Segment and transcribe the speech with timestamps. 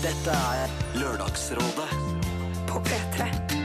[0.00, 1.90] Dette er Lørdagsrådet
[2.66, 3.59] På P3.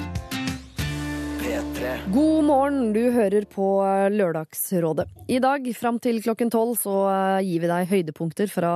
[1.45, 2.11] P3.
[2.13, 3.65] God morgen, du hører på
[4.09, 5.05] Lørdagsrådet.
[5.29, 8.71] I dag fram til klokken tolv så eh, gir vi deg høydepunkter fra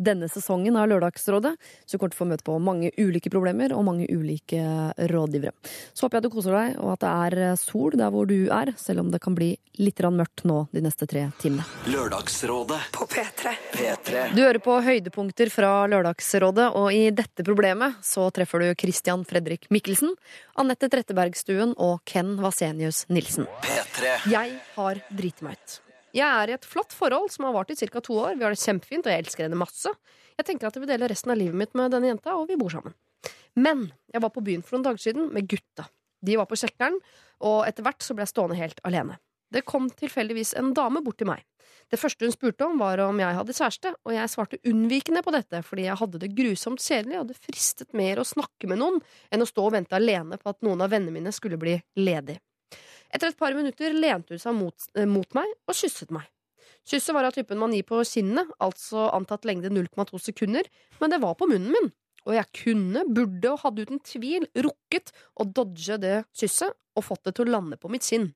[0.00, 1.52] denne sesongen av Lørdagsrådet.
[1.84, 4.62] Så du kommer til å få møte på mange ulike problemer og mange ulike
[5.12, 5.52] rådgivere.
[5.92, 8.38] Så håper jeg du koser deg, og at det er eh, sol der hvor du
[8.48, 9.50] er, selv om det kan bli
[9.84, 11.66] litt grann mørkt nå de neste tre timene.
[11.92, 13.52] Lørdagsrådet På P3.
[13.74, 14.24] P3.
[14.32, 19.68] Du hører på høydepunkter fra Lørdagsrådet, og i dette problemet så treffer du Christian Fredrik
[19.74, 20.16] Mikkelsen,
[20.60, 23.48] Anette Trettebergstuen og Ken Vasenius Nilsen.
[23.64, 24.10] P3.
[24.30, 25.72] Jeg har driti meg ut.
[26.14, 27.98] Jeg er i et flott forhold som har vart i ca.
[27.98, 28.36] to år.
[28.38, 29.90] Vi har det kjempefint, og jeg elsker henne masse.
[30.38, 32.58] Jeg tenker at jeg vil dele resten av livet mitt med denne jenta, og vi
[32.60, 32.94] bor sammen.
[33.58, 35.88] Men jeg var på byen for noen dager siden med gutta.
[36.22, 37.00] De var på Kjekkeren,
[37.50, 39.18] og etter hvert så ble jeg stående helt alene.
[39.54, 41.44] Det kom tilfeldigvis en dame bort til meg.
[41.92, 45.34] Det første hun spurte om, var om jeg hadde kjæreste, og jeg svarte unnvikende på
[45.34, 49.00] dette fordi jeg hadde det grusomt kjedelig, og det fristet mer å snakke med noen
[49.30, 52.40] enn å stå og vente alene på at noen av vennene mine skulle bli ledig.
[53.14, 56.26] Etter et par minutter lente hun seg mot, eh, mot meg og kysset meg.
[56.84, 60.66] Kysset var av typen man gir på kinnet, altså antatt lengde 0,2 sekunder,
[61.00, 61.92] men det var på munnen min.
[62.24, 67.28] Og jeg kunne, burde og hadde uten tvil rukket å dodge det kysset og fått
[67.28, 68.30] det til å lande på mitt kinn.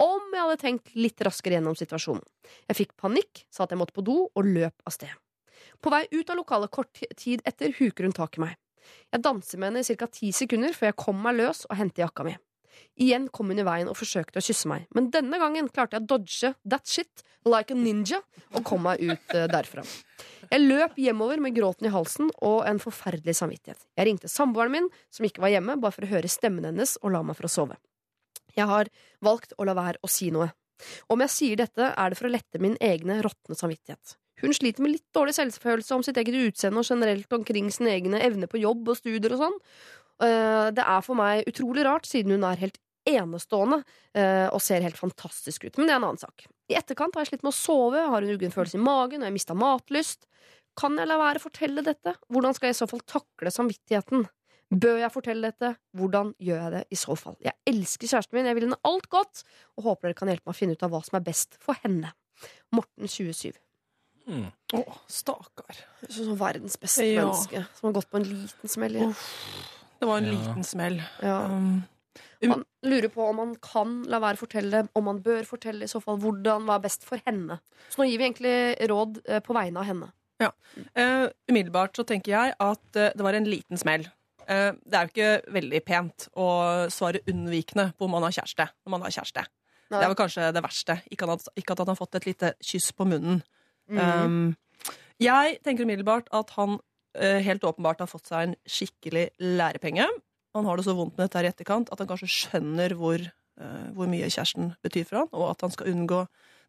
[0.00, 2.24] Om jeg hadde tenkt litt raskere gjennom situasjonen.
[2.70, 5.12] Jeg fikk panikk, sa at jeg måtte på do, og løp av sted.
[5.80, 8.54] På vei ut av lokalet kort tid etter huker hun tak i meg.
[9.12, 10.08] Jeg danser med henne i ca.
[10.08, 12.36] ti sekunder før jeg kommer meg løs og henter jakka mi.
[13.00, 16.04] Igjen kom hun i veien og forsøkte å kysse meg, men denne gangen klarte jeg
[16.04, 18.20] å dodge that shit like a ninja
[18.54, 19.84] og kom meg ut eh, derfra.
[20.50, 23.84] Jeg løp hjemover med gråten i halsen og en forferdelig samvittighet.
[23.96, 27.14] Jeg ringte samboeren min, som ikke var hjemme, bare for å høre stemmen hennes og
[27.14, 27.78] la meg for å sove.
[28.56, 28.90] Jeg har
[29.24, 30.50] valgt å la være å si noe.
[31.12, 34.16] Om jeg sier dette, er det for å lette min egne råtne samvittighet.
[34.40, 38.22] Hun sliter med litt dårlig selvfølelse om sitt eget utseende og generelt omkring sine egne
[38.24, 39.58] evner på jobb og studier og sånn.
[40.24, 43.82] Eh, Det er for meg utrolig rart, siden hun er helt enestående
[44.14, 45.76] eh, og ser helt fantastisk ut.
[45.76, 46.46] Men det er en annen sak.
[46.70, 49.28] I etterkant har jeg slitt med å sove, har en uggen følelse i magen og
[49.28, 50.24] jeg mista matlyst.
[50.80, 52.14] Kan jeg la være å fortelle dette?
[52.32, 54.24] Hvordan skal jeg i så fall takle samvittigheten?
[54.70, 55.72] Bør jeg fortelle dette?
[55.98, 57.34] Hvordan gjør jeg det i så fall?
[57.42, 59.42] Jeg elsker kjæresten min, jeg vil henne alt godt,
[59.76, 61.74] og håper dere kan hjelpe meg å finne ut av hva som er best for
[61.82, 62.12] henne.
[62.72, 63.50] Morten 27.
[64.30, 65.80] Å, stakkar.
[66.06, 67.24] Sånn verdens beste Ja.
[67.26, 68.96] menneske som har gått på en liten smell.
[68.96, 69.14] i-
[69.98, 70.30] Det var en Ja.
[70.38, 71.02] liten smell.
[71.22, 71.44] Ja.
[71.46, 71.82] Um,
[72.42, 75.86] Man lurer på om man kan la være å fortelle, om man bør fortelle, i
[75.86, 77.60] så fall hvordan, hva er best for henne.
[77.90, 80.12] Så nå gir vi egentlig råd eh, på vegne av henne.
[80.96, 84.06] eh, umiddelbart så tenker jeg at uh, det var en liten smell.
[84.46, 86.48] Eh, det er jo ikke veldig pent å
[86.92, 88.68] svare unnvikende på om man har kjæreste.
[88.84, 89.46] Når man har kjæreste.
[89.90, 89.98] Nei.
[89.98, 90.96] Det er vel kanskje det verste.
[91.10, 93.40] Ikke at, ikke at han har fått et lite kyss på munnen.
[93.90, 93.98] Mm.
[93.98, 94.84] Um,
[95.20, 100.06] jeg tenker umiddelbart at han uh, helt åpenbart har fått seg en skikkelig lærepenge.
[100.54, 103.24] Han har det så vondt med dette her i etterkant at han kanskje skjønner hvor,
[103.58, 106.24] uh, hvor mye kjæresten betyr for han, og at han skal unngå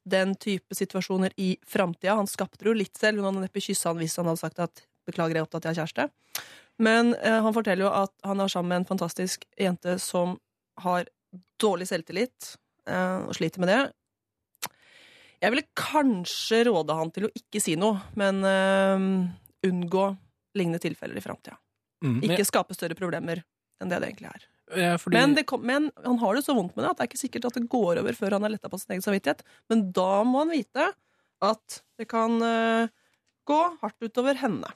[0.09, 2.17] den type situasjoner i framtida.
[2.17, 3.21] Han skapte det jo litt selv.
[3.21, 5.75] Hun hadde neppe kyssa han hvis han hadde sagt at 'beklager, jeg er opptatt, jeg
[5.75, 6.09] har kjæreste'.
[6.81, 10.37] Men eh, han forteller jo at han er sammen med en fantastisk jente som
[10.81, 11.05] har
[11.61, 12.55] dårlig selvtillit
[12.87, 13.81] eh, og sliter med det.
[15.41, 19.05] Jeg ville kanskje råde han til å ikke si noe, men eh,
[19.69, 20.05] unngå
[20.57, 21.57] lignende tilfeller i framtida.
[22.03, 23.43] Mm, men- Ikke skape større problemer
[23.81, 24.47] enn det det egentlig er.
[24.71, 27.03] Ja, fordi, Men, det kom, men han har det så vondt med det at det
[27.03, 29.41] er ikke sikkert at det går over før han er letta på sin egen samvittighet.
[29.69, 30.93] Men da må han vite
[31.43, 32.87] at det kan uh,
[33.49, 34.69] gå hardt utover henne.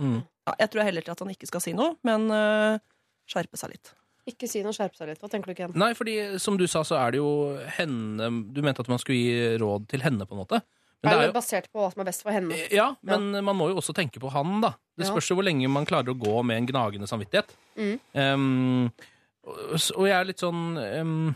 [0.00, 0.20] Mm.
[0.48, 2.80] Ja, jeg tror heller til at han ikke skal si noe, men uh,
[3.28, 3.92] skjerpe seg litt.
[4.28, 5.20] Ikke si noe, skjerpe seg litt.
[5.22, 5.74] Hva tenker du, Ken?
[5.78, 7.30] Nei, fordi som du sa, så er det jo
[7.78, 10.60] henne Du mente at man skulle gi råd til henne, på en måte.
[11.00, 12.56] Men det Er jo basert på hva som er best for henne?
[12.76, 14.74] ja, men man må jo også tenke på han, da.
[15.00, 17.54] Det spørs jo hvor lenge man klarer å gå med en gnagende samvittighet.
[17.80, 17.94] Mm.
[18.12, 18.90] Um,
[19.48, 21.30] og og jeg er litt sånn um,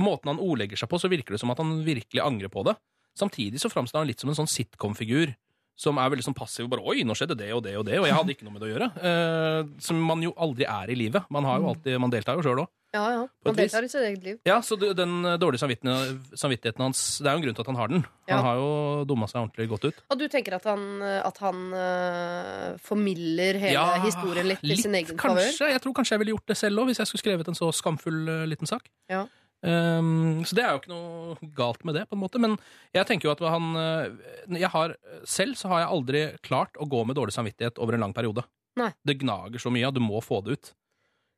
[0.00, 2.72] Måten han ordlegger seg på, så virker det som at han virkelig angrer på det.
[3.18, 5.34] Samtidig så framstår han litt som en sånn sitcom-figur
[5.78, 8.00] som er veldig sånn passiv og bare 'oi, nå skjedde det og det og det',
[8.00, 8.88] og jeg hadde ikke noe med det å gjøre.
[8.98, 11.30] Eh, som man jo aldri er i livet.
[11.30, 12.72] Man, har jo alltid, man deltar jo sjøl òg.
[12.96, 13.24] Ja, ja.
[13.44, 14.36] Man deltar i sitt eget liv.
[14.48, 17.78] Ja, så den eh, dårlige samvittigheten, hans Det er jo en grunn til at han
[17.78, 18.04] har den.
[18.26, 18.38] Ja.
[18.38, 18.70] Han har jo
[19.10, 20.02] dumma seg ordentlig godt ut.
[20.08, 25.14] Og du tenker at han, at han uh, formidler hele historien litt, i sin egen
[25.14, 25.44] favør?
[25.44, 25.70] kanskje.
[25.76, 27.70] Jeg tror kanskje jeg ville gjort det selv òg, hvis jeg skulle skrevet en så
[27.76, 28.88] skamfull uh, liten sak.
[29.12, 29.28] Ja.
[29.58, 32.38] Um, så det er jo ikke noe galt med det, på en måte.
[32.38, 32.54] Men
[32.94, 34.94] jeg tenker jo at han eh, jeg har,
[35.26, 38.44] Selv så har jeg aldri klart å gå med dårlig samvittighet over en lang periode.
[38.78, 38.92] Nei.
[39.02, 40.70] Det gnager så mye, og du må få det ut.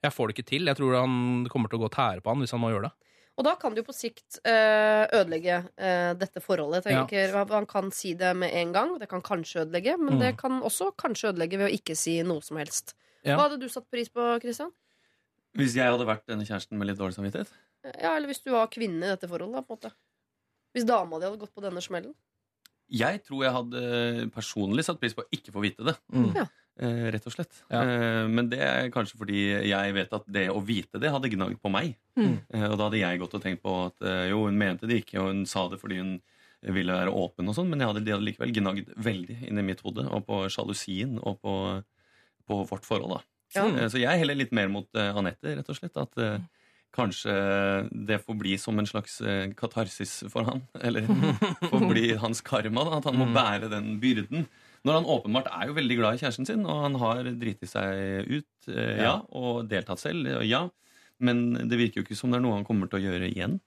[0.05, 0.69] Jeg får det ikke til.
[0.69, 2.91] Jeg tror han kommer til å gå og tære på han hvis han må gjøre
[2.91, 2.97] det.
[3.41, 6.85] Og da kan du jo på sikt eh, ødelegge eh, dette forholdet.
[6.85, 7.45] Tenker, ja.
[7.49, 10.21] Man kan si det med en gang, det kan kanskje ødelegge, men Mm.
[10.27, 12.93] det kan også kanskje ødelegge ved å ikke si noe som helst.
[13.25, 13.37] Ja.
[13.39, 14.73] Hva hadde du satt pris på, Christian?
[15.57, 17.49] Hvis jeg hadde vært denne kjæresten med litt dårlig samvittighet?
[17.85, 19.93] Ja, Eller hvis du var kvinne i dette forholdet, da, på en måte.
[20.77, 22.15] Hvis dama di hadde gått på denne smellen.
[22.91, 25.95] Jeg tror jeg hadde personlig satt pris på å ikke få vite det.
[26.13, 26.33] Mm.
[26.37, 26.45] Ja.
[26.81, 27.61] Eh, rett og slett.
[27.71, 27.81] Ja.
[27.85, 31.61] Eh, men det er kanskje fordi jeg vet at det å vite det hadde gnagd
[31.63, 31.95] på meg.
[32.19, 32.37] Mm.
[32.51, 35.03] Eh, og da hadde jeg gått og tenkt på at eh, jo, hun mente det
[35.05, 36.15] ikke, og hun sa det fordi hun
[36.75, 39.81] ville være åpen, og sånn, men jeg hadde, de hadde likevel gnagd veldig inni mitt
[39.81, 41.55] hode, og på sjalusien og på,
[42.45, 43.15] på vårt forhold.
[43.17, 43.23] da.
[43.57, 43.65] Ja.
[43.71, 45.97] Eh, Så jeg heller litt mer mot eh, Anette, rett og slett.
[46.01, 46.37] At eh,
[46.93, 47.35] kanskje
[48.07, 50.63] det får bli som en slags eh, katarsis for han.
[50.83, 51.07] Eller
[51.71, 52.85] får bli hans karma.
[52.85, 53.35] da, At han må Mm.
[53.37, 54.47] bære den byrden.
[54.85, 58.27] Når han åpenbart er jo veldig glad i kjæresten sin, og han har driti seg
[58.33, 60.69] ut, eh, ja, og deltatt selv, eh, ja.
[61.21, 63.59] Men det virker jo ikke som det er noe han kommer til å gjøre igjen.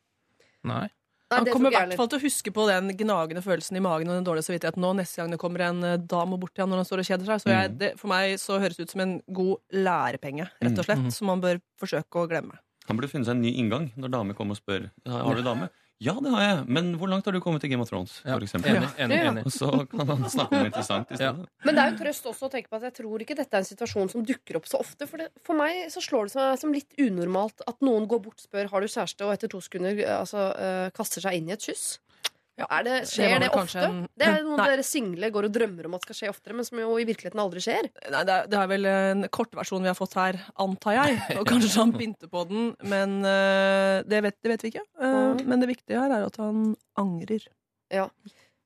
[0.65, 0.87] Nei.
[1.33, 4.17] Han kommer i hvert fall til å huske på den gnagende følelsen i magen og
[4.19, 6.85] den dårlige samvittigheten nå neste gang det kommer en dame bort til han når han
[6.89, 7.41] står og kjeder seg.
[7.41, 7.77] Så jeg, Mm.
[7.79, 11.11] det, for meg så høres det ut som en god lærepenge, rett og slett, Mm.
[11.11, 12.57] som man bør forsøke å glemme.
[12.89, 15.69] Han burde funnet seg en ny inngang når dame kommer og spør har du dame.
[16.03, 18.17] Ja, det har jeg, men hvor langt har du kommet i Game of Thrones?
[18.25, 18.33] Ja.
[18.33, 18.75] For eksempel.
[18.75, 18.89] Enig.
[18.99, 19.29] enig, Ja.
[19.31, 19.43] enig.
[19.47, 21.29] Og så kan han snakke om interessant i Ja.
[21.63, 23.63] Men det er jo trøst også å tenke på at jeg tror ikke dette er
[23.63, 25.07] en situasjon som dukker opp så ofte.
[25.07, 28.43] For, det, for meg så slår det seg som litt unormalt at noen går bort,
[28.43, 31.55] spør har du kjæreste, og etter to sekunder eh, altså, eh, kaster seg inn i
[31.55, 31.99] et kyss.
[32.59, 32.67] Ja.
[32.69, 33.81] Er det, skjer det, det ofte?
[33.81, 34.67] en- Det er noe Nei.
[34.69, 37.41] dere single går og drømmer om at skal skje oftere, men som jo i virkeligheten
[37.41, 37.89] aldri skjer.
[38.13, 41.17] Nei, det er, det er vel en kortversjon vi har fått her, antar jeg.
[41.41, 44.85] Og kanskje han pynter på den, men uh, det, vet, det vet vi ikke.
[45.01, 45.43] Uh, mm.
[45.49, 47.49] Men det viktige her er at han angrer.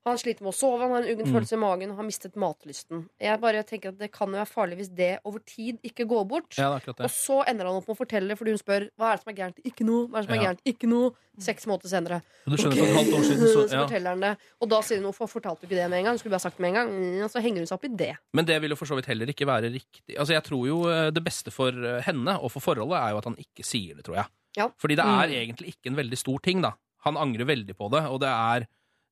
[0.08, 1.34] Han sliter med å sove, han har en uggen Mm.
[1.36, 3.06] følelse i magen og har mistet matlysten.
[3.20, 6.28] Jeg bare tenker at Det kan jo være farlig hvis det over tid ikke går
[6.28, 6.56] bort.
[6.58, 9.18] Ja, det Og så ender han opp med å fortelle fordi hun spør hva er
[9.18, 9.60] det som er gærent.
[9.66, 10.08] Ikke noe.
[10.08, 10.48] Hva er det som er Ja.
[10.54, 10.62] gærent?
[10.66, 11.12] Ikke noe.
[11.40, 12.22] Seks måneder senere.
[12.48, 12.82] Du skjønner, okay.
[12.82, 14.38] for et halvt år siden så, så forteller han det.
[14.62, 16.18] Og da sier hun hvorfor fortalte du ikke det med en gang?
[16.18, 16.90] Skulle bare sagt det med en gang.
[16.98, 18.18] Mm, Og så henger hun seg opp i det.
[18.34, 20.18] Men det vil jo for så vidt heller ikke være riktig.
[20.18, 23.18] Altså, Jeg tror jo eh, det beste for eh, henne og for forholdet er jo
[23.18, 24.26] at han ikke sier det, tror jeg.
[24.58, 24.68] Ja.
[24.82, 25.38] Fordi det er Mm.
[25.38, 26.72] egentlig ikke en veldig stor ting, da.
[27.06, 28.66] Han angrer veldig på det, og det er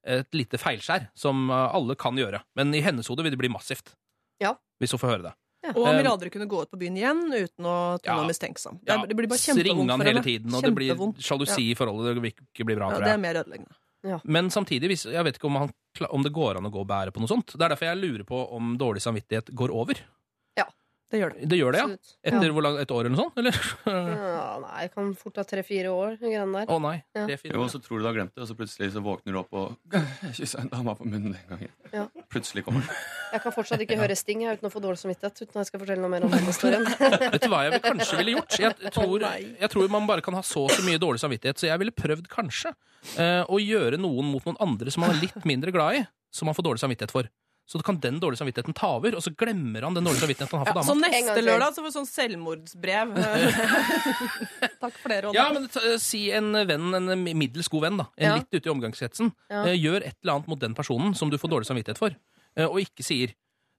[0.06, 2.44] et lite feilskjær som eh, alle kan gjøre.
[2.56, 3.96] Men i hennes hode vil det bli massivt.
[4.42, 4.56] Ja.
[4.82, 5.34] Hvis hun får høre det.
[5.74, 8.20] Og han vil Um, aldri kunne gå ut på byen igjen uten å Ja.
[8.28, 8.78] mistenksom.
[8.86, 10.24] Det, det blir bare kjempevondt for hele henne.
[10.28, 12.14] tiden, og det blir sjalusi i forholdet.
[12.14, 14.22] Det vil ikke bli bra, Ja, det er mer ødeleggende.
[14.24, 15.72] Men samtidig, hvis, jeg vet ikke om, han,
[16.14, 17.56] om det går an å gå og bære på noe sånt.
[17.58, 19.98] Det er derfor jeg lurer på om dårlig samvittighet går over.
[21.14, 21.48] Det gjør det.
[21.52, 21.86] Det gjør det, ja?
[21.86, 22.14] Absolutt.
[22.26, 22.80] Etter hvor langt?
[22.82, 23.36] et år eller noe sånt?
[23.38, 23.58] Eller?
[23.86, 26.16] Ja, nei, jeg kan fort ha tre-fire år.
[26.18, 26.72] de greiene der.
[26.74, 26.96] Å nei.
[27.14, 27.26] Ja.
[27.30, 27.66] Tre, fire Jo, år.
[27.68, 29.54] og så tror du du har glemt det, og så plutselig så våkner du opp
[29.54, 30.00] og
[30.40, 31.72] kysser en dame på munnen den gangen.
[31.94, 32.08] Ja.
[32.34, 32.98] Plutselig kommer den.
[33.36, 35.44] Jeg kan fortsatt ikke høre Sting jeg, uten å få dårlig samvittighet.
[35.46, 36.90] Uten at jeg skal fortelle noe mer om den historien.
[37.38, 38.60] Vet du hva jeg kanskje ville gjort?
[38.66, 39.30] Jeg tror,
[39.62, 41.94] jeg tror man bare kan ha så og så mye dårlig samvittighet, så jeg ville
[41.96, 42.74] prøvd kanskje
[43.22, 46.50] eh, å gjøre noen mot noen andre som man er litt mindre glad i, som
[46.50, 47.30] man får dårlig samvittighet for.
[47.66, 50.68] Så kan den dårlige samvittigheten ta over, og så glemmer han den dårlige samvittigheten han
[50.68, 51.08] har for så dama.
[51.08, 53.16] så neste lørdag så får vi sånn selvmordsbrev.
[54.84, 55.38] Takk for det, Ronny.
[55.40, 58.06] Ja, men ta- si en venn, en middels god venn, da.
[58.18, 58.36] En Ja.
[58.38, 59.32] litt ute i omgangskretsen.
[59.50, 59.64] Ja.
[59.66, 62.16] Eh, gjør et eller annet mot den personen som du får dårlig samvittighet for,
[62.56, 63.34] eh, og ikke sier.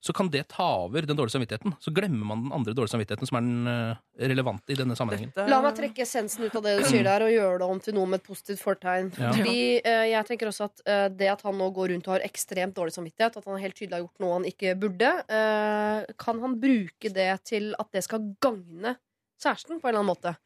[0.06, 1.72] Så kan det ta over den dårlige samvittigheten.
[1.82, 5.32] Så glemmer man den andre dårlige samvittigheten som er den eh, relevante i denne sammenhengen.
[5.34, 7.80] Dette- La meg trekke essensen ut av det du sier der, og gjøre det om
[7.82, 9.10] til noe med et positivt fortegn.
[9.18, 9.32] Ja.
[9.34, 12.26] Fordi eh, jeg tenker også at eh, det at han nå går rundt og har
[12.28, 16.42] ekstremt dårlig samvittighet, at han helt tydelig har gjort noe han ikke burde, eh, kan
[16.46, 18.94] han bruke det til at det skal gagne
[19.42, 20.36] kjæresten på en eller annen måte?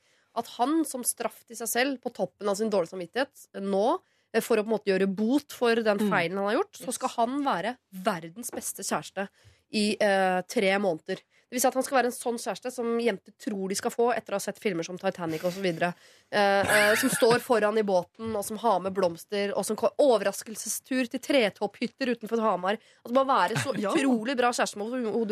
[0.41, 3.99] At han som straff til seg selv på toppen av sin dårlige samvittighet nå,
[4.39, 6.11] for å på en måte gjøre bot for den Mm.
[6.11, 9.29] feilen han har gjort, så skal han være verdens beste kjæreste
[9.73, 11.19] i eh, tre måneder.
[11.51, 13.91] Det vil si at han skal være en sånn kjæreste som jenter tror de skal
[13.91, 15.67] få etter å ha sett filmer som Titanic osv.
[15.67, 15.95] Eh,
[16.31, 21.23] eh, som står foran i båten, og som har med blomster, og som overraskelsestur til
[21.23, 22.79] tretopphytter utenfor Hamar.
[23.03, 24.87] Altså bare være så utrolig bra kjæreste som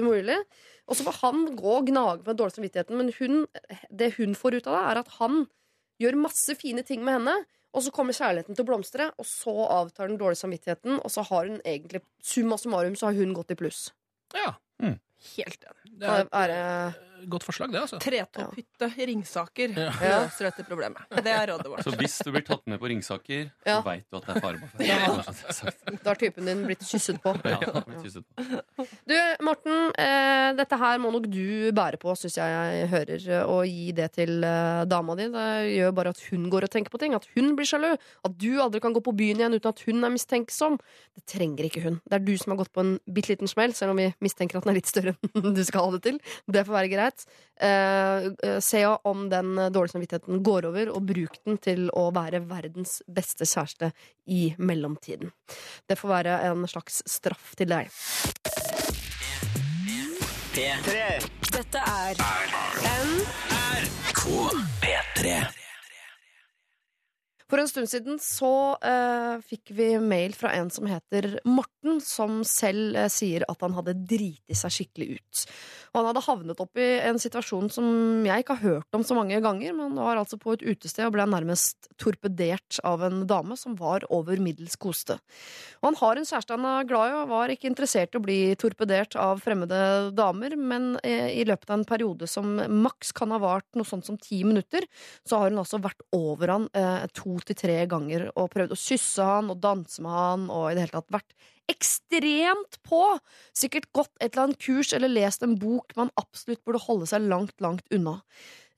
[0.08, 0.40] mulig.
[0.88, 3.46] Og så får han gå og gnage på den dårlige samvittigheten, men hun,
[3.90, 5.46] det hun får ut av det, er at han
[6.02, 7.36] gjør masse fine ting med henne.
[7.76, 11.00] Og så kommer kjærligheten til å blomstre, og så avtar den dårlige samvittigheten.
[11.04, 13.90] Og så har hun egentlig summa summarum så har hun gått i pluss.
[14.36, 14.54] Ja,
[15.34, 15.98] Helt enig.
[15.98, 16.94] det er Er
[17.26, 17.98] godt forslag, det, altså.
[18.02, 19.90] Tretopphytte Ringsaker Ja.
[20.22, 21.02] løser dette problemet.
[21.10, 21.82] Det er rådet vårt.
[21.84, 23.80] Så hvis du blir tatt med på Ringsaker, Ja.
[23.80, 24.86] så veit du at det er fare på ferde.
[24.86, 25.94] Ja.
[26.02, 27.34] Da har typen din blitt kysset på.
[27.44, 28.86] Ja, blitt du kysset på.
[29.08, 29.92] Du, Morten.
[29.98, 33.92] Eh, eh, dette her må nok du bære på, syns jeg jeg hører, og gi
[33.96, 35.28] det til eh, dama di.
[35.32, 35.46] Det
[35.76, 37.14] gjør bare at hun går og tenker på ting.
[37.14, 37.96] At hun blir sjalu.
[38.24, 40.78] At du aldri kan gå på byen igjen uten at hun er mistenksom.
[41.16, 42.00] Det trenger ikke hun.
[42.08, 44.58] Det er du som har gått på en bitte liten smell, selv om vi mistenker
[44.58, 46.18] at den er litt større enn du skal ha det til.
[46.48, 47.07] Det får være greit.
[47.60, 52.42] Eh, eh, se om den dårlige samvittigheten går over, og bruk den til å være
[52.46, 53.92] verdens beste kjæreste
[54.26, 55.32] i mellomtiden.
[55.88, 57.90] Det får være en slags straff til deg.
[61.48, 62.18] Dette er
[64.82, 65.38] P3.
[67.48, 72.42] For en stund siden så eh, fikk vi mail fra en som heter Morten, som
[72.44, 75.44] selv eh, sier at han hadde driti seg skikkelig ut.
[75.92, 77.86] Og han hadde havnet opp i en situasjon som
[78.26, 81.06] jeg ikke har hørt om så mange ganger, men han var altså på et utested
[81.06, 85.18] og ble nærmest torpedert av en dame som var over middels koste.
[85.80, 88.24] Og han har en kjæreste han er glad i, og var ikke interessert i å
[88.24, 89.80] bli torpedert av fremmede
[90.16, 94.08] damer, men eh, i løpet av en periode som maks kan ha vart noe sånt
[94.08, 94.86] som ti minutter,
[95.26, 98.80] så har hun altså vært over han eh, to til tre ganger og prøvd å
[98.80, 101.34] kysse han og danse med han og i det hele tatt vært
[101.70, 103.02] ekstremt på!
[103.56, 107.28] Sikkert gått et eller annet kurs eller lest en bok man absolutt burde holde seg
[107.28, 108.18] langt, langt unna.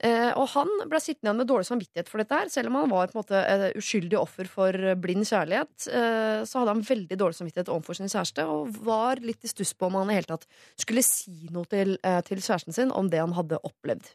[0.01, 2.93] Eh, og han ble sittende igjen med dårlig samvittighet for dette her, selv om han
[2.93, 5.75] var på en måte et uskyldig offer for blind kjærlighet.
[5.93, 9.75] Eh, så hadde han veldig dårlig samvittighet overfor sin kjæreste, og var litt i stuss
[9.77, 10.49] på om han i hele tatt
[10.81, 14.09] skulle si noe til, eh, til kjæresten sin om det han hadde opplevd.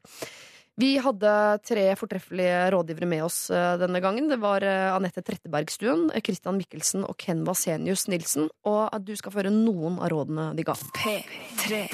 [0.76, 1.32] Vi hadde
[1.64, 4.28] tre fortreffelige rådgivere med oss eh, denne gangen.
[4.28, 8.50] Det var eh, Anette Trettebergstuen, eh, Christian Mikkelsen og Ken Vasenius Nilsen.
[8.68, 10.76] Og at du skal få høre noen av rådene de ga.
[11.00, 11.86] P3.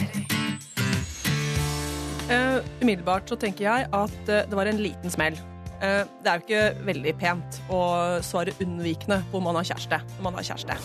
[2.31, 5.37] Uh, umiddelbart så tenker jeg at eh, det var en liten smell.
[5.81, 7.81] Uh, det er jo ikke veldig pent å
[8.25, 9.99] svare unnvikende på om man har kjæreste.
[10.15, 10.79] Når man har kjæreste.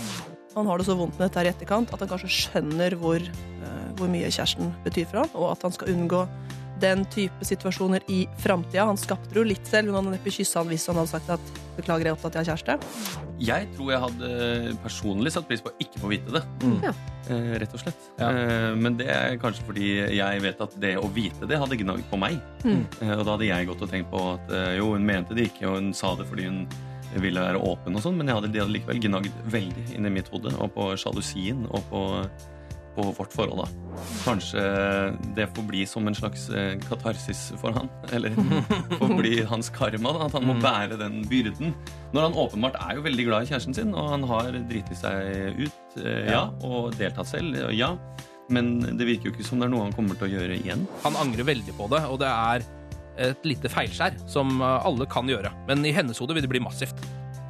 [0.56, 3.24] Han har det så vondt med dette her i etterkant at han kanskje skjønner hvor,
[3.62, 6.26] uh, hvor mye kjæresten betyr for ham, og at han skal unngå
[6.80, 8.86] den type situasjoner i framtida.
[8.88, 9.90] Han skapte det jo litt selv.
[9.90, 12.44] Hun hadde neppe kyssa han hvis han hadde sagt at 'beklager, jeg er opptatt, jeg
[12.44, 13.26] har kjæreste'.
[13.38, 16.42] Jeg tror jeg hadde personlig satt pris på å ikke få vite det.
[16.64, 16.78] Mm.
[16.86, 16.92] Ja.
[17.28, 18.08] Eh, rett og slett.
[18.16, 18.30] Ja.
[18.30, 22.08] Eh, men det er kanskje fordi jeg vet at det å vite det hadde gnagd
[22.10, 22.40] på meg.
[22.64, 22.84] Mm.
[23.02, 25.50] Eh, og da hadde jeg gått og tenkt på at eh, jo, hun mente det
[25.50, 26.66] ikke, og hun sa det fordi hun
[27.22, 30.28] ville være åpen og sånn, men jeg hadde, de hadde likevel gnagd veldig inni mitt
[30.32, 32.02] hode, og på sjalusien, og på,
[32.96, 34.02] på vårt forhold, da.
[34.24, 34.62] Kanskje
[35.36, 38.36] det får bli som en slags eh, katarsis for han, eller
[38.96, 41.74] får bli hans karma, da, at han må bære den byrden.
[42.16, 45.60] Når han åpenbart er jo veldig glad i kjæresten sin, og han har driti seg
[45.60, 47.94] ut, eh, ja, og deltatt selv, ja.
[48.52, 50.84] Men det virker jo ikke som det er noe han kommer til å gjøre igjen.
[51.02, 52.66] Han angrer veldig på det, og det er
[53.16, 55.52] et lite feilskjær som eh, alle kan gjøre.
[55.68, 57.00] Men i hennes hode vil det bli massivt.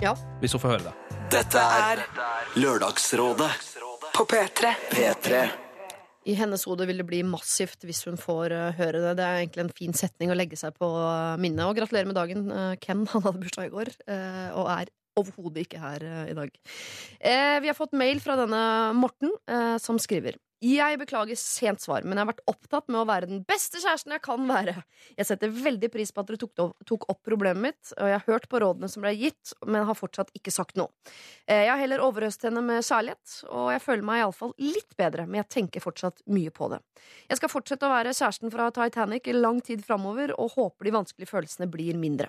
[0.02, 0.12] Ja.
[0.42, 1.20] Hvis hun får høre det.
[1.32, 2.04] Dette er
[2.60, 3.75] Lørdagsrådet
[4.16, 4.72] På P3.
[4.90, 5.48] P3.
[6.24, 9.10] I hennes hode vil det bli massivt hvis hun får eh, høre det.
[9.18, 11.66] Det er egentlig en fin setning å legge seg på eh, minnet.
[11.68, 13.04] Og gratulerer med dagen, eh, Ken.
[13.12, 16.56] Han hadde bursdag i går, eh, og er overhodet ikke her i dag.
[17.20, 18.62] Eh, vi har fått mail fra denne
[18.96, 20.40] Morten, eh, som skriver
[20.74, 24.14] jeg beklager sent svar, men jeg har vært opptatt med å være den beste kjæresten
[24.16, 24.74] jeg kan være.
[25.18, 28.48] Jeg setter veldig pris på at dere tok, opp- problemet mitt, og jeg har hørt
[28.52, 30.88] på rådene som ble gitt, men har fortsatt ikke sagt noe.
[31.46, 35.26] Eh, Jeg har heller overøst henne med kjærlighet, og jeg føler meg iallfall litt bedre,
[35.26, 36.80] men jeg tenker fortsatt mye på det.
[37.28, 40.94] Jeg skal fortsette å være kjæresten fra Titanic i lang tid framover, og håper de
[40.96, 42.28] vanskelige følelsene blir mindre.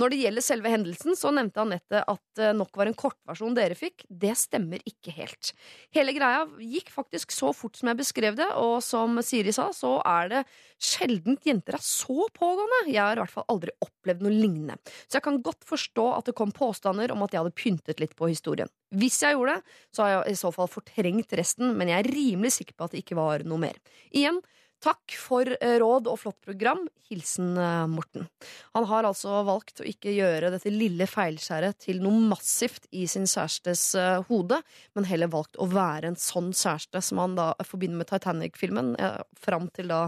[0.00, 3.76] Når det gjelder selve hendelsen, så nevnte Anette at det nok var en kortversjon dere
[3.76, 4.06] fikk.
[4.08, 5.52] Det stemmer ikke helt.
[5.92, 9.98] Hele greia gikk faktisk så fort som jeg beskrev det, og som Siri sa, så
[10.08, 10.42] er det
[10.80, 12.86] sjeldent jenter er så pågående.
[12.88, 14.78] Jeg har i hvert fall aldri opplevd noe lignende.
[15.04, 18.16] Så jeg kan godt forstå at det kom påstander om at jeg hadde pyntet litt
[18.16, 18.72] på historien.
[18.96, 22.10] Hvis jeg gjorde det, så har jeg i så fall fortrengt resten, men jeg er
[22.14, 23.76] rimelig sikker på at det ikke var noe mer.
[24.16, 24.40] Igjen,
[24.80, 26.86] Takk for eh, råd og flott program.
[27.10, 28.24] Hilsen eh, Morten.
[28.72, 33.28] Han har altså valgt å ikke gjøre dette lille feilskjæret til noe massivt i sin
[33.28, 34.62] kjærestes eh, hode,
[34.96, 38.94] men heller valgt å være en sånn kjæreste som han da forbinder med Titanic-filmen,
[39.36, 40.06] fram til da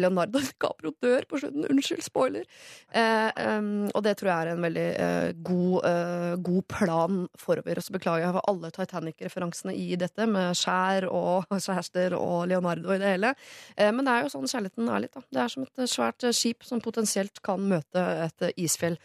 [0.00, 1.66] Leonardo DiCaprio dør på slutten.
[1.70, 2.46] Unnskyld, spoiler.
[2.92, 7.80] Eh, um, og det tror jeg er en veldig eh, god, eh, god plan forover.
[7.80, 12.94] Og så beklager jeg for alle Titanic-referansene i dette, med skjær og kjærester og Leonardo
[12.94, 13.34] i det hele.
[13.76, 15.26] Eh, men det er jo sånn kjærligheten er litt, da.
[15.28, 18.98] Det er som et eh, svært eh, skip som potensielt kan møte et isfjell.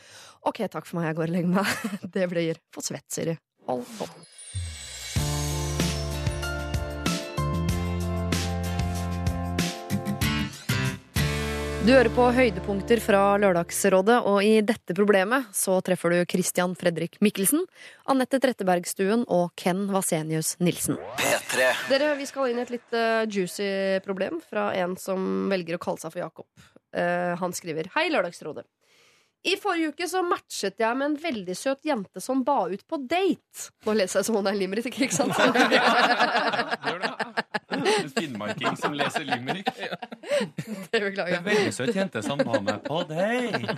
[0.47, 1.85] Ok, takk for meg, jeg går og legger meg.
[2.17, 3.37] Det blir for svett, Siri.
[3.67, 3.85] Hold
[11.87, 17.15] Du hører på høydepunkter fra Lørdagsrådet, og i dette problemet så treffer du Christian Fredrik
[17.23, 17.63] Mikkelsen,
[18.11, 20.99] Anette Trettebergstuen og Ken Vasenius Nilsen.
[21.15, 21.69] P3.
[21.87, 25.81] Dere, Vi skal inn i et litt uh, juicy problem fra en som velger å
[25.87, 26.51] kalle seg for Jakob.
[26.91, 28.67] Uh, han skriver Hei, Lørdagsrådet.
[29.47, 32.99] I forrige uke så matchet jeg med en veldig søt jente som ba ut på
[33.07, 33.71] date.
[33.87, 35.39] Nå leser jeg som om det er en limerick, ikke sant?
[37.77, 39.69] En finnmarking som leser limerick.
[40.91, 41.39] Det beklager jeg.
[41.39, 43.75] En veldig søt jente som var med på date.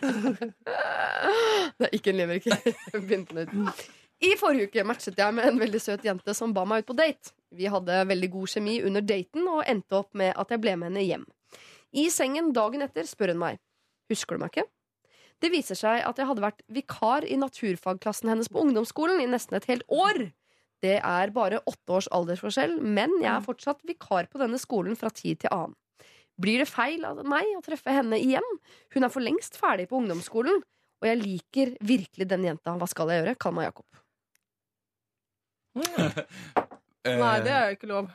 [1.79, 2.49] Det er ikke en limerick.
[2.93, 3.83] Begynn på nytt.
[4.19, 6.97] I forrige uke matchet jeg med en veldig søt jente som ba meg ut på
[6.97, 7.31] date.
[7.55, 10.91] Vi hadde veldig god kjemi under daten og endte opp med at jeg ble med
[10.91, 11.23] henne hjem.
[11.95, 13.63] I sengen dagen etter spør hun meg
[14.09, 14.67] Husker du meg ikke?
[15.39, 19.55] Det viser seg at jeg hadde vært vikar i naturfagklassen hennes på ungdomsskolen i nesten
[19.55, 20.25] et helt år.
[20.83, 25.11] Det er bare åtte års aldersforskjell, men jeg er fortsatt vikar på denne skolen fra
[25.11, 25.75] tid til annen.
[26.39, 28.45] Blir det feil av meg å treffe henne igjen?
[28.95, 30.61] Hun er for lengst ferdig på ungdomsskolen,
[30.99, 32.77] og jeg liker virkelig den jenta.
[32.79, 33.35] Hva skal jeg gjøre?
[33.43, 33.99] Kall meg Jakob.
[37.09, 38.09] Nei, det er jo ikke lov.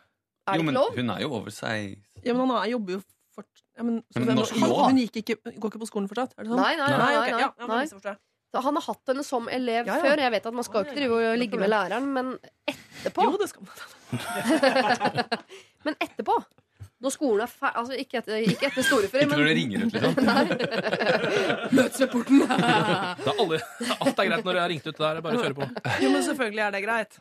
[0.44, 0.96] Er det jo, men ikke lov?
[0.98, 1.94] hun er jo over seg
[2.24, 3.00] Ja, men han er, jobber jo
[3.32, 3.62] fort...
[3.76, 4.82] Ja, men, så Men norsk han, lov?
[4.90, 6.34] hun gikk ikke, går ikke på skolen fortsatt?
[6.36, 6.60] Er det sånn?
[6.60, 6.98] Nei, nei, nei.
[7.00, 8.16] nei, ja, ja, nei.
[8.62, 10.02] Han har hatt henne som elev Ja, ja.
[10.04, 10.20] før.
[10.22, 12.34] Jeg vet at Man skal jo ikke drive og ligge med læreren, men
[12.70, 13.72] etterpå, Jo, det skal man.
[15.88, 16.38] men etterpå
[17.04, 19.92] når skolen er ferdig altså ikke, etter, ikke etter storefri, Ikke når det ringer ut,
[19.92, 20.14] liksom.
[21.76, 22.40] Møtesrapporten!
[22.48, 25.20] Er alt er greit når jeg har ringt ut der.
[25.26, 25.68] Bare kjøre på.
[26.00, 27.18] Jo, men selvfølgelig er det greit.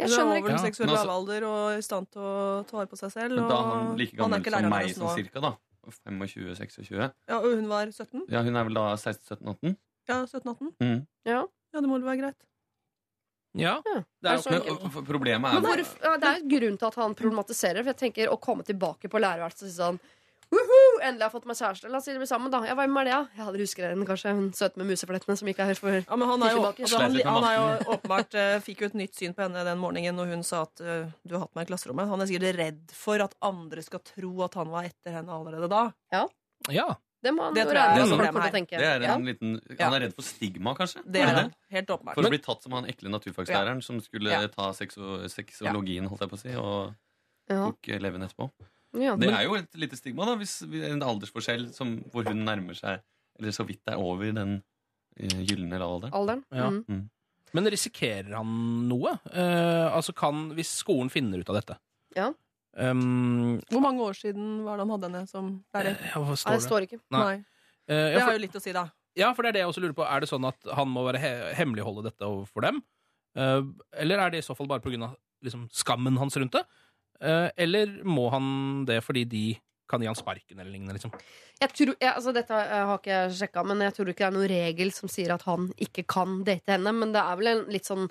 [0.00, 0.60] Jeg er skjønner over ikke.
[0.66, 2.36] seksuelle men altså- lavalder og i stand til å
[2.68, 3.36] ta vare på seg selv.
[3.36, 5.52] Men da er han like han er gammel ikke som meg, sånn cirka, da.
[5.90, 6.92] 25-26.
[7.00, 8.26] Ja, og hun var 17?
[8.28, 9.76] Ja, hun er vel da 16-17-18?
[10.10, 10.70] Ja, 17-18?
[10.82, 11.00] Mm.
[11.28, 11.40] Ja.
[11.70, 12.40] Ja, det må vel være greit.
[13.58, 13.80] Ja.
[13.82, 13.96] Ja.
[14.22, 14.84] Det er jo Så Men enkelt.
[14.86, 17.82] og, problemet Men er hvor, ja, det er jo grunn til at han problematiserer.
[17.82, 19.98] For jeg tenker Å komme tilbake på lærerværelset og si sånn
[20.50, 20.98] Woohoo!
[21.06, 21.88] Endelig har jeg fått meg kjæreste.
[21.92, 22.58] La oss si det blir sammen, da.
[22.66, 23.20] Ja, hvem er det, ja?
[23.38, 24.32] Ja, dere husker henne kanskje?
[24.34, 26.82] Hun søte med museflettene som ikke er her for Ja, men han, er jo, Tilbake.
[26.88, 29.36] altså, han, Sleit litt med han er jo åpenbart eh, fikk jo et nytt syn
[29.36, 32.10] på henne den morgenen når hun sa at eh, du har hatt meg i klasserommet.
[32.10, 35.70] Han er sikkert redd for at andre skal tro at han var etter henne allerede
[35.70, 35.84] da.
[36.74, 36.88] ja.
[37.22, 38.78] Det må han Det jo jeg er tenke.
[38.80, 41.02] Det er en liten, Han er redd for stigma, kanskje?
[41.04, 41.54] Det er han.
[41.70, 42.14] Helt åpenbart.
[42.16, 44.46] For å bli tatt som han ekle naturfagslæreren som skulle Ja.
[44.48, 46.94] ta sexo sexologien, holdt jeg på å si, og
[47.50, 47.66] Ja.
[47.66, 48.50] tok eleven etterpå.
[48.94, 52.44] Ja, Det er jo et lite stigma, da, hvis vi- en aldersforskjell som, hvor hun
[52.44, 53.00] nærmer seg
[53.38, 54.62] Eller så vidt er over den
[55.18, 56.12] eh, gylne alderen.
[56.12, 56.44] Alderen.
[56.52, 56.68] Ja.
[56.68, 57.08] Mm.
[57.54, 59.18] Men risikerer han noe?
[59.32, 61.78] Eh, altså kan, Hvis skolen finner ut av dette
[62.14, 62.32] Ja.
[62.78, 65.96] Um, Hvor mange år siden var det han hadde henne som lærer?
[66.12, 67.00] ja, Nei, står det står ikke.
[67.10, 67.22] Nei.
[67.24, 67.36] Nei.
[67.90, 68.84] Eh, Det har jo litt å si, da.
[69.18, 70.06] ja, for det er det jeg også lurer på.
[70.06, 72.78] Er det sånn at han må være he hemmeligholde dette overfor dem?
[73.38, 73.62] Uh,
[73.98, 75.10] eller er det i så fall bare pga.
[75.42, 76.62] Liksom, skammen hans rundt det?
[77.20, 79.44] Uh, eller må han det fordi de
[79.90, 80.94] kan gi han sparken eller lignende?
[80.94, 81.12] Liksom?
[81.60, 84.28] Jeg tror, jeg, altså dette eh, har ikke jeg sjekka, men jeg tror ikke det
[84.28, 86.92] er noen regel som sier at han ikke kan date henne.
[86.94, 88.06] Men det er vel en litt sånn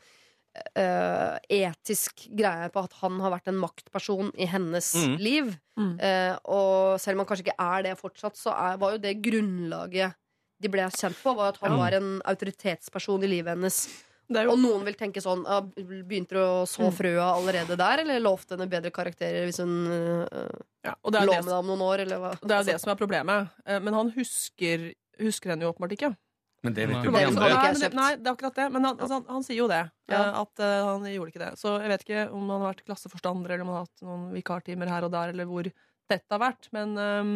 [0.75, 5.17] eh, etisk greie på at han har vært en maktperson i hennes Mm.
[5.21, 5.55] liv.
[5.79, 5.93] Mm.
[5.99, 9.21] Uh, og selv om han kanskje ikke er det fortsatt, så er, var jo det
[9.23, 10.15] grunnlaget
[10.59, 11.79] de ble kjent på, var at han mm.
[11.79, 13.77] var en autoritetsperson i livet hennes.
[14.29, 15.63] Jo Og noen vil tenke sånn uh,
[16.05, 16.93] Begynte du å så Mm.
[16.93, 20.51] frøa allerede der, eller lovte henne bedre karakterer hvis hun uh,
[20.85, 22.33] ja, Og det er lå med deg om noen år, eller hva?
[22.37, 23.49] det, er jo det som er problemet.
[23.65, 26.11] Eh, Men han husker, husker henne jo åpenbart ikke.
[26.65, 27.47] Men det vet jo er andre.
[27.55, 28.65] Nei, det, nei, det er akkurat det.
[28.73, 29.83] Men han, altså, han, han sier jo det.
[30.11, 30.17] Ja.
[30.19, 31.51] eh, At uh, han gjorde ikke det.
[31.61, 34.25] Så jeg vet ikke om han har vært klasseforstander eller om han har hatt noen
[34.35, 36.67] vikartimer her og der, eller hvor dette har vært.
[36.75, 37.31] Men um,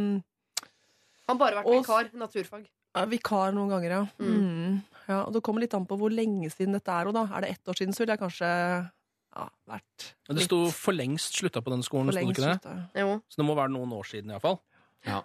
[1.29, 2.09] Han har bare vært Og- vikar.
[2.19, 2.65] Naturfag.
[2.97, 4.01] ja, vikar noen ganger, ja.
[4.19, 4.33] Mm.
[4.35, 4.75] Mm.
[5.07, 5.21] ja.
[5.23, 7.07] Og det kommer litt an på hvor lenge siden dette er.
[7.07, 7.23] Og da.
[7.31, 10.93] Er det ett år siden, så ville jeg kanskje ja, vært litt Det sto for
[10.99, 13.07] lengst slutta på denne skolen, sto det ikke det?
[13.31, 14.59] Så det må være noen år siden iallfall.
[15.07, 15.23] Ja.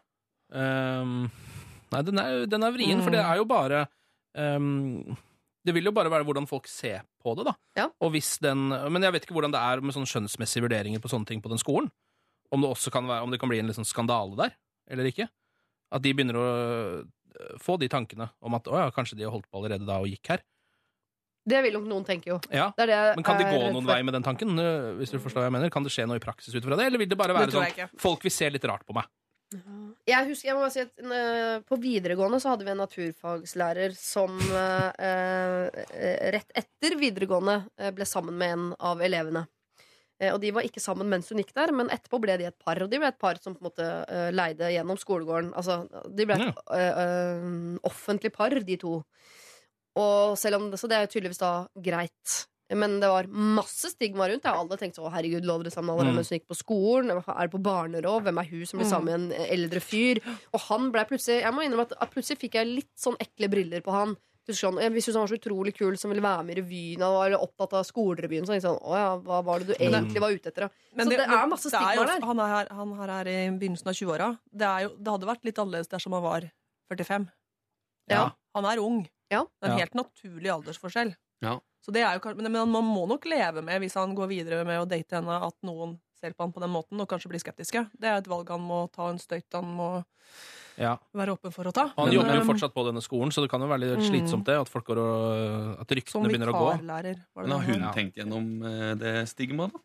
[0.48, 1.26] Um,
[1.92, 3.04] nei, den er, den er vrien, Mm.
[3.04, 3.86] for det er jo bare
[4.34, 5.16] um,
[5.66, 7.54] Det vil jo bare være hvordan folk ser på det, da.
[7.76, 7.88] Ja.
[8.00, 11.10] Og hvis den, men jeg vet ikke hvordan det er med sånne skjønnsmessige vurderinger på
[11.12, 11.90] sånne ting på den skolen.
[12.50, 14.54] Om det også kan, være, om det kan bli en sånn skandale der,
[14.88, 15.26] eller ikke.
[15.92, 19.34] At de begynner å øh, få de tankene om at å ja, kanskje de har
[19.34, 20.40] holdt på allerede da og gikk her.
[21.48, 22.38] Det vil nok noen tenke, jo.
[22.52, 24.50] Ja, Det det Men kan de er gå noen vei med den tanken?
[24.58, 25.70] øh, Hvis du forstår hva jeg mener?
[25.74, 27.92] Kan det skje noe i praksis ut fra det, eller vil det bare være sånn
[28.00, 29.04] folk vil se litt rart på meg?
[30.08, 33.94] Jeg husker, jeg må bare si at uh, På videregående så hadde vi en naturfagslærer
[33.98, 35.68] som uh, uh,
[36.34, 37.60] rett etter videregående
[37.94, 39.44] ble sammen med en av elevene.
[40.32, 42.80] Og de var ikke sammen mens hun gikk der, men etterpå ble de et par.
[42.82, 43.84] Og de ble et par som på en måte
[44.34, 45.52] leide gjennom skolegården.
[45.54, 45.76] Altså,
[46.10, 48.96] de ble et offentlig par, de to.
[50.02, 52.34] Og selv om Så det er jo tydeligvis da greit
[52.70, 54.42] Men det var masse stigma rundt.
[54.42, 54.52] det.
[54.52, 56.16] Alle tenkte å herregud, lå dere sammen allerede Mm.
[56.20, 57.10] mens hun gikk på skolen?
[57.10, 58.22] Er det på barneråd?
[58.24, 60.20] Hvem er hun som blir sammen med en eldre fyr?
[60.52, 63.80] Og han ble plutselig Jeg må innrømme at, plutselig fikk jeg litt sånn ekle briller
[63.80, 64.16] på han.
[64.48, 67.16] Sånn, jeg syntes han var så utrolig kul som ville være med i revyen og
[67.20, 68.46] var opptatt av skolerevyen.
[68.48, 70.70] Så jeg sånn, å ja, hva var det du egentlig var ute etter?
[70.96, 72.20] Men så det, er masse det er stigma jo- der.
[72.26, 74.38] Han er, her, han er her i begynnelsen av 20-åra.
[74.52, 74.68] Det,
[75.04, 76.50] det hadde vært litt annerledes dersom han var
[76.90, 77.28] 45.
[78.08, 78.30] Ja.
[78.54, 79.06] Han er ung.
[79.30, 79.44] Ja.
[79.60, 81.14] Det er en helt naturlig aldersforskjell.
[81.44, 81.58] Ja.
[81.84, 84.64] Så det er jo, men men man må nok leve med, hvis han går videre
[84.66, 87.42] med å date henne, at noen ser på han på den måten og kanskje blir
[87.42, 87.84] skeptiske.
[87.94, 89.88] Det er et valg han må ta, en støyt han må
[90.78, 90.96] Ja.
[91.14, 91.88] være åpen for å ta.
[91.96, 94.02] Han Men, jobber jo um, fortsatt på denne skolen, så det kan jo være litt
[94.02, 94.10] Mm.
[94.10, 96.70] slitsomt det, at folk går og, at ryktene begynner å gå.
[97.38, 97.92] Men har hun Ja.
[97.94, 99.78] tenkt gjennom eh, det stigmaet, da?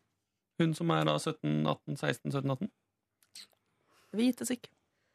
[0.60, 2.70] Hun som er da 17, 18, 16, 17, 18?
[4.12, 4.70] Det vites ikke.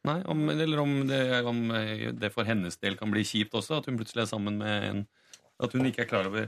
[0.07, 3.79] Nei, om, eller om det, om eh, det for hennes del kan bli kjipt også,
[3.79, 5.07] at hun plutselig er sammen med en
[5.59, 6.45] At hun ikke er klar over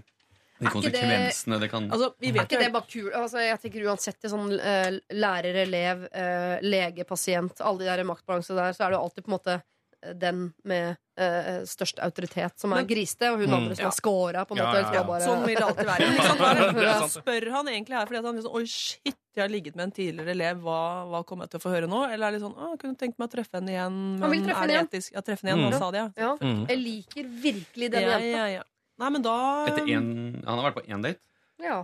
[0.61, 3.09] de Er ikke det- det kan Altså, vi Er ikke det bare kul?
[3.17, 8.03] Altså, jeg tenker Uansett i sånn uh, lærer, elev, uh, lege, pasient, alle de der
[8.05, 9.61] maktbalanse der, så er det jo alltid på en måte
[10.03, 13.53] eh, den med uh, størst autoritet som er Men- grisete, og hun Mm.
[13.57, 13.89] andre som Ja.
[13.89, 14.79] er scora, på en måte.
[14.81, 15.03] ja, som ja.
[15.03, 15.99] bare- Sånn vil det alltid være.
[16.11, 17.23] Liksom, sant.
[17.25, 19.91] spør han egentlig her fordi at han liksom Oi, shit, jeg har ligget med en
[19.91, 22.11] tidligere elev, hva, hva kommer jeg til å få høre nå?
[22.11, 24.19] Eller er det sånn Å, kunne tenkt meg å treffe henne igjen.
[24.21, 25.11] Han vil treffe er det etisk?
[25.13, 25.69] Ja, treffe henne igjen.
[25.69, 25.71] Mm.
[25.71, 26.09] Han sa det, ja.
[26.17, 26.37] Ja.
[26.41, 26.67] Mm.
[26.67, 28.65] Jeg liker virkelig denne ja, jenta.
[29.01, 29.05] Ja, ja.
[29.05, 29.35] Nei, men da
[29.67, 31.19] Etter en, Han har vært på én date.
[31.61, 31.83] Ja.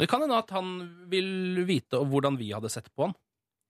[0.00, 0.74] Det kan hende at han
[1.12, 3.14] vil vite hvordan vi hadde sett på han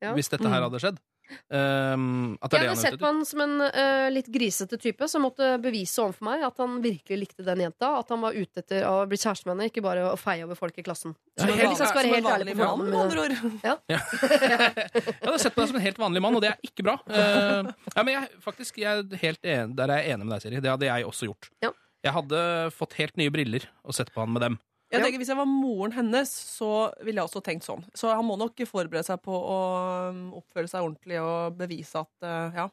[0.03, 0.13] Ja.
[0.15, 0.69] hvis dette her Mm.
[0.71, 0.99] hadde skjedd.
[1.47, 4.75] Um, at det Jeg det hadde han sett på han som en uh, litt grisete
[4.83, 7.91] type som måtte bevise overfor meg at han virkelig likte den jenta.
[8.01, 10.59] At han var ute etter å bli kjæreste med henne, ikke bare å feie over
[10.59, 11.15] folk i klassen.
[11.39, 13.37] Ja, helt- Som en vanlig mann, med andre ord.
[13.63, 14.01] Jeg
[15.23, 16.97] hadde sett på deg som en helt vanlig mann, og det er ikke bra.
[17.07, 20.43] Uh, ja, men jeg, faktisk, jeg er helt enig, Der er jeg enig med deg,
[20.49, 20.61] Siri.
[20.65, 21.51] Det hadde jeg også gjort.
[21.63, 21.71] Ja.
[22.05, 22.41] Jeg hadde
[22.73, 24.59] fått helt nye briller og sett på han med dem.
[24.91, 27.85] Jeg tenker, Hvis jeg var moren hennes, så ville jeg også tenkt sånn.
[27.95, 29.59] Så han må nok forberede seg på å
[30.11, 32.65] um, oppføre seg ordentlig og bevise at uh, ja.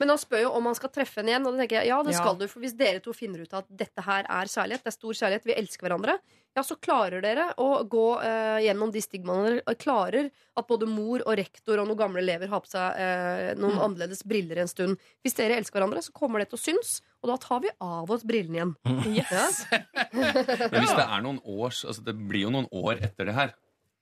[0.00, 2.02] Men han spør jo om han skal treffe henne igjen, og da tenker jeg ja,
[2.06, 2.20] det Ja.
[2.22, 2.46] skal du.
[2.48, 5.44] For hvis dere to finner ut at dette her er kjærlighet, det er stor kjærlighet,
[5.44, 6.14] vi elsker hverandre,
[6.56, 9.60] ja, så klarer dere å gå eh, gjennom de stigmaene.
[9.60, 13.52] Dere klarer at både mor og rektor og noen gamle elever har på seg eh,
[13.60, 13.84] noen Mm.
[13.86, 14.96] annerledes briller en stund.
[15.22, 18.10] Hvis dere elsker hverandre, så kommer det til å synes, og da tar vi av
[18.10, 18.74] oss brillene igjen.
[19.14, 19.62] Yes.
[20.12, 23.52] Men hvis det er noen års altså Det blir jo noen år etter det her.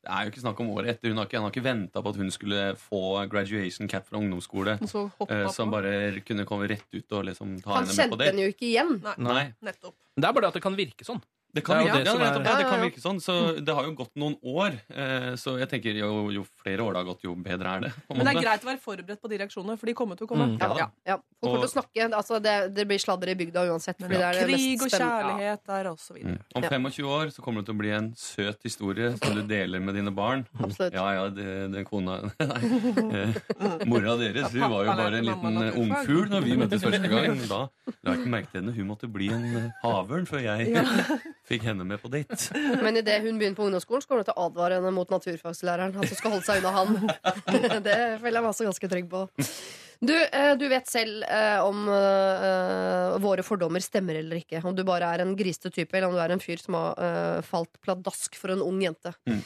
[0.08, 1.12] Det er jo ikke snakk om året etter.
[1.12, 4.16] Hun har ikke, han har ikke venta på at hun skulle få graduation cap fra
[4.16, 4.78] ungdomsskole.
[4.80, 5.48] Og så hoppa eh.
[5.52, 5.90] Som bare
[6.24, 8.30] kunne komme rett ut og liksom ta Han henne med på det.
[8.30, 8.94] Han kjente henne jo ikke igjen.
[9.04, 9.42] Nei, Nei.
[9.68, 9.92] nettopp.
[10.16, 11.20] Det er bare det at det kan virke sånn.
[11.54, 13.18] Det kan, Det det ja, er- det kan virke sånn.
[13.24, 13.34] Så
[13.64, 14.74] det har jo gått noen år.
[14.92, 17.92] Eh, så jeg tenker jo, jo flere år det har gått, jo bedre er det.
[18.12, 20.28] Men det er greit å være forberedt på de reaksjonene, for de kommer til å
[20.28, 20.46] komme.
[20.52, 20.58] Mm.
[20.60, 20.68] Ja.
[20.76, 20.88] Ja.
[21.06, 22.08] Ja, Folk kommer Og- til å snakke.
[22.18, 23.96] Altså, det, det blir sladder i bygda uansett.
[23.98, 26.36] Men Fordi det er det krig og kjærlighet der, og så videre.
[26.36, 26.44] Mm.
[26.54, 29.80] Om 25 år så kommer det til å bli en søt historie som du deler
[29.80, 30.44] med dine barn.
[30.60, 30.92] Absolutt.
[30.92, 32.60] Ja, ja, det, den kona Nei.
[33.08, 37.08] Eh, Mora deres hun var jo bare en liten eh, ungfugl når vi møttes første
[37.08, 37.40] gang.
[37.48, 37.64] Da
[38.04, 38.74] la jeg ikke merke til henne.
[38.76, 40.74] Hun måtte bli en havørn før jeg
[41.48, 42.38] fikk henne med på date.
[42.84, 45.96] Men idet hun begynner på ungdomsskolen, så kommer du til å advare henne mot naturfagslæreren.
[45.98, 46.96] Han som skal holde seg unna han.
[47.88, 49.26] det føler jeg meg også ganske trygg på.
[49.98, 54.60] Du, eh, du vet selv eh, om eh, våre fordommer stemmer eller ikke.
[54.62, 57.42] Om du bare er en grisete type, eller om du er en fyr som har
[57.46, 59.12] falt pladask for en ung jente.
[59.28, 59.40] Mm.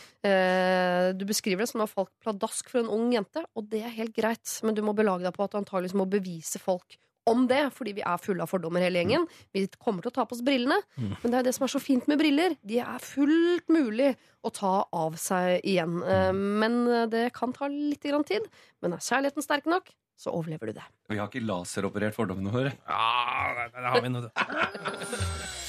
[1.19, 3.97] Du beskriver det som å ha falt pladask for en ung jente, og det er
[3.97, 4.59] helt greit.
[4.67, 6.99] Men du må belage deg på at du antakeligvis må bevise folk
[7.31, 9.27] om det, fordi vi er fulle av fordommer hele gjengen.
[9.55, 11.81] Vi kommer til å ta på oss brillene, men det er det som er så
[11.83, 12.57] fint med briller.
[12.67, 16.01] De er fullt mulig å ta av seg igjen.
[16.03, 16.81] Eh, Men
[17.13, 18.43] det kan ta litt grann tid.
[18.83, 20.85] Men er kjærligheten sterk nok, så overlever du det.
[21.11, 22.75] Vi har ikke laseroperert fordommene våre.
[22.89, 24.27] Ja, det, det har vi nå.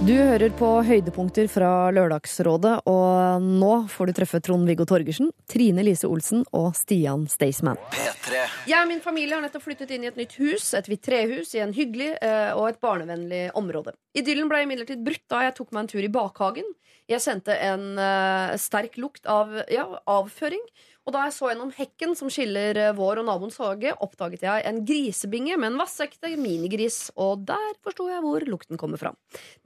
[0.00, 6.08] Du hører på høydepunkter fra Lørdagsrådet, og nå får du treffe Trond-Viggo Torgersen, Trine Lise
[6.08, 7.76] Olsen og Stian Staysman.
[7.92, 8.40] P3.
[8.70, 11.52] Jeg og min familie har nettopp flyttet inn i et nytt hus, et hvitt trehus,
[11.52, 13.92] i en hyggelig eh, og et barnevennlig område.
[14.16, 16.72] Idyllen ble imidlertid brutt da jeg tok meg en tur i bakhagen.
[17.12, 20.64] Jeg sendte en eh, sterk lukt av ja, avføring.
[21.10, 24.62] Og da jeg så gjennom hekken som skiller eh, vår og naboens hage, oppdaget jeg
[24.68, 27.08] en grisebinge med en vassekte minigris.
[27.18, 29.10] Og der forsto jeg hvor lukten kommer fra.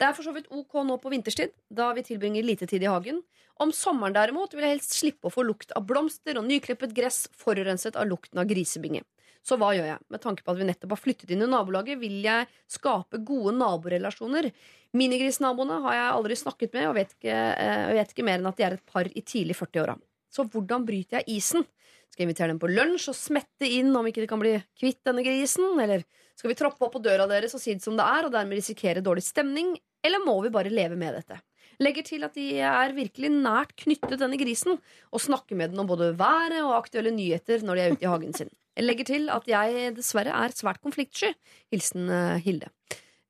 [0.01, 2.89] Det er for så vidt ok nå på vinterstid, da vi tilbringer lite tid i
[2.89, 3.21] hagen.
[3.61, 7.27] Om sommeren derimot vil jeg helst slippe å få lukt av blomster og nyklippet gress
[7.37, 9.05] forurenset av lukten av grisebinge.
[9.45, 10.01] Så hva gjør jeg?
[10.17, 13.53] Med tanke på at vi nettopp har flyttet inn i nabolaget, vil jeg skape gode
[13.59, 14.49] naborelasjoner.
[14.97, 18.57] Minigrisnaboene har jeg aldri snakket med, og vet ikke, eh, vet ikke mer enn at
[18.57, 20.01] de er et par i tidlig 40-åra.
[20.35, 21.65] Så hvordan bryter jeg isen?
[22.11, 25.01] Skal jeg invitere dem på lunsj og smette inn om ikke de kan bli kvitt
[25.07, 25.79] denne grisen?
[25.83, 28.35] Eller skal vi troppe opp på døra deres og si det som det er, og
[28.35, 29.75] dermed risikere dårlig stemning?
[30.05, 31.41] Eller må vi bare leve med dette?
[31.83, 34.79] Legger til at de er virkelig nært knyttet denne grisen,
[35.11, 38.11] og snakker med den om både været og aktuelle nyheter når de er ute i
[38.13, 38.53] hagen sin.
[38.75, 41.33] Jeg legger til at jeg dessverre er svært konfliktsky.
[41.75, 42.71] Hilsen eh, Hilde.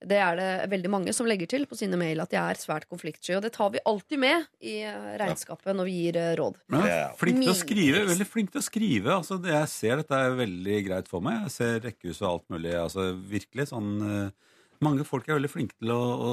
[0.09, 2.87] Det er det veldig mange som legger til på sine mail at de er svært
[2.91, 3.35] konfliktsky.
[3.39, 6.59] Og det tar vi alltid med i eh, regnskapet når vi gir eh, råd.
[6.77, 8.05] Ja, flink til å skrive.
[8.11, 9.13] Veldig flink til å skrive.
[9.19, 11.43] Altså, det jeg ser dette er veldig greit for meg.
[11.49, 12.75] Jeg ser rekkehus og alt mulig.
[12.79, 14.27] Altså, virkelig sånn eh,
[14.83, 16.33] Mange folk er veldig flinke til å, å,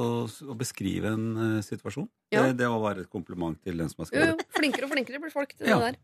[0.52, 2.08] å beskrive en uh, situasjon.
[2.34, 2.42] Ja.
[2.50, 4.56] Det, det var bare et kompliment til den som har Jo, jo, skrevet.
[4.58, 5.78] flinkere og flinkere blir folk til Ja.
[5.80, 6.00] det der.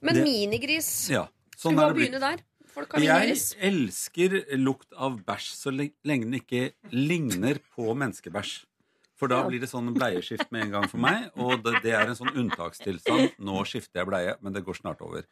[0.00, 2.42] Men Det- minigris Ja, sånn vi er bare begynne der?
[2.72, 8.62] Folk har Jeg elsker lukt av bæsj så lenge den ikke ligner på menneskebæsj.
[9.22, 12.08] For da blir det sånn bleieskift med en gang for meg, og det, det er
[12.08, 13.36] en sånn unntakstilstand.
[13.38, 15.28] Nå skifter jeg bleie, men det går snart over.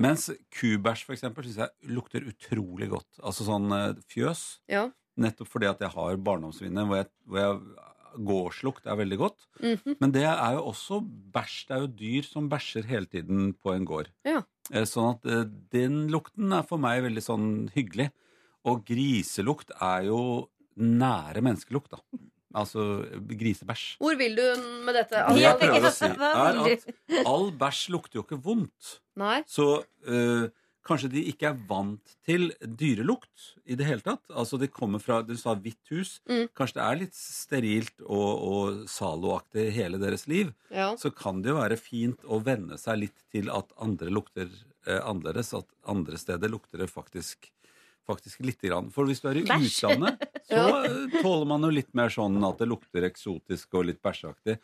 [0.00, 3.18] Mens kubæsj for eksempel, syns jeg lukter utrolig godt.
[3.18, 4.44] Altså sånn eh, fjøs.
[4.70, 4.86] Ja.
[5.18, 7.60] Nettopp fordi at jeg har barndomsminner hvor, hvor jeg,
[8.16, 9.46] gårdslukt er veldig godt.
[9.60, 9.96] Mhm.
[10.00, 11.00] Men det er jo også
[11.34, 11.66] bæsj.
[11.68, 14.08] Det er jo dyr som bæsjer hele tiden på en gård.
[14.24, 14.42] Ja.
[14.72, 18.10] Eh, Sånn at eh, den lukten er for meg veldig sånn hyggelig.
[18.68, 21.98] Og griselukt er jo nære menneskelukt, da.
[22.58, 23.98] Altså grisebæsj.
[24.00, 24.44] Hvor vil du
[24.86, 25.20] med dette?
[25.34, 26.62] Det jeg prøver å si, er
[27.20, 29.00] at all bæsj lukter jo ikke vondt.
[29.20, 29.42] Nei.
[29.46, 30.48] Så eh,
[30.88, 34.22] kanskje de ikke er vant til dyrelukt i det hele tatt.
[34.32, 36.16] Altså de kommer fra, Du sa hvitt hus.
[36.28, 36.48] Mm.
[36.56, 40.54] Kanskje det er litt sterilt og, og Zalo-aktig hele deres liv.
[40.72, 40.94] Ja.
[41.00, 44.98] Så kan det jo være fint å venne seg litt til at andre lukter eh,
[45.00, 45.52] annerledes.
[45.58, 47.52] At andre steder lukter det faktisk
[48.08, 48.86] Faktisk lite grann.
[48.88, 49.82] For hvis du er i Bæsj.
[49.82, 53.98] utlandet, så eh, tåler man jo litt mer sånn at det lukter eksotisk og litt
[54.00, 54.54] bæsjeaktig.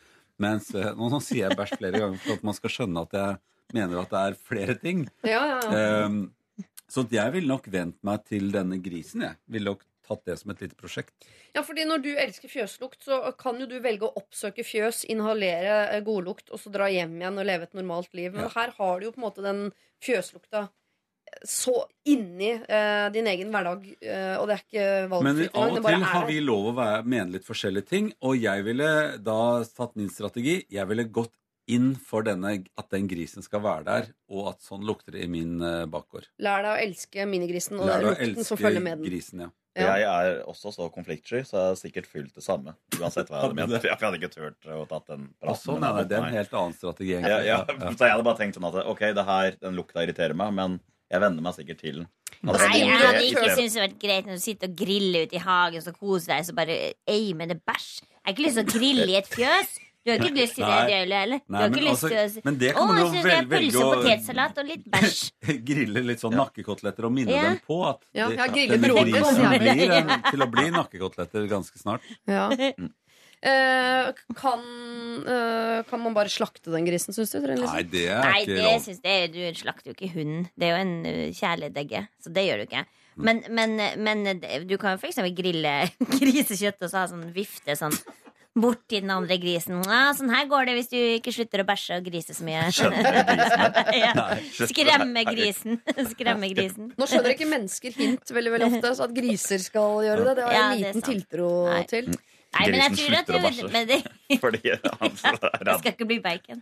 [0.41, 3.19] Mens eh, nå, nå sier jeg bæsj flere ganger for at man skal skjønne at
[3.19, 3.37] jeg
[3.73, 5.07] mener at det er flere ting.
[5.25, 6.05] Ja, ja, ja.
[6.05, 6.33] Ehm,
[6.91, 9.23] så jeg ville nok vent meg til denne grisen.
[9.23, 11.15] Jeg ville nok tatt det som et lite prosjekt.
[11.55, 15.95] ja, fordi når du elsker fjøslukt, så kan jo du velge å oppsøke fjøs, inhalere
[15.95, 18.33] eh, godlukt, og så dra hjem igjen og leve et normalt liv.
[18.35, 18.49] Men Ja.
[18.61, 19.73] her har du jo på en måte den
[20.05, 20.69] fjøslukta
[21.43, 21.73] så
[22.07, 25.79] inni eh, din egen hverdag, eh, og det er ikke Men valgfritt av engang.
[25.79, 28.13] og til har vi lov å være, mene litt forskjellige ting.
[28.23, 30.65] Og jeg ville da tatt min strategi.
[30.71, 31.33] Jeg ville gått
[31.71, 35.29] inn for denne, at den grisen skal være der, og at sånn lukter det i
[35.31, 36.27] min uh, bakgård.
[36.45, 39.07] Lær deg å elske minigrisen og Lær lukten som elske følger med den.
[39.09, 39.51] grisen, ja.
[39.75, 39.97] Ja.
[39.99, 42.77] Jeg er også så konfliktsky, så jeg har sikkert fylt det samme.
[42.95, 43.73] Uansett hva jeg hadde ment.
[43.89, 45.63] Jeg hadde ikke turt å tatt den praten.
[45.65, 46.15] sånn det.
[46.15, 47.11] Er en helt annen strategi.
[47.17, 47.49] ja, egentlig.
[47.51, 47.91] ja.
[47.97, 50.77] Så jeg hadde bare tenkt sånn at ok, det her, den lukta irriterer meg, men
[51.11, 52.07] jeg venner meg sikkert til den.
[52.45, 55.39] Altså, Nei, jeg hadde ikke syntes det vært greit når du sitter og griller ute
[55.39, 56.79] i hagen, så koser deg, så bare
[57.11, 57.91] Ei, med det bæsj.
[58.05, 59.75] Jeg har ikke lyst til å grille i et fjøs.
[60.05, 60.97] Du har ikke lyst til det, Nei.
[61.01, 61.21] eller?
[61.23, 61.39] heller?
[61.41, 63.05] Du Nei, har men ikke lyst altså- til å men det Å, kan du jeg
[63.05, 65.21] jo vel- velge å- potetsalat og litt bæsj.
[65.71, 67.43] Grille litt sånn nakkekoteletter og minne Ja.
[67.49, 71.79] dem på at Ja, det- ja, grille grisen blir en, til å bli nakkekoteletter ganske
[71.81, 72.01] snart.
[72.29, 72.51] Ja.
[73.45, 74.61] Eh, kan,
[75.29, 77.41] eh, kan man bare slakte den grisen, syns du?
[77.45, 77.67] Liksom?
[77.69, 79.33] Nei, det er Nei, ikke det lov.
[79.35, 80.47] Du slakter jo ikke hunden.
[80.57, 82.85] Det er jo en uh, kjæledegge, så det gjør du ikke.
[83.17, 84.25] Men, men, men
[84.67, 85.75] du kan jo eksempel grille
[86.19, 87.93] grisekjøtt og så ha sånn vifte sånn
[88.55, 89.81] bort til den andre grisen.
[89.83, 92.69] Ja, sånn her går det hvis du ikke slutter å bæsje og grise så mye.
[94.05, 94.13] ja.
[94.71, 95.81] Skremme grisen.
[96.13, 96.93] Skremme grisen.
[96.99, 100.47] Nå skjønner ikke mennesker hint veldig veldig ofte, så at griser skal gjøre det, det
[100.47, 101.83] har jeg Ja, liten tiltro Nei.
[101.91, 102.13] til.
[102.55, 103.85] Nei, men jeg tror at slutter å du, bæsje.
[103.91, 103.97] det,
[104.45, 105.17] Fordi han
[105.67, 106.61] det skal ikke bli bacon.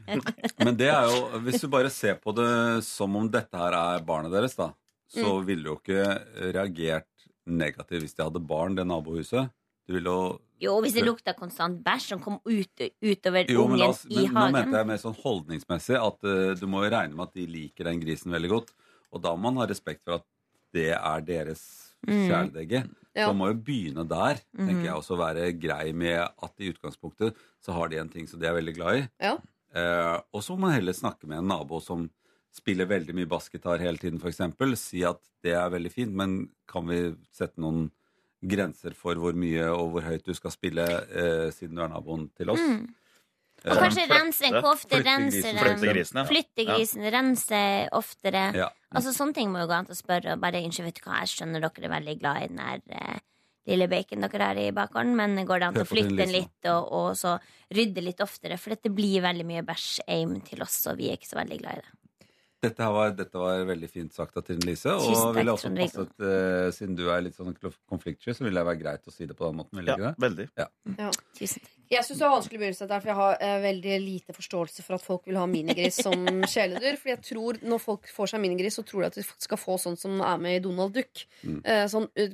[0.65, 2.49] Men det er jo, hvis du bare ser på det
[2.89, 4.71] som om dette her er barnet deres, da,
[5.13, 5.45] så Mm.
[5.45, 6.05] ville du jo ikke
[6.57, 7.05] reagert
[7.45, 9.51] negativt hvis de hadde barn, det nabohuset.
[9.89, 10.17] Du vil jo
[10.63, 14.35] Jo, hvis det lukta konstant bæsj som kom ut, utover Jo, ungen oss, i men
[14.35, 17.47] nå mente jeg mer sånn holdningsmessig at uh, du må jo regne med at de
[17.51, 18.71] liker den grisen veldig godt.
[19.13, 20.27] Og da må man ha respekt for at
[20.73, 21.65] det er deres
[22.03, 22.27] Mm.
[22.27, 22.81] kjæledegge.
[23.15, 23.29] Ja.
[23.29, 24.85] Så man må jo begynne der, tenker Mhm.
[24.89, 28.47] jeg, også være grei med at i utgangspunktet så har de en ting som de
[28.49, 29.09] er veldig glad i.
[29.23, 29.37] Ja.
[29.71, 32.11] Uh, og så må man heller snakke med en nabo som
[32.53, 34.41] spiller veldig mye bassgitar hele tiden, f.eks.
[34.81, 37.93] Si at det er veldig fint, men kan vi sette noen
[38.43, 42.29] grenser for hvor mye og hvor høyt du skal spille, eh, siden du er naboen
[42.37, 42.61] til oss?
[42.61, 42.89] Mm.
[43.63, 46.27] Eh, Og kanskje rense en kofte, rense den.
[46.27, 47.13] Flytte grisen, ja.
[47.15, 47.61] Rense
[47.95, 48.49] oftere.
[48.59, 48.71] ja.
[48.93, 50.35] Altså Sånne ting må jo gå an til å spørre.
[50.35, 52.83] Og bare, unnskyld, vet du hva, Jeg skjønner dere er veldig glad i den der
[52.99, 53.21] eh,
[53.71, 56.67] lille bacon dere har i bakgården, men går det an til å flytte den litt
[56.67, 57.37] og, og så
[57.71, 58.59] rydde litt oftere?
[58.59, 61.79] For dette blir veldig mye bæsj-aim til oss, og vi er ikke så veldig glad
[61.79, 61.93] i det.
[62.63, 64.93] Dette, her var, dette var veldig fint sagt av Trine Lise.
[64.95, 67.57] Og takk, ville også passet, uh, siden du er litt sånn
[67.91, 69.81] konfliktsky, så ville det være greit å si det på den måten.
[69.81, 70.23] Ville Ja, ikke det?
[70.27, 70.47] veldig.
[70.63, 71.09] Ja.
[71.39, 71.73] Tusen takk.
[71.93, 74.97] Jeg syns det var vanskelig begynnelse der, for jeg har eh, veldig lite forståelse for
[74.97, 76.23] at folk vil ha minigris som
[76.55, 76.97] kjæledyr.
[77.03, 79.77] For jeg tror når folk får seg minigris, så tror de at de skal få
[79.83, 81.27] sånn som er med i Donald Duck.
[81.43, 81.59] Mm.
[81.67, 82.33] Eh, sånn eh,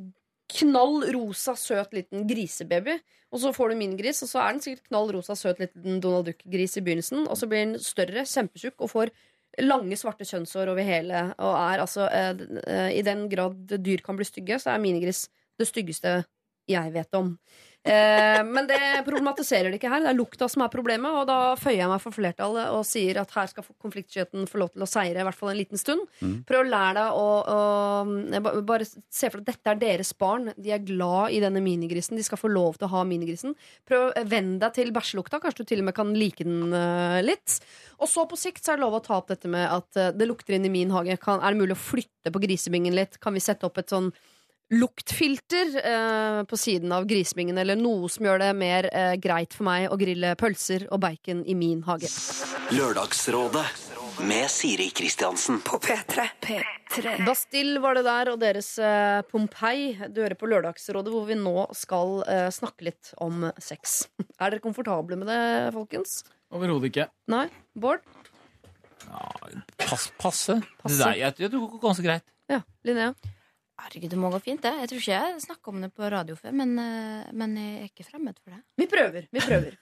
[0.61, 2.95] knall rosa, søt liten grisebaby.
[3.35, 6.31] Og så får du minigris, og så er den sikkert knall rosa, søt liten Donald
[6.31, 7.27] Duck-gris i begynnelsen.
[7.29, 9.11] Og så blir den større, kjempetjukk, og får
[9.65, 11.23] lange, svarte kjønnshår over hele.
[11.39, 15.27] Og er altså eh, eh, I den grad dyr kan bli stygge, så er minigris
[15.59, 16.21] det styggeste
[16.69, 17.33] jeg vet om.
[17.89, 20.03] Eh, men det problematiserer det ikke her.
[20.05, 23.21] Det er lukta som er problemet, og da føyer jeg meg for flertallet og sier
[23.23, 26.05] at her skal konfliktskjøten få lov til å seire, i hvert fall en liten stund.
[26.21, 26.35] Mm.
[26.49, 27.59] Prøv å lære deg å, å
[28.69, 30.51] Bare se for deg at dette er deres barn.
[30.57, 32.19] De er glad i denne minigrisen.
[32.19, 33.55] De skal få lov til å ha minigrisen.
[33.89, 35.41] Prøv å venne deg til bæsjelukta.
[35.43, 37.59] Kanskje du til og med kan like den uh, litt.
[37.99, 40.11] Og så på sikt så er det lov å ta opp dette med at uh,
[40.15, 41.19] det lukter inn i min hage.
[41.23, 43.21] Kan, er det mulig å flytte på grisebingen litt?
[43.23, 44.13] Kan vi sette opp et sånn
[44.71, 49.69] luktfilter eh, på siden av grismingen, eller noe som gjør det mer eh, greit for
[49.69, 52.11] meg å grille pølser og bacon i min hage.
[52.77, 53.65] Lørdagsrådet
[54.29, 55.61] med Siri Kristiansen.
[55.65, 56.27] På P3.
[56.43, 57.15] P3.
[57.27, 59.95] Bastille var det der, og deres eh, Pompeii.
[60.13, 64.03] Du hører på Lørdagsrådet, hvor vi nå skal eh, snakke litt om sex.
[64.43, 65.41] Er dere komfortable med det,
[65.77, 66.21] folkens?
[66.55, 67.09] Overhodet ikke.
[67.31, 67.47] Nei?
[67.79, 68.05] Bård?
[69.79, 70.59] Pass, passe.
[70.83, 70.93] Passe.
[70.93, 72.33] Det der, jeg, jeg tror det går ganske greit.
[72.53, 72.63] Ja.
[72.85, 73.13] Linnea?
[73.79, 74.73] Herregud, det må gå fint, det.
[74.83, 77.91] Jeg tror ikke jeg snakka om det på radio før, men, eh, men jeg er
[77.93, 78.63] ikke fremmed for det.
[78.77, 79.29] Vi prøver.
[79.31, 79.77] vi prøver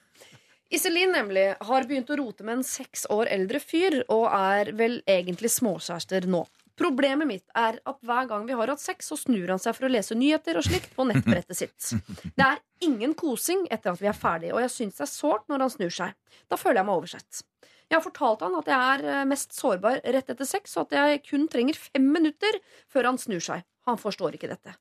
[0.69, 4.97] Iselin nemlig har begynt å rote med en seks år eldre fyr og er vel
[5.07, 6.41] egentlig småkjærester nå.
[6.77, 9.87] Problemet mitt er at hver gang vi har hatt sex, så snur han seg for
[9.87, 11.87] å lese nyheter og slikt på nettbrettet sitt.
[12.37, 15.47] Det er ingen kosing etter at vi er ferdige, og jeg syns det er sårt
[15.49, 16.13] når han snur seg.
[16.51, 17.41] Da føler jeg meg oversett.
[17.87, 20.99] Jeg har fortalt han at jeg er eh, mest sårbar rett etter sex, og at
[20.99, 22.59] jeg kun trenger fem minutter
[22.91, 23.63] før han snur seg.
[23.87, 24.75] Han forstår ikke dette.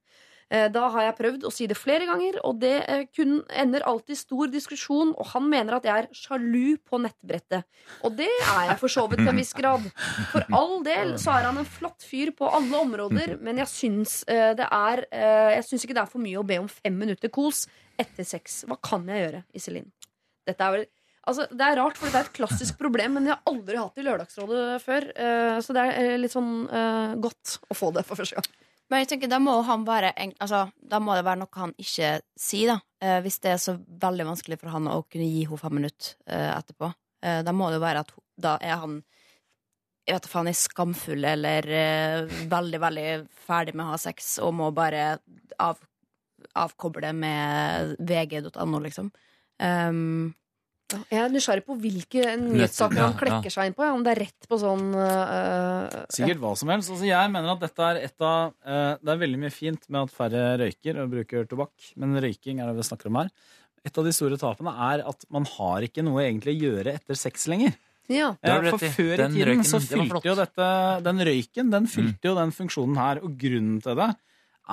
[0.49, 3.83] Eh, Da har jeg prøvd å si det flere ganger, og det eh, kun ender
[3.87, 7.67] alltid stor diskusjon, og han mener at jeg er sjalu på nettbrettet.
[8.07, 9.89] Og det er jeg for så vidt til en viss grad.
[10.31, 14.21] For all del så er han en flott fyr på alle områder, men jeg syns,
[14.31, 15.03] eh, det er,
[15.57, 17.65] jeg syns ikke det er for mye å be om fem minutter kos
[17.99, 18.61] etter sex.
[18.71, 19.91] Hva kan jeg gjøre, Iselin?
[20.47, 20.87] Dette er vel
[21.27, 23.97] Altså, det er rart, for det er et klassisk problem, men jeg har aldri hatt
[23.97, 25.07] det i Lørdagsrådet før.
[25.59, 26.69] Så det er litt sånn
[27.19, 28.47] godt å få det for første gang.
[28.91, 32.21] Men jeg tenker, da må han bare altså, Da må det være noe han ikke
[32.39, 32.79] sier, da.
[33.03, 36.15] Eh, hvis det er så veldig vanskelig for han å kunne gi henne fem minutter
[36.31, 36.93] eh, etterpå.
[37.27, 38.15] Eh, da må det jo være at
[38.47, 39.01] da er han
[40.07, 43.07] jeg vet ikke faen, er skamfull eller eh, veldig, veldig
[43.49, 45.17] ferdig med å ha sex og må bare
[45.59, 45.81] av,
[46.55, 49.11] avkoble med vg.no, liksom.
[49.59, 50.31] Um,
[50.87, 53.83] Jeg er nysgjerrig på hvilke nyhetssaker han klekker seg inn på.
[53.91, 56.93] Om det er rett på sånn uh, Sikkert hva som helst.
[56.95, 60.07] Altså, jeg mener at dette er et av uh, Det er veldig mye fint med
[60.07, 63.35] at færre røyker og bruker tobakk, men røyking er det vi snakker om her.
[63.87, 67.19] Et av de store tapene er at man har ikke noe egentlig å gjøre etter
[67.19, 67.75] sex lenger.
[68.07, 68.31] Ja.
[68.39, 70.67] For før i tiden røyken, så det fylte jo dette
[71.03, 74.13] Den røyken den fylte jo den funksjonen her, og grunnen til det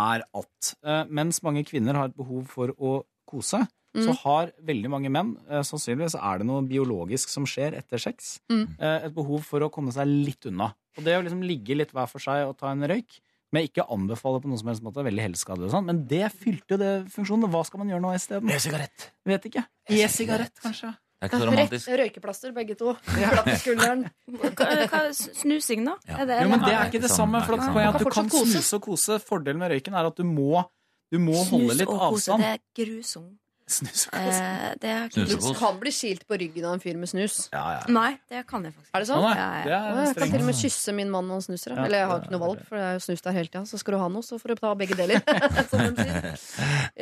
[0.03, 0.75] er at
[1.09, 2.99] mens mange kvinner har et behov for å
[3.29, 4.17] kose, så Mm.
[4.23, 8.75] har veldig mange menn, eh, sannsynligvis er det noe biologisk som skjer etter sex, Mm.
[8.79, 10.73] eh, et behov for å komme seg litt unna.
[10.97, 13.19] Og det å liksom ligge litt hver for seg og ta en røyk,
[13.51, 16.31] men jeg ikke anbefaler på noen som helst måte, veldig helseskadelig og sånn, men det
[16.33, 17.49] fylte jo det funksjonen.
[17.51, 18.49] Hva skal man gjøre nå isteden?
[18.49, 19.11] E-sigarett.
[19.25, 19.65] Vet ikke.
[19.89, 20.95] E-sigarett, kanskje.
[21.21, 22.97] Det er ikke så Rett røykeplaster, begge to.
[23.07, 25.95] Hva, hva, snusing, da?
[26.07, 26.17] Ja.
[26.19, 27.39] Er det, Jo, men det er ikke det samme.
[27.45, 29.19] For at at du kan snuse og kose.
[29.23, 30.65] Fordelen med røyken er at du må,
[31.11, 32.19] du må holde litt avstand.
[32.19, 33.37] Snus og kose, det er grusomt.
[33.73, 34.41] Snus og kose.
[34.43, 34.93] Eh, det
[35.29, 37.49] Du kan bli kilt på ryggen av en fyr med snus.
[37.53, 37.79] Ja, ja.
[37.91, 39.23] Nei, det kan jeg faktisk Er det Å, sånn?
[39.25, 39.63] nei, Ja, ja.
[39.63, 40.45] det er Jeg kan til og strengt.
[40.49, 41.75] med kysse min mann når han snuser.
[41.75, 43.63] Ja, Eller jeg har ikke noe valg, for det er jo snus der hele tida.
[43.71, 45.23] Så skal du ha noe, så får du ta begge deler.
[45.71, 46.27] som de sier.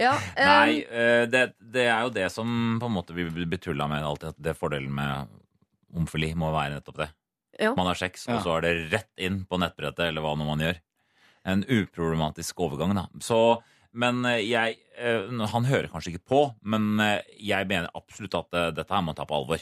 [0.05, 3.59] Ja, eh, Nei, eh, det, det er jo det som på en måte vi blir
[3.61, 4.29] tulla med alltid.
[4.35, 5.27] At det fordelen med
[5.93, 7.09] homofili må være nettopp det.
[7.59, 7.73] Ja.
[7.75, 8.37] Man har sex, Ja.
[8.37, 10.79] og så er det rett inn på nettbrettet, eller hva nå man gjør.
[11.43, 13.07] En uproblematisk overgang, da.
[13.19, 13.61] Så,
[13.93, 18.57] men eh, jeg eh, Han hører kanskje ikke på, men eh, jeg mener absolutt at
[18.77, 19.59] dette her må ta på alvor.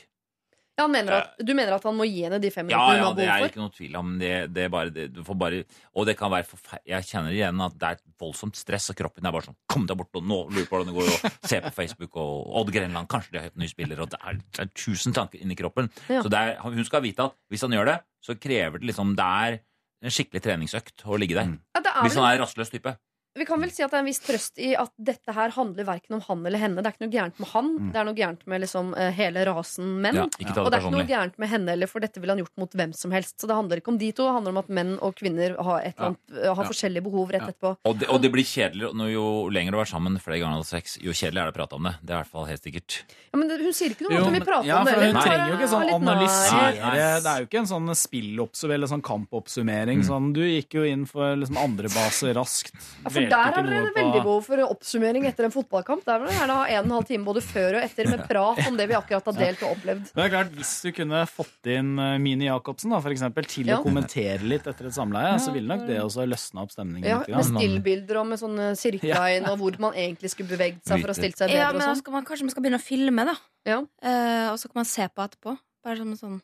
[0.79, 2.99] ja, han mener at, du mener at han må gi henne de fem Ja, minuttene
[3.01, 4.29] ja, hun det er ikke noe tvil om det.
[4.55, 7.59] det er bare, det, du får bare, og det kan være forfer- Jeg kjenner igjen
[7.65, 10.23] at det er et voldsomt stress, og kroppen er bare sånn Kom deg bort, og
[10.23, 13.41] nå lurer på hvordan det går, og se på Facebook, og Odd Grenland, kanskje de
[13.41, 15.91] har hørt nye spiller, og det er, det er tusen tanker inni kroppen.
[16.07, 16.21] Ja.
[16.23, 19.27] Så er, hun skal vite at hvis han gjør det, så krever det liksom Det
[19.43, 19.59] er
[20.07, 21.51] en skikkelig treningsøkt å ligge der.
[21.75, 22.95] Ja, det er Hvis han er rastløs type.
[23.37, 25.85] Vi kan vel si at det er en viss trøst i at dette her handler
[25.87, 26.81] verken om han eller henne.
[26.81, 27.67] Det er ikke noe gærent med han.
[27.75, 27.89] Mm.
[27.93, 30.17] Det er noe gærent med liksom eh, hele rasen menn.
[30.17, 32.55] Ja, og det er ikke noe gærent med henne heller, for dette ville han gjort
[32.59, 33.37] mot hvem som helst.
[33.39, 35.85] Så det handler ikke om de to, det handler om at menn og kvinner har,
[35.85, 36.69] et eller annet, har Ja.
[36.73, 37.75] forskjellige behov rett etterpå.
[37.85, 40.67] Og det, og det blir kjedeligere jo lenger du har vært sammen flere ganger enn
[40.67, 41.95] sex, jo kjedeligere er det å prate om det.
[42.01, 42.97] Det er i hvert fall helt sikkert.
[43.29, 44.97] Ja, men det, hun sier ikke noe om at vi prater om det.
[44.99, 47.21] Hun trenger jo ikke sånn analysere.
[47.21, 50.01] Det er jo ikke en sånn spilloppsummering eller sånn kampoppsummering.
[50.01, 50.07] Mm.
[50.09, 52.73] Sånn, du gikk jo inn for liksom andre base raskt.
[53.19, 56.03] For der er det veldig behov for oppsummering etter en fotballkamp.
[56.07, 58.24] Der vil jeg gjerne ha en og en halv time både før og etter med
[58.30, 60.03] prat om det vi akkurat har delt og opplevd.
[60.13, 63.47] Men det er klart, Hvis du kunne fått inn eh, Mini Jacobsen da, for eksempel,
[63.49, 63.80] til Ja.
[63.80, 67.07] å kommentere litt etter et samleie, så ville nok det også løsna opp stemningen.
[67.09, 71.01] Ja, med stillbilder og med sånne cirka inn, og hvor man egentlig skulle beveget seg
[71.03, 71.61] for å stille seg bedre.
[71.61, 72.01] Ja, men da sånn.
[72.03, 73.36] skal man, kanskje man skal begynne å filme, da.
[73.67, 73.80] Ja.
[74.01, 75.57] Uh, og så kan man se på etterpå.
[75.89, 76.35] Bare som en sånn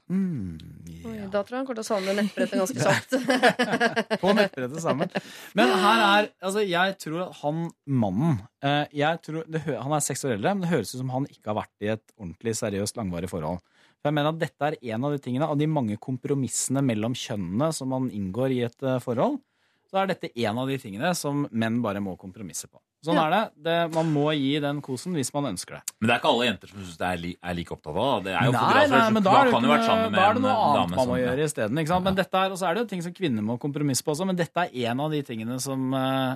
[1.05, 3.11] Oi, da tror jeg han kommer til å savne nettbrettet ganske kjapt.
[4.23, 5.11] på nettbrettet sammen.
[5.57, 10.01] Men her er Altså, jeg tror at han mannen eh, jeg tror, det, Han er
[10.01, 12.55] seks år eldre, men det høres ut som han ikke har vært i et ordentlig
[12.57, 13.61] seriøst, langvarig forhold.
[14.01, 17.13] For jeg mener at Dette er en av de tingene Av de mange kompromissene mellom
[17.17, 19.37] kjønnene som man inngår i et eh, forhold,
[19.91, 22.81] så er dette en av de tingene som menn bare må kompromisse på.
[23.05, 23.25] Sånn Ja.
[23.27, 23.63] er det.
[23.67, 23.77] det.
[23.95, 25.81] Man må gi den kosen hvis man ønsker det.
[25.99, 28.23] Men det er ikke alle jenter som syns det er, li, er like opptatt av
[28.25, 28.33] det.
[28.33, 29.61] Er jo Nei, nei, men da er det, ikke
[30.15, 31.85] da er det noe eh, annet man må gjøre isteden.
[31.85, 31.99] Ja.
[31.99, 34.25] Men dette er, og så er det jo ting som kvinner må kompromisse på også,
[34.27, 36.35] men dette er en av de tingene som, eh,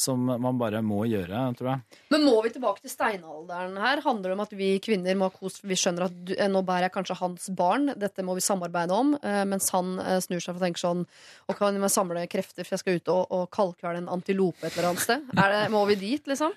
[0.00, 2.00] som man bare må gjøre, tror jeg.
[2.12, 4.02] Men må vi tilbake til steinalderen her?
[4.04, 6.62] Handler det om at vi kvinner må ha kos vi skjønner at du, eh, nå
[6.66, 10.42] bærer jeg kanskje hans barn, dette må vi samarbeide om, eh, mens han eh, snur
[10.42, 11.02] seg og tenker sånn
[11.48, 14.76] Og kan jeg samle krefter, for jeg skal ut og, og kalkvele en antilope et
[14.76, 15.26] eller annet sted?
[15.36, 16.54] Det, må vi dit, liksom?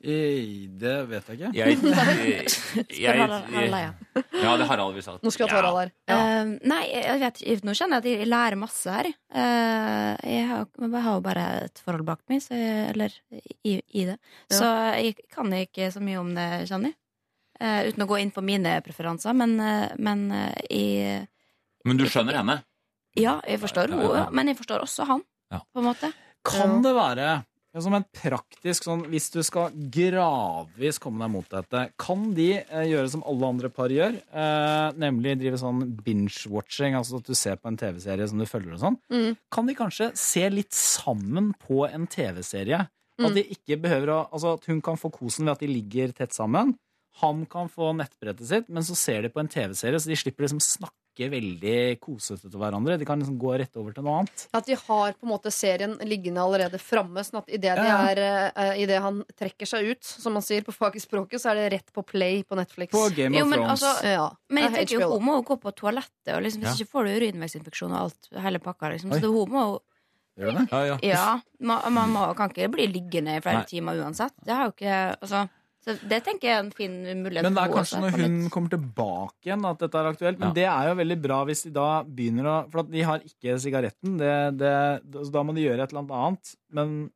[0.00, 1.48] Det vet jeg ikke.
[1.52, 2.46] Jeg, jeg,
[2.96, 3.90] jeg, jeg?
[4.40, 5.20] Ja, det har Harald vi sagt.
[5.26, 5.90] Nå skal vi ha Harald her.
[6.08, 7.66] Eh, nei, jeg vet ikke.
[7.68, 9.10] Nå kjenner jeg at jeg lærer masse her.
[9.10, 13.76] Eh, jeg, har, jeg har jo bare et forhold bak meg, så jeg, eller i,
[13.76, 14.16] i det.
[14.48, 16.98] Så jeg kan ikke så mye om det, kjenner jeg.
[17.60, 20.24] Eh, uten å gå inn på mine preferanser, men, eh, men
[20.72, 20.86] i
[21.84, 22.62] Men du skjønner henne?
[23.20, 26.14] Ja, jeg forstår henne, men jeg forstår også han, på en måte.
[26.46, 31.52] Kan det være ja, som en praktisk sånn Hvis du skal gradvis komme deg mot
[31.52, 34.16] dette, kan de eh, gjøre som alle andre par gjør?
[34.18, 38.74] Eh, nemlig drive sånn binge-watching, altså at du ser på en TV-serie som du følger
[38.74, 38.98] og sånn.
[39.12, 39.38] Mm.
[39.54, 42.84] Kan de kanskje se litt sammen på en TV-serie?
[43.20, 43.28] Mm.
[43.28, 46.14] At de ikke behøver å Altså at hun kan få kosen ved at de ligger
[46.16, 46.74] tett sammen.
[47.20, 50.46] Han kan få nettbrettet sitt, men så ser de på en TV-serie, så de slipper
[50.46, 52.98] liksom snakke veldig kosete til hverandre.
[52.98, 54.46] De kan liksom gå rett over til noe annet.
[54.54, 57.20] At de har på en måte serien liggende allerede framme.
[57.26, 57.98] Sånn at idet Ja.
[58.56, 62.02] uh, han trekker seg ut, som man sier på fagspråket, så er det rett på
[62.06, 62.92] play på Netflix.
[62.92, 63.82] På Game of Jo, men Thrones.
[63.82, 64.30] altså- ja.
[64.48, 66.84] Men jeg er tenker jo, hun må jo gå på toalettet, og liksom, hvis Ja.
[66.84, 68.90] ikke får du urinveisinfeksjon og alt, hele pakka.
[68.90, 69.10] Liksom.
[69.10, 69.80] Så det, hun må jo
[70.38, 70.68] Gjør det?
[70.70, 70.98] Ja, ja.
[71.02, 73.64] Ja, man, man må, kan ikke bli liggende i flere Nei.
[73.68, 74.32] timer uansett.
[74.42, 75.50] Det har jo ikke altså,
[75.80, 77.42] så Det tenker jeg er en fin mulighet.
[77.46, 80.38] Men det er kanskje når hun kommer tilbake igjen at dette er aktuelt.
[80.38, 80.54] Men Ja.
[80.58, 83.56] det er jo veldig bra hvis de da begynner å For at de har ikke
[83.64, 84.18] sigaretten.
[84.20, 84.74] Det, det,
[85.24, 86.54] så da må de gjøre et eller annet annet.
[86.70, 87.10] Men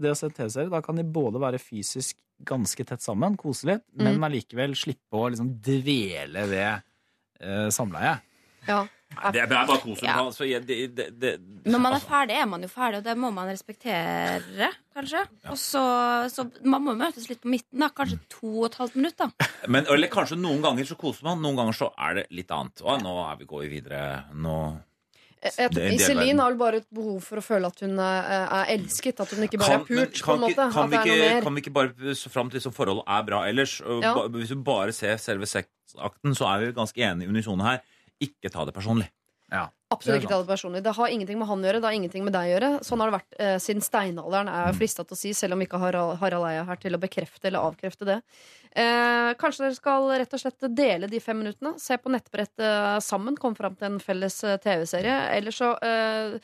[0.00, 3.82] det å se TV-serie, da kan de både være fysisk ganske tett sammen, kose litt,
[3.96, 4.24] men Mm.
[4.28, 6.82] allikevel slippe å liksom dvele ved
[7.40, 8.20] eh, samleie.
[8.68, 8.82] Ja.
[9.32, 10.02] Det er bare kos.
[10.04, 10.18] Ja.
[10.20, 11.30] Altså, det, det, det,
[11.64, 15.22] Når man er ferdig, er man jo ferdig, og det må man respektere, kanskje.
[15.52, 15.84] Og så,
[16.32, 17.88] så man må møtes litt på midten, da.
[17.96, 19.30] Kanskje to og et halvt minutt, da.
[19.72, 22.84] Men eller kanskje noen ganger så koser man, noen ganger så er det litt annet.
[22.84, 24.02] Å, nå er vi, går vi videre.
[24.36, 24.58] Nå
[25.46, 29.20] Iselin har vel bare et behov for å føle at hun er, er elsket.
[29.22, 30.20] At hun ikke bare Kan, er pult.
[30.20, 32.74] på kan, en måte kan, vi ikke, kan vi ikke bare så fram til liksom
[32.76, 33.76] forholdet er bra ellers?
[33.84, 34.14] Ja.
[34.16, 37.84] ba, hvis vi bare ser selve sexakten, så er vi ganske enige unisone her.
[38.24, 39.10] Ikke ta det personlig.
[39.52, 39.68] Ja.
[39.94, 40.80] Absolutt ikke ta det personlig.
[40.82, 41.78] Det har ingenting med han å gjøre.
[41.78, 42.70] Det har ingenting med deg å gjøre.
[42.82, 44.72] Sånn har det vært eh, siden steinalderen, er Mm.
[44.72, 46.98] jeg frista til å si, selv om ikke Harald, Harald Eia er her til å
[46.98, 48.16] bekrefte eller avkrefte det.
[48.74, 51.78] Eh, kanskje dere skal rett og slett dele de fem minuttene.
[51.78, 53.36] Se på nettbrettet sammen.
[53.38, 55.20] Komme fram til en felles eh, TV-serie.
[55.38, 56.40] Eller så eh,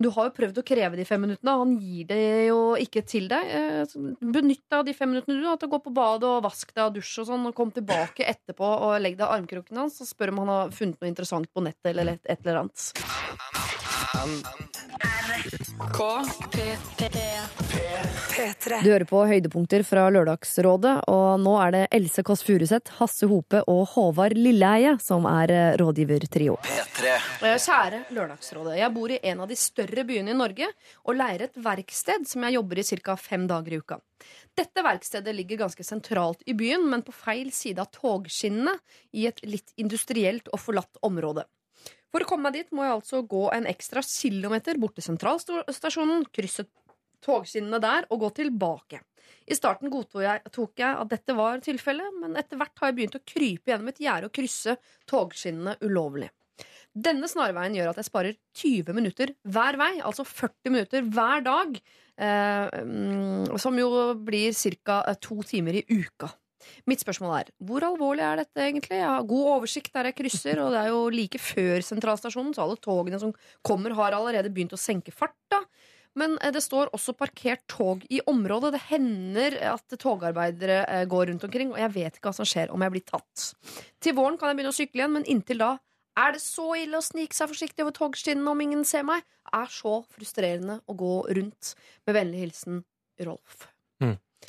[0.00, 3.02] Du har jo prøvd å kreve de fem minuttene, og han gir det jo ikke
[3.04, 3.50] til deg.
[3.52, 3.96] Eh,
[4.32, 6.72] Benytt deg av de fem minuttene du har til å gå på badet og vask
[6.72, 10.00] deg av dusj og sånn, og kom tilbake etterpå og legg deg i armkroken hans
[10.00, 12.88] og spør om han har funnet noe interessant på nettet eller et eller annet.
[18.80, 23.60] Du hører på høydepunkter fra Lørdagsrådet, og nå er det Else Kåss Furuseth, Hasse Hope
[23.70, 26.56] og Håvard Lilleheie som er eh, rådgivertrio.
[26.66, 28.80] Eh, Kjære Lørdagsrådet.
[28.80, 30.72] Jeg bor i en av de større byene i Norge
[31.04, 33.16] og leier et verksted som jeg jobber i ca.
[33.20, 34.00] fem dager i uka.
[34.58, 38.74] Dette verkstedet ligger ganske sentralt i byen, men på feil side av togskinnene
[39.14, 41.46] i et litt industrielt og forlatt område.
[42.10, 46.26] For å komme meg dit må jeg altså gå en ekstra kilometer bort til sentralstasjonen,
[46.34, 46.66] krysse
[47.24, 49.02] togskinnene der og gå tilbake.
[49.50, 50.42] I starten godtok jeg,
[50.80, 54.02] jeg at dette var tilfellet, men etter hvert har jeg begynt å krype gjennom et
[54.02, 54.76] gjerde og krysse
[55.10, 56.30] togskinnene ulovlig.
[56.90, 61.76] Denne snarveien gjør at jeg sparer 20 minutter hver vei, altså 40 minutter hver dag,
[62.18, 65.02] eh, mm, som jo blir ca.
[65.22, 66.32] to timer i uka.
[66.90, 68.98] Mitt spørsmål er hvor alvorlig er dette egentlig?
[69.00, 72.66] Jeg har god oversikt der jeg krysser, og det er jo like før sentralstasjonen, så
[72.66, 73.34] alle togene som
[73.66, 75.64] kommer, har allerede begynt å senke farta.
[76.18, 78.74] Men eh, det står også parkert tog i området.
[78.74, 82.74] Det hender at togarbeidere eh, går rundt omkring, og jeg vet ikke hva som skjer
[82.74, 83.46] om jeg blir tatt.
[84.02, 85.76] Til våren kan jeg begynne å sykle igjen, men inntil da
[86.18, 89.22] er det så ille å snike seg forsiktig over togskinnene om ingen ser meg?
[89.46, 91.74] Det Er så frustrerende å gå rundt.
[92.06, 92.82] Med vennlig hilsen
[93.26, 93.68] Rolf.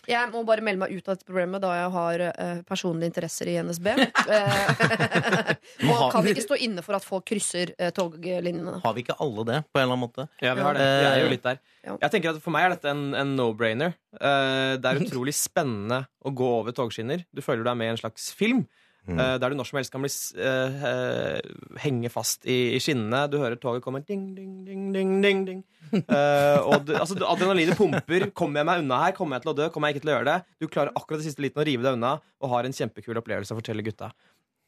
[0.09, 3.51] Jeg må bare melde meg ut av dette problemet da jeg har uh, personlige interesser
[3.51, 3.91] i NSB.
[4.31, 8.77] Eh, og kan ikke stå inne for at folk krysser uh, toglinjene.
[8.83, 10.25] Har vi ikke alle det, på en eller annen måte?
[10.43, 10.85] Ja, vi har det.
[10.85, 11.59] Vi er jo litt der.
[11.83, 11.95] Ja.
[12.05, 13.95] Jeg tenker at For meg er dette en, en no-brainer.
[14.15, 17.25] Uh, det er utrolig spennende å gå over togskinner.
[17.33, 18.63] Du føler du er med i en slags film.
[19.09, 19.17] Mm.
[19.17, 22.81] Uh, der du når som helst kan bli, uh, eh, eh, henge fast i, i
[22.81, 23.23] skinnene.
[23.31, 25.61] Du hører toget komme ding, ding, ding, ding, ding, ding.
[25.91, 28.29] Eh, og du, altså, adrenalinet pumper.
[28.37, 29.15] Kommer jeg meg unna her?
[29.17, 29.65] Kommer jeg til å dø?
[29.73, 30.35] Kommer jeg ikke til å gjøre det?
[30.61, 33.51] Du klarer akkurat det siste liten å rive deg unna og har en kjempekul opplevelse
[33.51, 34.07] å fortelle gutta.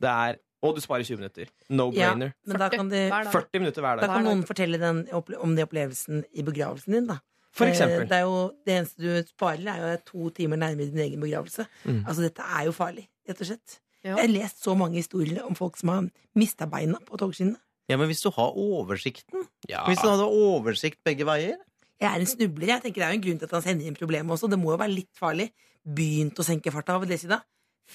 [0.04, 1.54] Det er, og du sparer 20 minutter.
[1.72, 2.34] No-brainer.
[2.34, 3.06] Ja, men da kan, de,
[3.38, 4.04] 40 minutter hver dag.
[4.04, 7.08] da kan noen fortelle den, om den opplevelsen i begravelsen din.
[7.14, 7.22] da
[7.56, 8.04] For eksempel.
[8.10, 11.70] Det, er jo, det eneste du sparer, er jo to timer nærmere din egen begravelse.
[11.86, 12.04] Mm.
[12.04, 13.80] Altså Dette er jo farlig, rett og slett.
[14.04, 14.18] Ja.
[14.18, 17.60] Jeg har lest så mange historier om folk som har mista beina på togskinnene.
[17.92, 19.84] Ja, men hvis du har oversikten Ja.
[19.88, 21.58] Hvis du hadde oversikt begge veier
[22.00, 22.68] Jeg er en snubler.
[22.68, 24.50] Jeg tenker Det er jo en grunn til at han sender inn problemet også.
[24.50, 25.50] Det må jo være litt farlig.
[25.84, 27.42] Begynt å senke farta, vil det si da?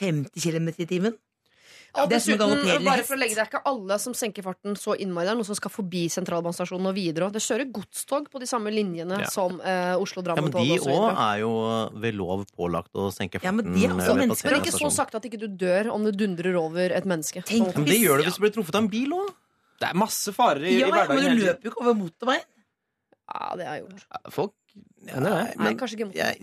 [0.01, 1.17] 50 km i timen?
[2.05, 4.95] Og er dessuten, bare for å legge Det er ikke alle som senker farten så
[4.95, 5.27] innmari.
[5.27, 7.27] Det er noen som skal forbi sentralbanestasjonen og videre.
[7.29, 9.31] Og det kjører godstog på de samme linjene Ja.
[9.35, 11.53] som eh, Ja, Oslo-Drammen men de og òg er jo
[11.99, 13.51] ved lov pålagt å senke farten.
[13.51, 13.99] Ja, men de er eh,
[14.31, 14.47] også.
[14.47, 17.43] Men ikke så sagt sakte at ikke du dør om du dundrer over et menneske.
[17.49, 19.29] Tenk, men det gjør du hvis du blir truffet av en bil òg.
[19.79, 22.47] Det er masse farer i, Ja, i ja, men du løper jo ikke over motorveien.
[23.29, 24.33] Ja, det har jeg gjort.
[24.35, 24.55] Folk
[25.07, 25.57] hender det.
[25.61, 26.35] Nei, kanskje ikke motorvei.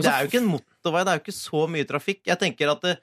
[0.00, 2.22] Det er jo ikke en motorvei, det er jo ikke så mye trafikk.
[2.30, 2.94] Jeg tenker at det,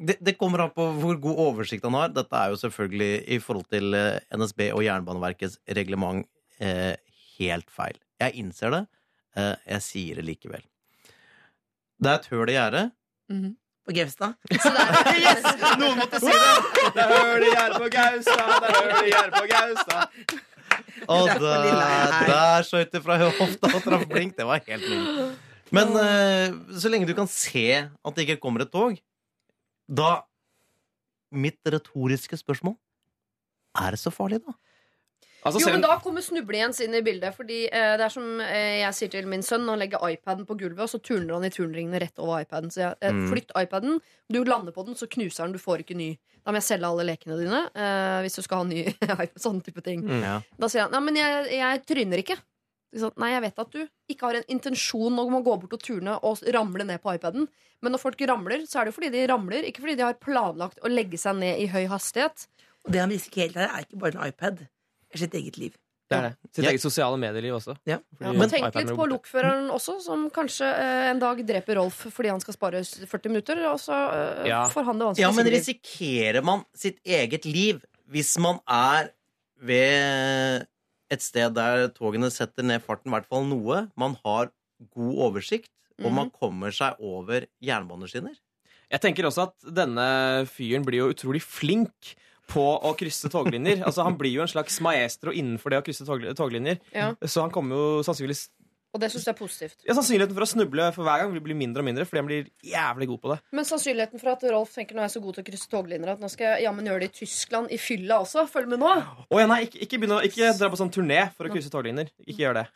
[0.00, 2.12] det, det kommer an på hvor god oversikt han har.
[2.14, 6.26] Dette er jo selvfølgelig i forhold til eh, NSB og Jernbaneverkets reglement
[6.62, 6.96] eh,
[7.38, 7.98] helt feil.
[8.20, 8.82] Jeg innser det.
[9.38, 10.62] Eh, jeg sier det likevel.
[12.00, 12.86] Det er et høl i gjerdet.
[13.86, 14.36] På Gaustad.
[15.24, 15.44] yes!
[15.80, 16.86] Noen måtte si det!
[16.94, 20.40] Det er høl i gjerdet på Gaustad, det er høl i gjerdet på Gaustad.
[21.10, 24.36] Og er der, skjøt det fra hofta og traff blink.
[24.38, 25.46] Det var helt nytt.
[25.74, 28.98] Men eh, så lenge du kan se at det ikke kommer et tog,
[29.90, 30.20] da
[31.30, 32.74] Mitt retoriske spørsmål
[33.78, 34.54] Er det så farlig, da?
[35.46, 37.32] Altså, jo, men Da kommer Snublejens inn i bildet.
[37.36, 40.56] Fordi eh, det er som eh, jeg sier til min sønn Han legger iPaden på
[40.58, 42.68] gulvet, og så turner han i turnringene rett over iPaden.
[42.74, 43.28] Så jeg, eh, Mm.
[43.30, 44.00] Flytt iPaden.
[44.28, 45.54] Du lander på den, så knuser den.
[45.56, 46.10] Du får ikke ny.
[46.44, 47.62] Da må jeg selge alle lekene dine.
[47.74, 48.82] eh, hvis du skal ha ny
[49.24, 49.38] iPad.
[49.40, 50.02] Sånne type ting.
[50.04, 50.20] Mm.
[50.26, 50.34] Ja.
[50.60, 52.36] Da sier han ja, men jeg, jeg tryner ikke.
[52.96, 53.80] Sånn, Nei, jeg vet at du
[54.10, 57.46] ikke har en intensjon om å gå bort og turne og ramle ned på iPaden.
[57.82, 60.16] Men når folk ramler, så er det jo fordi de ramler, ikke fordi de har
[60.20, 62.48] planlagt å legge seg ned i høy hastighet.
[62.84, 64.58] Og det han risikerer her, er ikke bare en iPad.
[64.66, 65.76] Det er sitt eget liv.
[66.10, 66.32] Det er det.
[66.50, 66.70] Sitt Ja.
[66.72, 67.76] eget sosiale medieliv også.
[67.86, 68.00] Ja.
[68.20, 72.40] Ja, tenk litt på lokføreren også, som kanskje eh, en dag dreper Rolf fordi han
[72.42, 73.62] skal spare 40 minutter.
[73.70, 74.64] Og så eh, Ja.
[74.68, 75.22] får han det vanskelig.
[75.22, 79.12] Ja, men risikerer man sitt eget liv hvis man er
[79.62, 80.66] ved
[81.10, 84.52] et sted der togene setter ned farten, i hvert fall noe, man har
[84.94, 88.38] god oversikt, og man kommer seg over jernbaneskinner?
[88.90, 90.04] Jeg tenker også at denne
[90.50, 92.14] fyren blir jo utrolig flink
[92.50, 93.84] på å krysse toglinjer.
[93.86, 96.80] altså Han blir jo en slags maestro innenfor det å krysse tog toglinjer.
[96.94, 97.12] Ja.
[97.22, 98.48] Så han kommer jo sannsynligvis
[98.90, 99.76] Og det syns jeg er positivt.
[99.86, 102.26] ja, Sannsynligheten for å snuble for hver gang vil bli mindre og mindre fordi han
[102.26, 103.36] blir jævlig god på det.
[103.54, 106.10] Men sannsynligheten for at Rolf tenker nå er jeg så god til å krysse toglinjer
[106.16, 108.48] at nå skal jeg jammen gjøre det i Tyskland i fylla også.
[108.50, 108.90] Følg med nå.
[109.30, 111.70] Oh, ja, nei, ikke, ikke, begynne, å- ikke dra på sånn turné for å krysse
[111.70, 112.10] toglinjer.
[112.26, 112.66] Ikke gjør det.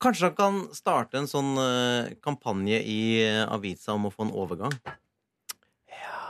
[0.00, 4.32] Kanskje han kan starte en sånn uh, kampanje i uh, avisa om å få en
[4.36, 4.72] overgang?
[5.88, 6.20] Ja.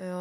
[0.00, 0.20] Ja,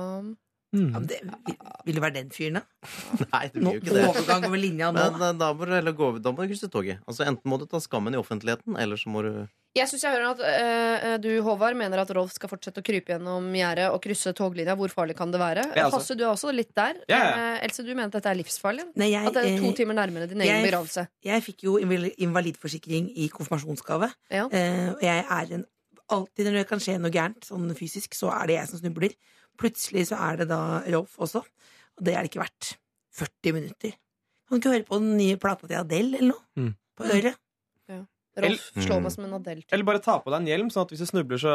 [0.74, 2.64] men det, vil, vil det være den fyren, da?
[3.34, 4.06] Nei, det blir jo ikke det.
[4.10, 5.04] overgang over linja nå.
[5.20, 7.04] Men da må du gå da må du krysse toget.
[7.10, 9.32] Altså Enten må du ta skammen i offentligheten, eller så må du
[9.78, 13.14] Jeg syns jeg hører at eh, du, Håvard, mener at Rolf skal fortsette å krype
[13.14, 14.78] gjennom gjerdet og krysse toglinja.
[14.80, 15.68] Hvor farlig kan det være?
[15.74, 16.02] Ja, altså.
[16.02, 16.98] Hasse, du er også litt der.
[17.12, 17.36] Ja, ja.
[17.54, 18.88] Eh, Else, du mener at dette er livsfarlig?
[18.98, 21.06] Nei, jeg, at det er to timer nærmere din egen begravelse?
[21.26, 24.10] Jeg fikk jo invalidforsikring i konfirmasjonsgave.
[24.34, 24.50] Ja.
[24.50, 25.70] Eh, og jeg er en
[26.14, 29.14] Alltid når det kan skje noe gærent, sånn fysisk, så er det jeg som snubler.
[29.60, 31.44] Plutselig så er det da Rolf også.
[31.98, 32.74] Og det er det ikke verdt.
[33.14, 33.94] 40 minutter.
[34.50, 36.46] Kan du ikke høre på den nye plata til Adele eller noe?
[36.60, 36.72] Mm.
[36.98, 37.38] På øret.
[37.90, 38.00] Ja.
[38.44, 39.64] Rolf Eller- slår meg som en Adele.
[39.72, 41.54] Eller bare ta på deg en hjelm, sånn at hvis du snubler, så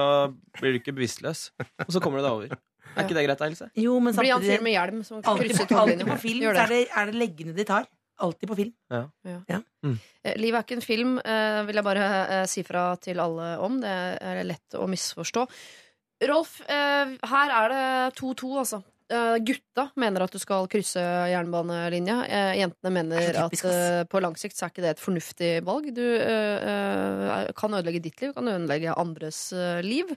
[0.61, 1.49] blir du ikke bevisstløs.
[1.86, 2.59] Og så kommer du deg over.
[2.96, 3.66] Er ikke det greit, Else?
[3.76, 6.07] Jo, men Blir han samtidig med hjelm som alltid, krysser på, toglinja?
[6.09, 7.88] på film så er det, er det leggene de tar.
[8.18, 8.72] Alltid på film.
[8.90, 9.03] Ja.
[9.28, 9.61] Ja.
[10.24, 12.07] Eh, Livet er ikke en film, eh, vil jeg bare
[12.40, 13.76] eh, si fra til alle om.
[13.82, 15.44] Det er lett å misforstå.
[16.27, 18.83] Rolf, eh, her er det 2-2, altså.
[19.09, 22.16] Eh, gutta mener at du skal krysse jernbanelinja.
[22.29, 23.55] Eh, jentene mener at
[24.11, 25.87] på lang sikt så er ikke det et fornuftig valg.
[25.97, 26.03] Du
[27.57, 29.53] kan ødelegge ditt liv, kan ødelegge andres
[29.87, 30.11] liv.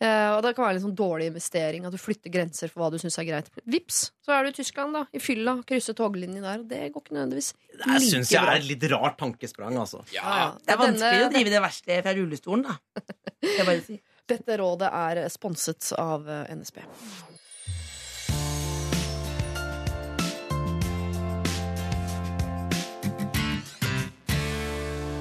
[0.00, 2.88] Eh, og det kan være en sånn dårlig investering at du flytter grenser for hva
[2.94, 3.50] du syns er greit.
[3.68, 5.02] Vips, så er du i Tyskland, da.
[5.12, 5.58] I fylla.
[5.68, 6.62] Krysse toglinjen der.
[6.62, 8.54] Og det går ikke nødvendigvis Det like syns jeg bra.
[8.54, 10.00] er et litt rart tankesprang, altså.
[10.16, 12.78] Ja, Det er Denne- vanskelig å drive det verste fra rullestolen, da.
[13.42, 14.00] Det er bare å si.
[14.30, 16.84] Dette rådet er sponset av eh, NSB.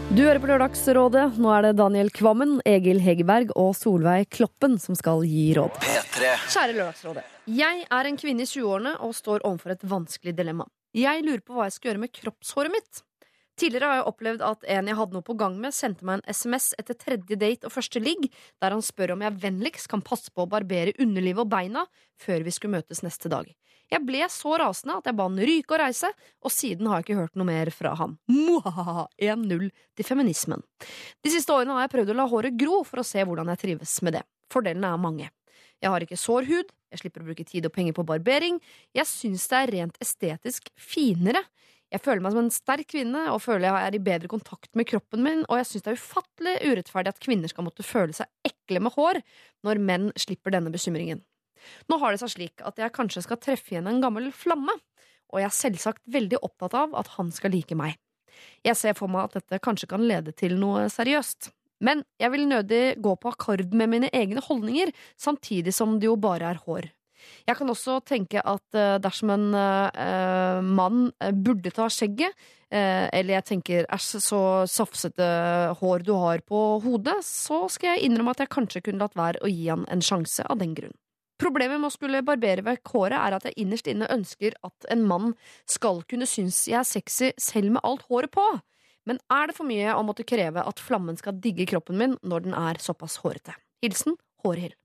[0.10, 1.26] Du hører på Lørdagsrådet.
[1.41, 5.78] Nå er det Daniel Kvammen, Egil Hegerberg og Solveig Kloppen som skal gi råd.
[5.80, 7.26] Kjære Lørdagsrådet.
[7.49, 10.66] Jeg er en kvinne i 20-årene og står overfor et vanskelig dilemma.
[10.97, 13.03] Jeg lurer på hva jeg skal gjøre med kroppshåret mitt.
[13.60, 16.36] Tidligere har jeg opplevd at en jeg hadde noe på gang med, sendte meg en
[16.36, 18.30] SMS etter tredje date og første ligg,
[18.64, 21.84] der han spør om jeg vennligst kan passe på å barbere underlivet og beina
[22.20, 23.49] før vi skulle møtes neste dag.
[23.89, 26.12] Jeg ble så rasende at jeg ba han ryke og reise,
[26.45, 28.16] og siden har jeg ikke hørt noe mer fra han.
[28.30, 29.07] Mwahaha!
[29.18, 29.66] 1-0
[29.97, 30.64] til feminismen.
[31.26, 33.64] De siste årene har jeg prøvd å la håret gro for å se hvordan jeg
[33.66, 34.24] trives med det.
[34.53, 35.32] Fordelene er mange.
[35.80, 38.60] Jeg har ikke sår hud, jeg slipper å bruke tid og penger på barbering,
[38.95, 41.41] jeg syns det er rent estetisk finere.
[41.90, 44.86] Jeg føler meg som en sterk kvinne og føler jeg er i bedre kontakt med
[44.90, 48.30] kroppen min, og jeg syns det er ufattelig urettferdig at kvinner skal måtte føle seg
[48.46, 49.22] ekle med hår
[49.66, 51.24] når menn slipper denne bekymringen.
[51.90, 54.76] Nå har det seg slik at jeg kanskje skal treffe igjen en gammel flamme,
[55.34, 57.98] og jeg er selvsagt veldig opptatt av at han skal like meg.
[58.64, 61.50] Jeg ser for meg at dette kanskje kan lede til noe seriøst.
[61.84, 66.18] Men jeg vil nødig gå på akkord med mine egne holdninger, samtidig som det jo
[66.20, 66.90] bare er hår.
[67.48, 72.36] Jeg kan også tenke at eh, dersom en eh, mann eh, burde ta skjegget,
[72.72, 75.28] eh, eller jeg tenker æsj, så safsete
[75.82, 79.44] hår du har på hodet, så skal jeg innrømme at jeg kanskje kunne latt være
[79.44, 80.96] å gi han en sjanse av den grunn.
[81.40, 85.06] Problemet med å skulle barbere vekk håret er at jeg innerst inne ønsker at en
[85.08, 85.32] mann
[85.72, 88.44] skal kunne synes jeg er sexy selv med alt håret på.
[89.08, 92.44] Men er det for mye å måtte kreve at flammen skal digge kroppen min når
[92.46, 93.56] den er såpass hårete?
[93.82, 94.76] Hilsen Hårhild.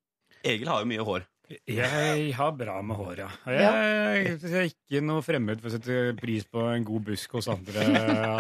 [0.47, 1.27] Egil har jo mye hår.
[1.69, 3.27] Jeg har bra med hår, ja.
[3.53, 7.51] Jeg, jeg er ikke noe fremmed for å sette pris på en god busk hos
[7.53, 7.85] andre.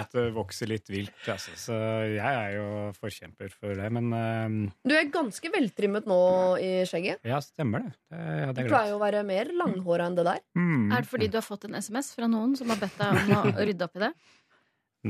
[0.00, 1.12] At det vokser litt vilt.
[1.28, 1.52] Altså.
[1.60, 1.76] Så
[2.14, 3.90] jeg er jo forkjemper for det.
[3.92, 6.20] Men uh, Du er ganske veltrimmet nå
[6.64, 7.20] i skjegget.
[7.28, 7.94] ja, stemmer det.
[8.14, 10.40] det hadde Du pleier jo å være mer langhåra enn det der.
[10.56, 10.88] Mm.
[10.88, 13.52] Er det fordi du har fått en SMS fra noen som har bedt deg om
[13.52, 14.14] å rydde opp i det?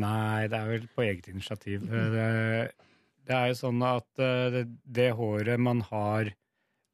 [0.03, 1.87] Nei, det er vel på eget initiativ.
[1.87, 2.31] Det,
[3.29, 6.35] det er jo sånn at eh, det, det håret man har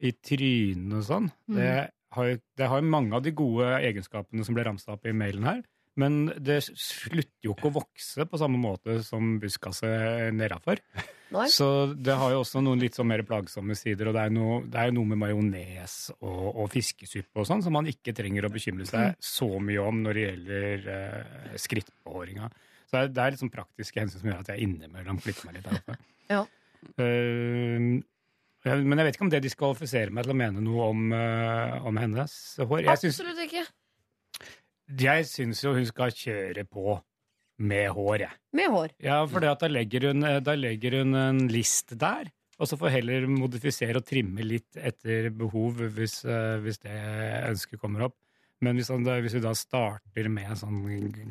[0.00, 1.56] i trynet og sånn, Mm.
[1.58, 1.72] det,
[2.16, 5.60] har, det har mange av de gode egenskapene som ble ramsa opp i mailen her.
[6.00, 10.78] Men det slutter jo ikke å vokse på samme måte som buskaset nedafor.
[11.50, 11.66] Så
[11.98, 14.08] det har jo også noen litt sånn mer plagsomme sider.
[14.08, 17.62] Og det er, noe, det er jo noe med majones og, og fiskesuppe og sånn
[17.66, 22.48] som man ikke trenger å bekymre seg så mye om når det gjelder eh, skrittbehåringa.
[22.86, 25.58] Så det er, det er liksom praktiske hensyn som gjør at jeg innimellom flytter meg
[25.58, 26.00] litt Her.
[26.30, 26.40] Ja.
[26.96, 27.06] Ja,
[28.64, 32.00] men jeg vet ikke om det diskvalifiserer meg til å mene noe om, uh, om
[32.00, 32.82] hennes hår.
[32.84, 33.62] Jeg syns, Absolutt ikke.
[35.00, 36.98] jeg syns jo hun skal kjøre på
[37.60, 38.36] med hår, jeg.
[38.56, 38.92] Med hår.
[39.04, 42.28] Ja, for det at da legger, hun, da legger hun en list der,
[42.60, 46.98] og så får heller modifisere og trimme litt etter behov hvis, uh, hvis det
[47.48, 48.18] ønsket kommer opp.
[48.60, 50.80] Men hvis, han, hvis vi da starter med en sånn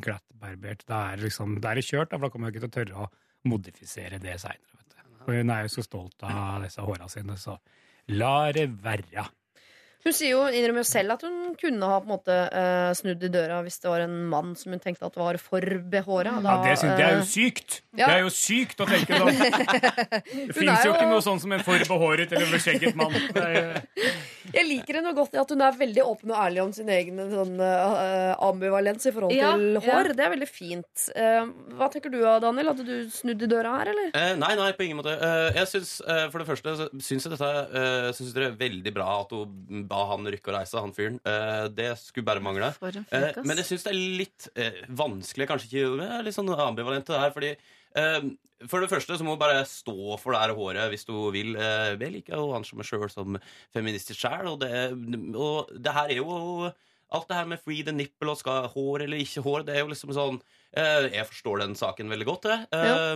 [0.01, 2.77] glattbarbert, da er, det liksom, er kjørt, da, for da kommer jeg ikke til å
[2.79, 3.09] tørre å
[3.53, 4.78] modifisere det seinere.
[5.25, 7.57] For hun er jo så stolt av disse håra sine, så
[8.15, 9.25] la det være.
[10.05, 13.23] Hun sier jo, innrømmer jo selv at hun kunne ha på en måte eh, snudd
[13.27, 15.59] i døra hvis det var en mann som hun tenkte at var for
[15.91, 16.37] behåra.
[16.39, 17.81] Ja, det, syns, det er jo sykt!
[17.99, 18.05] Ja.
[18.07, 19.39] Det er jo sykt å tenke sånn!
[20.49, 23.11] Det fins jo jo- ikke noe sånn som en for behåret eller beskjegget mann.
[23.35, 23.81] Det er-
[24.49, 27.19] Jeg liker henne godt i at hun er veldig åpen og ærlig om sin egen
[27.29, 29.83] sånn, eh, ambivalens i forhold Ja, til ja.
[29.85, 30.13] hår.
[30.17, 31.03] Det er veldig fint.
[31.13, 32.71] Eh, hva tenker du Daniel?
[32.71, 34.09] Hadde du snudd i døra her, eller?
[34.17, 35.13] Eh, nei, nei, på ingen måte.
[35.19, 37.51] Eh, jeg syns, eh, For det første så syns jeg dette
[37.83, 41.17] eh, synes det er veldig bra at hun ba han rykke og reise, han fyren.
[41.27, 42.71] Eh, det skulle bare mangle.
[42.81, 47.23] Eh, men jeg syns det er litt eh, vanskelig, kanskje ikke litt sånn ambivalent det
[47.23, 47.55] her, fordi
[48.69, 51.55] for det første så må du bare stå for det her håret hvis du vil.
[51.57, 53.39] Jeg liker jo han som er sjøl som
[53.73, 54.61] feministisk sjæl, og,
[55.33, 56.69] og det her er jo
[57.09, 59.81] Alt det her med free the nipple og skal hår eller ikke hår, det er
[59.81, 60.35] jo liksom sånn
[61.09, 62.67] Jeg forstår den saken veldig godt, jeg.
[62.69, 63.07] Ja.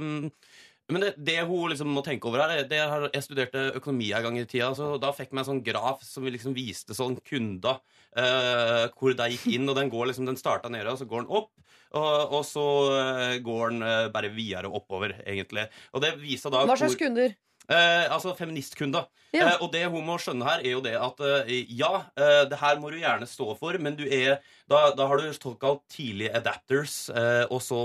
[0.92, 4.26] Men det, det hun liksom må tenke over her, det er, Jeg studerte økonomi en
[4.26, 7.80] gang i tida, så da fikk jeg en sånn graf som liksom viste sånn kunder
[8.18, 11.24] uh, hvor de gikk inn, og den går liksom, den starta nede, og så går
[11.24, 11.54] den opp.
[11.94, 12.66] Og, og så
[12.98, 15.68] eh, går den uh, bare videre oppover, egentlig.
[15.94, 17.36] Og det viser da Hva slags hvor- kunder?
[17.72, 19.06] Eh, altså feministkunder.
[19.34, 19.48] Ja.
[19.48, 22.60] Eh, og det hun må skjønne her, er jo det at eh, ja, eh, det
[22.60, 26.32] her må du gjerne stå for, men du er Da, da har du såkalt tidlige
[26.36, 27.80] adapters, eh, og så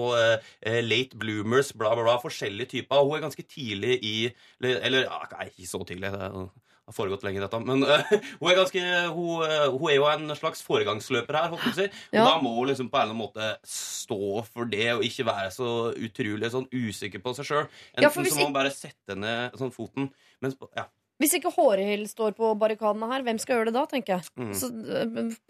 [0.62, 2.18] eh, late bloomers, bla, bla, bla.
[2.22, 3.02] Forskjellige typer.
[3.02, 4.16] Hun er ganske tidlig i
[4.60, 6.12] Eller, eller ja, nei, ikke så tidlig.
[6.14, 6.30] Det
[6.88, 7.60] har foregått lenge, dette.
[7.64, 8.82] Men uh, hun er ganske
[9.14, 11.88] hun, eh, hun er jo en slags foregangsløper her, holdt si.
[12.14, 12.24] Ja.
[12.24, 15.50] da må hun liksom på en eller annen måte stå for det, og ikke være
[15.54, 17.66] så utrolig sånn usikker på seg sjøl.
[17.94, 20.10] Enten Ja, så må hun bare sette ned sånn foten.
[20.44, 20.88] Mens, ja.
[21.18, 24.28] Hvis ikke Hårehild står på barrikadene her, hvem skal gjøre det da, tenker jeg.
[24.38, 24.52] Mm.
[24.54, 24.68] Så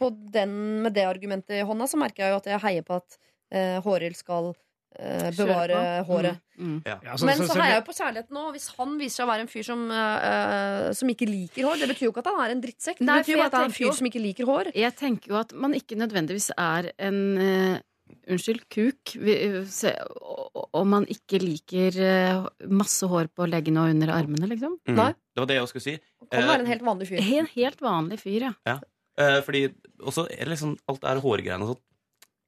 [0.01, 2.97] på den, med det argumentet i hånda, så merker jeg jo at jeg heier på
[2.97, 4.68] at uh, Hårehild skal Kjøre
[5.37, 6.41] bevare håret.
[6.59, 6.83] Mm.
[6.87, 6.99] Ja.
[7.05, 8.53] Ja, så- Men så- så så- heier jeg jo på kjærligheten nå.
[8.53, 11.89] Hvis han viser seg å være en fyr som, uh, som ikke liker hår, det
[11.91, 12.99] betyr jo ikke at han er en drittsekk.
[12.99, 14.73] Det betyr jo at han er en fyr som ikke liker hår.
[14.75, 17.79] Jeg tenker jo at man ikke nødvendigvis er en uh,
[18.27, 19.17] Unnskyld, kuk.
[20.73, 24.79] Om man ikke liker eh, masse hår på leggene og under armene, liksom.
[24.89, 24.97] Mm.
[24.97, 25.97] Det var det jeg skulle si.
[26.31, 27.21] Kan Eh, være en helt vanlig fyr.
[27.41, 28.53] En helt vanlig fyr, ja.
[28.67, 28.79] Ja.
[29.19, 29.63] Eh, fordi
[30.01, 31.83] også er det liksom alt det her hårgreiene og sånn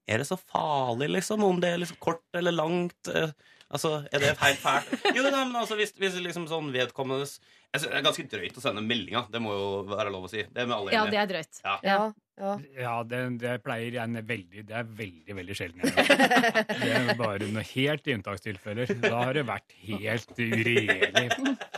[0.08, 1.44] Er det så farlig, liksom?
[1.44, 3.10] Om det er liksom kort eller langt?
[3.12, 3.32] Eh,
[3.68, 4.94] altså, er det helt fælt?
[5.16, 7.26] Jo, nei, men altså, hvis, hvis liksom sånn vedkommende
[7.70, 9.28] jeg synes Det er ganske drøyt å sende meldinger.
[9.30, 10.42] Det må jo være lov å si.
[10.42, 11.60] Det er med alle Ja, enige det er drøyt.
[11.62, 11.74] Ja.
[11.86, 11.98] Ja,
[12.40, 12.54] ja.
[12.80, 15.84] Ja, det, det pleier jeg veldig Det er veldig, veldig sjelden.
[15.84, 16.18] jeg gjør.
[16.80, 18.90] Det er bare noe helt i unntakstilfeller.
[19.04, 21.24] Da har det vært helt uregjerlig.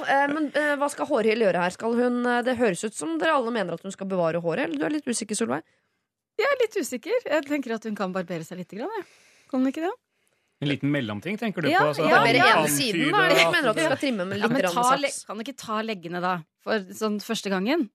[0.06, 1.76] Eh, men eh, hva skal Hårhild gjøre her?
[1.76, 4.64] Skal hun, eh, det høres ut som dere alle mener at hun skal bevare håret.
[4.70, 5.66] Eller du er litt usikker, Solveig?
[6.40, 7.26] Jeg er litt usikker.
[7.28, 8.72] Jeg tenker at hun kan barbere seg litt.
[8.72, 9.04] Grann, jeg.
[9.50, 9.92] Kan hun ikke det?
[10.62, 11.88] En liten mellomting, tenker du Ja, på?
[11.90, 12.50] Altså, ja, ja.
[12.60, 13.24] ene siden, da?
[13.34, 15.24] Jeg mener at du skal trimme med Ja, litt men ta, saks?
[15.26, 16.34] kan du ikke ta leggene, da?
[16.62, 17.88] For sånn første gangen?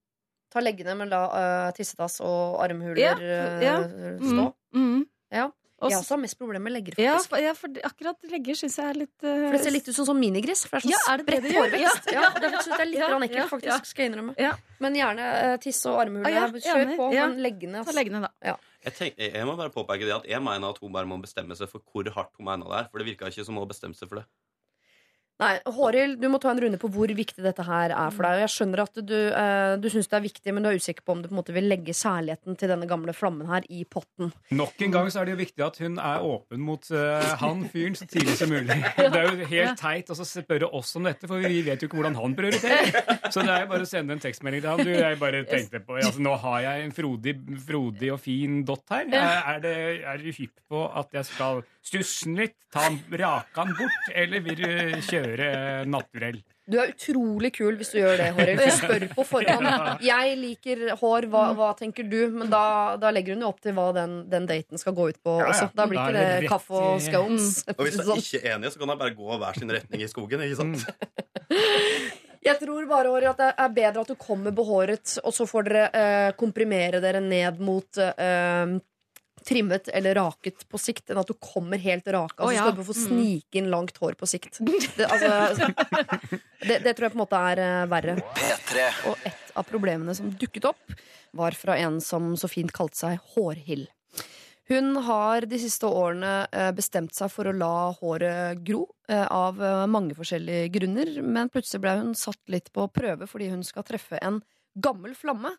[0.52, 3.78] Ta leggene, men la uh, tissetass og armhuler Ja, eh, ja.
[4.20, 4.50] stå.
[4.76, 5.02] Mm, mm.
[5.32, 5.48] Ja.
[5.80, 8.55] Og Jeg så- også har mest problemer med legger, Ja, for, ja, for akkurat legger
[8.57, 10.63] syns jeg er litt uh, For det ser litt ut som sånn minigris.
[10.65, 12.07] For det er sånn Ja, er spredt hårvekst.
[12.09, 13.67] Ja, Ja, ja, ja, det er litt ja, ekkelt, ja, faktisk.
[13.69, 13.78] ja.
[13.91, 14.34] Skal jeg innrømme.
[14.41, 14.53] Ja.
[14.80, 16.25] Men gjerne uh, tisse og armhule.
[16.25, 17.13] Ah, ja, Kjør på.
[17.13, 17.28] Ja.
[17.28, 17.93] Men leggene, Altså.
[17.93, 18.30] leggene, da.
[18.41, 18.55] Ja.
[18.88, 21.53] Jeg, tenk, jeg må bare påpeke det at jeg mener at hun bare må bestemme
[21.55, 22.89] seg for hvor hardt hun mener det er.
[22.89, 24.25] For det virker ikke som hun bestemte seg for det.
[25.38, 28.40] Nei, Håril, du må ta en runde på hvor viktig dette her er for deg.
[28.42, 31.14] Jeg skjønner at du, eh, du syns det er viktig, men du er usikker på
[31.14, 34.32] om du på en måte vil legge særligheten til denne gamle flammen her i potten.
[34.58, 37.62] Nok en gang så er det jo viktig at hun er åpen mot eh, han
[37.70, 38.80] fyren så tidlig som mulig.
[38.98, 42.02] Det er jo helt teit å spørre oss om dette, for vi vet jo ikke
[42.02, 43.30] hvordan han prioriterer.
[43.30, 44.86] Så det er jo bare å sende en tekstmelding til han.
[44.88, 48.90] Du, jeg bare tenkte på, altså Nå har jeg en frodig, frodig og fin dott
[48.96, 49.06] her.
[49.14, 52.90] Er, det, er du hypp på at jeg skal stusse den litt, ta
[53.24, 55.50] rakan bort, eller vil du kjøre
[55.90, 56.40] naturell?
[56.68, 58.60] Du er utrolig kul hvis du gjør det, Hårhild.
[58.68, 60.02] Du spør på forhånd.
[60.04, 62.18] Jeg liker hår, hva, hva tenker du?
[62.34, 62.64] Men da,
[63.00, 65.46] da legger hun jo opp til hva den, den daten skal gå ut på Ja,
[65.46, 65.54] ja.
[65.54, 65.70] også.
[65.80, 67.62] Da blir ikke det det kaffe og scones.
[67.72, 70.12] Og hvis du ikke er enige, så kan de bare gå hver sin retning i
[70.12, 70.44] skogen.
[70.44, 70.84] ikke sant?
[72.48, 75.66] Jeg tror bare Håre, at det er bedre at du kommer behåret, og så får
[75.68, 78.76] dere eh, komprimere dere ned mot eh,
[79.48, 82.43] trimmet eller raket på sikt, enn at du kommer helt raka.
[82.43, 82.66] Altså, så ja.
[82.66, 83.04] skal du få Mm.
[83.08, 84.60] snike inn langt hår på sikt.
[84.98, 85.68] Det, altså,
[86.68, 88.16] det, det tror jeg på en måte er uh, verre.
[89.08, 90.98] Og et av problemene som dukket opp,
[91.38, 93.88] var fra en som så fint kalte seg Hårhild.
[94.68, 99.62] Hun har de siste årene eh, bestemt seg for å la håret gro eh, av
[99.88, 104.20] mange forskjellige grunner, men plutselig ble hun satt litt på prøve fordi hun skal treffe
[104.20, 104.41] en
[104.76, 105.54] gammel flamme.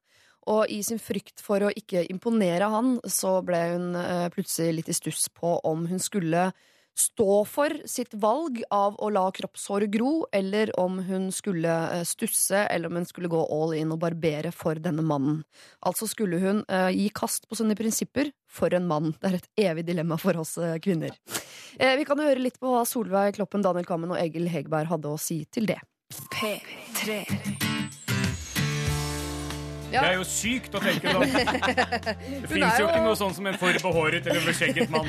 [0.47, 4.91] Og i sin frykt for å ikke imponere han, så ble hun eh, plutselig litt
[4.93, 6.51] i stuss på om hun skulle
[6.99, 12.65] stå for sitt valg av å la kroppshåret gro, eller om hun skulle eh, stusse,
[12.65, 15.45] eller om hun skulle gå all in og barbere for denne mannen.
[15.87, 19.13] Altså skulle hun eh, gi kast på sine prinsipper for en mann.
[19.21, 21.15] Det er et evig dilemma for oss kvinner.
[21.79, 25.13] Vi kan jo høre litt på hva Solveig Kloppen, Daniel Kammen og Egil Hegberg hadde
[25.13, 25.79] å si til det.
[26.33, 27.78] P3.
[29.93, 31.33] Det er jo sykt å tenke sånn.
[32.43, 35.09] Det fins jo ikke noe sånn som en forbehåret eller beskjegget mann.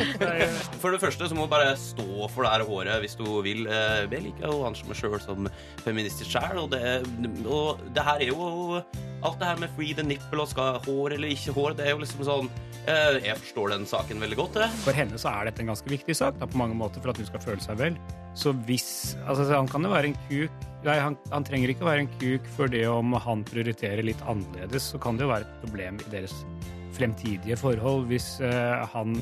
[0.80, 3.66] For det første så må du bare stå for det her håret hvis du vil.
[3.68, 5.50] Eh, Jeg liker jo å anse meg sjøl som
[5.84, 7.04] feministisk sjæl, og, det-
[7.46, 8.84] og det her er jo
[9.20, 11.92] Alt det her med free the nipple og skal hår eller ikke hår, det er
[11.92, 12.46] jo liksom sånn
[12.88, 14.56] eh, Jeg forstår den saken veldig godt.
[14.86, 17.20] For henne så er dette en ganske viktig sak da, på mange måter for at
[17.20, 17.98] hun skal føle seg vel.
[18.40, 22.06] Så hvis altså, Han kan jo være en kuk Nei, han, han trenger ikke være
[22.06, 25.62] en kuk for det om han prioriterer litt annerledes, så kan det jo være et
[25.66, 26.36] problem i deres
[26.96, 29.18] fremtidige forhold hvis uh, han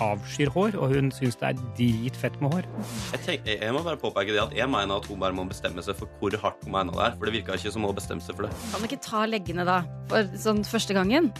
[0.00, 2.68] avskyr hår, og hun syns det er dritfett med hår.
[3.12, 5.84] Jeg, tenker, jeg må bare påpeke det at jeg mener at hun bare må bestemme
[5.84, 7.16] seg for hvor hardt hun mener det er.
[7.18, 8.54] For det virka ikke som hun bestemte seg for det.
[8.72, 9.82] Kan du ikke ta leggene, da?
[10.08, 11.30] For sånn første gangen?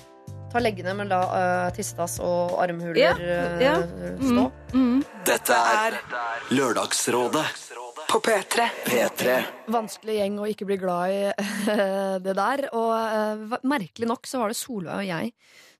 [0.53, 3.13] Ta leggene, men la uh, tissetass og armhuler Ja,
[3.63, 3.77] Ja.
[3.87, 4.47] Uh, stå.
[4.75, 4.97] Mm.
[5.29, 6.01] Dette er
[6.53, 7.47] Lørdagsrådet
[8.11, 8.69] På P3.
[8.87, 9.43] P3.
[9.71, 11.21] Vanskelig gjeng å ikke bli glad i
[12.25, 12.65] det der.
[12.75, 15.31] Og eh, merkelig nok så var det Solveig og jeg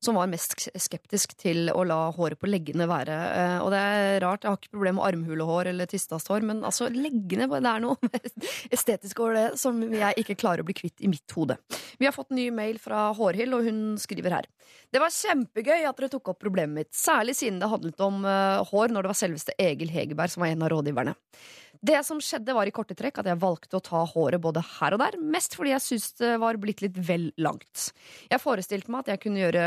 [0.01, 3.17] som var mest skeptisk til å la håret på leggene være.
[3.37, 6.89] Eh, og det er rart, jeg har ikke problem med armhulehår eller tistasshår, men altså
[6.95, 8.13] leggene, det er noe
[8.77, 11.59] estetisk over det som jeg ikke klarer å bli kvitt i mitt hode.
[12.01, 14.49] Vi har fått en ny mail fra Hårhild, og hun skriver her.
[14.91, 18.65] Det var kjempegøy at dere tok opp problemet mitt, særlig siden det handlet om eh,
[18.73, 21.19] hår når det var selveste Egil Hegerberg som var en av rådgiverne.
[21.81, 24.93] Det som skjedde var i korte trekk at jeg valgte å ta håret både her
[24.93, 27.87] og der, mest fordi jeg syntes det var blitt litt vel langt.
[28.29, 29.63] Jeg forestilte meg at jeg kunne gjøre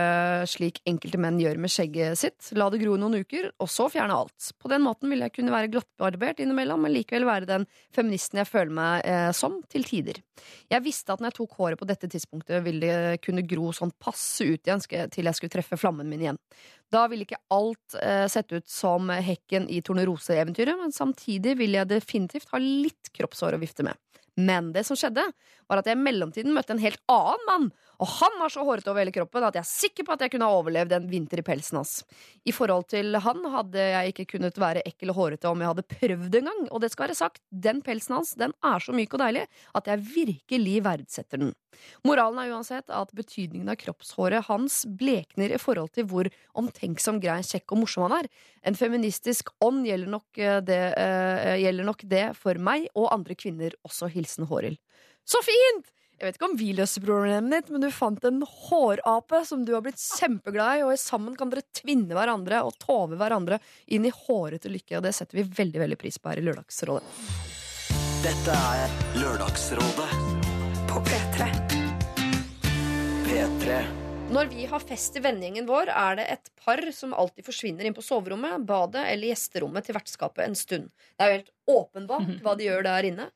[0.52, 4.20] slik enkelte menn gjør med skjegget sitt, la det gro noen uker, og så fjerne
[4.20, 4.52] alt.
[4.62, 8.52] På den måten ville jeg kunne være glattbarbert innimellom, men likevel være den feministen jeg
[8.52, 10.22] føler meg eh, som, til tider.
[10.70, 13.94] Jeg visste at når jeg tok håret på dette tidspunktet, ville det kunne gro sånn
[13.98, 16.42] passe ut igjen til jeg skulle treffe flammen min igjen.
[16.94, 21.90] Da ville ikke alt eh, sett ut som hekken i Tornerose-eventyret, men samtidig ville jeg
[21.90, 23.98] definitivt ha litt kroppshår å vifte med.
[24.38, 25.26] Men det som skjedde,
[25.70, 27.68] var at jeg i mellomtiden møtte en helt annen mann,
[28.04, 30.34] og han var så hårete over hele kroppen at jeg er sikker på at jeg
[30.34, 31.94] kunne ha overlevd en vinter i pelsen hans.
[32.44, 35.86] I forhold til han hadde jeg ikke kunnet være ekkel og hårete om jeg hadde
[35.94, 39.16] prøvd en gang, og det skal være sagt, den pelsen hans den er så myk
[39.16, 39.46] og deilig
[39.80, 41.56] at jeg virkelig verdsetter den.
[42.04, 46.28] Moralen er uansett at betydningen av kroppshåret hans blekner i forhold til hvor
[46.60, 48.30] omtenksom, grei, kjekk og morsom han er.
[48.68, 53.40] En feministisk ånd gjelder nok, eh, det, uh, gjelder nok det for meg og andre
[53.40, 54.78] kvinner, også hilsen Håril.
[55.24, 55.94] Så fint!
[56.20, 59.74] Jeg vet ikke om vi løser problemet ditt, men du fant en hårape som du
[59.74, 63.58] har blitt kjempeglad i, og sammen kan dere tvinne hverandre og tove hverandre
[63.92, 67.10] inn i hårete lykke, og det setter vi veldig veldig pris på her i Lørdagsrådet.
[68.24, 70.08] Dette er Lørdagsrådet
[70.88, 71.50] På P3.
[73.26, 73.82] P3.
[74.34, 77.98] Når vi har fest i vennegjengen vår, er det et par som alltid forsvinner inn
[77.98, 80.88] på soverommet, badet eller gjesterommet til vertskapet en stund.
[81.18, 83.28] Det er jo helt åpenbart hva de gjør der inne.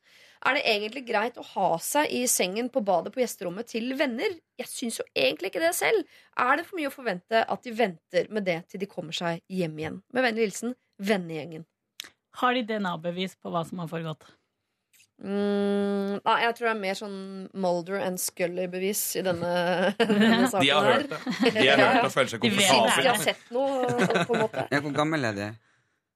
[0.46, 4.36] Er det egentlig greit å ha seg i sengen på badet på gjesterommet til venner?
[4.60, 6.04] Jeg syns jo egentlig ikke det selv.
[6.38, 9.42] Er det for mye å forvente at de venter med det til de kommer seg
[9.50, 10.00] hjem igjen?
[10.14, 11.66] Med vennlig hilsen vennegjengen.
[12.38, 14.28] Har de DNA-bevis på hva som har foregått?
[15.18, 17.14] Mm, nei, jeg tror det er mer sånn
[17.58, 19.48] Mulder and Scully-bevis i denne,
[19.98, 21.18] denne saken De har hørt det.
[21.56, 23.00] De har hørt det og føler seg komfortable.
[23.02, 23.88] De har sett noe,
[24.28, 24.68] på en måte.
[24.84, 25.48] Hvor gammel er de?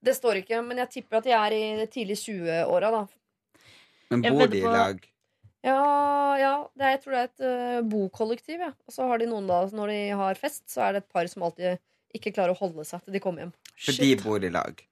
[0.02, 3.02] Det står ikke, men jeg tipper at de er i de tidlig 20-åra, da.
[4.12, 5.02] Men bor de i lag?
[5.62, 5.82] Ja,
[6.38, 8.72] ja det er, jeg tror det er et uh, bokollektiv, ja.
[8.86, 11.28] Og så har de noen da, når de har fest, så er det et par
[11.30, 11.82] som alltid
[12.16, 13.54] ikke klarer å holde seg til de kommer hjem.
[13.86, 14.82] For de bor i lag?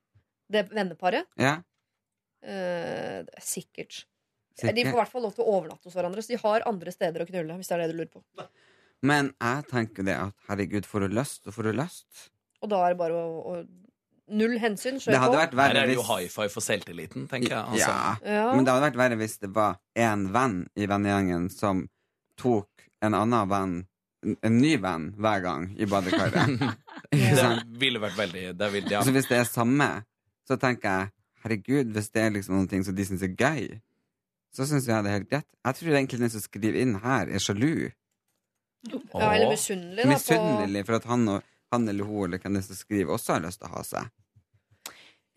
[0.50, 1.28] Det venneparet?
[1.40, 1.58] Ja?
[2.40, 4.04] Uh, det er sikkert.
[4.56, 4.76] Sikkert.
[4.76, 6.94] De får i hvert fall lov til å overnatte hos hverandre, så de har andre
[6.94, 7.58] steder å knulle.
[7.60, 8.48] Hvis det er det du lurer på
[9.06, 12.26] Men jeg tenker det at herregud, får du lyst, så får du lyst.
[12.60, 13.54] Og da er det bare å, å
[14.30, 15.40] Null hensyn, kjør Det hadde på.
[15.40, 17.64] vært verre Her er det jo high five for selvtilliten, tenker jeg.
[17.74, 17.94] Altså.
[17.94, 18.34] Ja.
[18.36, 18.44] Ja.
[18.54, 21.86] Men det hadde vært verre hvis det var en venn i vennegjengen som
[22.40, 23.78] tok en annen venn
[24.22, 26.60] en, ny venn hver gang i badekaret.
[27.10, 27.46] Det
[27.80, 29.00] ville vært veldig det vil, ja.
[29.02, 29.86] Så hvis det er samme,
[30.46, 31.08] så tenker jeg
[31.42, 33.80] herregud, hvis det er liksom noen ting som de syns er gøy,
[34.54, 35.46] så syns jeg det er helt greit.
[35.64, 37.88] Jeg tror egentlig den som skriver inn her, er sjalu.
[38.90, 40.10] Ja, eller misunnelig, da.
[40.12, 43.36] Misunnelig for at han, og, han eller hun eller hvem det er som skriver, også
[43.36, 44.12] har lyst til å ha seg.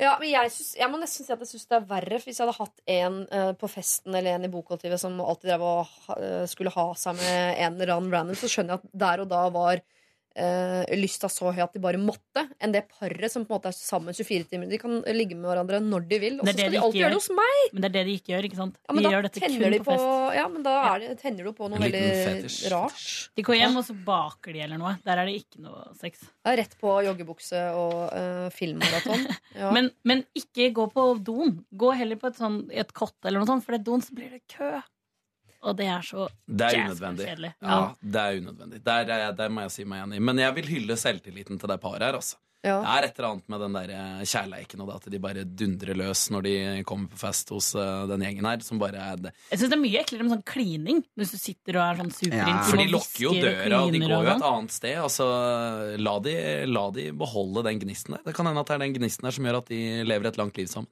[0.03, 2.39] Ja, men jeg, synes, jeg må nesten si at jeg syns det er verre hvis
[2.39, 6.13] jeg hadde hatt en uh, på festen eller en i bokkollektivet som alltid drev og
[6.17, 9.31] eh, skulle ha seg med en eller annen random, så skjønner jeg at der og
[9.31, 9.83] da var
[10.39, 13.71] uh, lysta så høy at de bare måtte, enn det paret som på en måte
[13.71, 14.69] er sammen 24 timer.
[14.71, 16.99] De kan ligge med hverandre når de vil, og så er skal de de alltid
[16.99, 17.05] gjør.
[17.05, 17.63] gjøre det hos meg!
[17.73, 18.79] Men det er det de ikke gjør, ikke sant?
[18.81, 20.37] Ja, men de da gjør dette kun de på på, fest.
[20.39, 23.03] ja, men da er det, tenner du på noe veldig rart.
[23.37, 24.95] De går hjem, og så baker de eller noe.
[25.05, 26.25] Der er det ikke noe sex.
[26.43, 29.27] Ja, rett på joggebukse og uh, filmmaraton.
[29.53, 29.69] Ja.
[29.75, 31.59] Men, men ikke gå på doen.
[31.77, 34.15] Gå heller på et, sånn, et kott eller noe sånt, for det er doen så
[34.17, 34.71] blir det kø.
[35.63, 37.25] Og det er så Det er unødvendig.
[37.29, 37.53] kjedelig.
[37.63, 38.83] Ja, det er unødvendig.
[38.83, 40.21] Der, er jeg- der må jeg si meg enig.
[40.21, 42.13] Men jeg vil hylle selvtilliten til det paret her.
[42.19, 42.35] Altså.
[42.63, 42.77] Ja.
[42.79, 45.43] Det er et eller annet med den der eh, kjærleiken og det at de bare
[45.43, 48.61] dundrer løs når de kommer på fest hos eh, den gjengen her.
[48.63, 49.33] Som bare er det.
[49.51, 51.01] Jeg syns det er mye eklere med sånn klining.
[51.19, 53.91] Hvis du sitter og er sånn superintim For de lokker lukker jo døra, og og
[53.91, 54.47] de går og jo et sånn.
[54.53, 54.95] annet sted.
[55.03, 55.27] Altså,
[55.99, 58.23] la, de, la de beholde den gnisten der.
[58.27, 60.37] Det kan hende at det er den gnisten der som gjør at de lever et
[60.39, 60.87] langt liv sammen.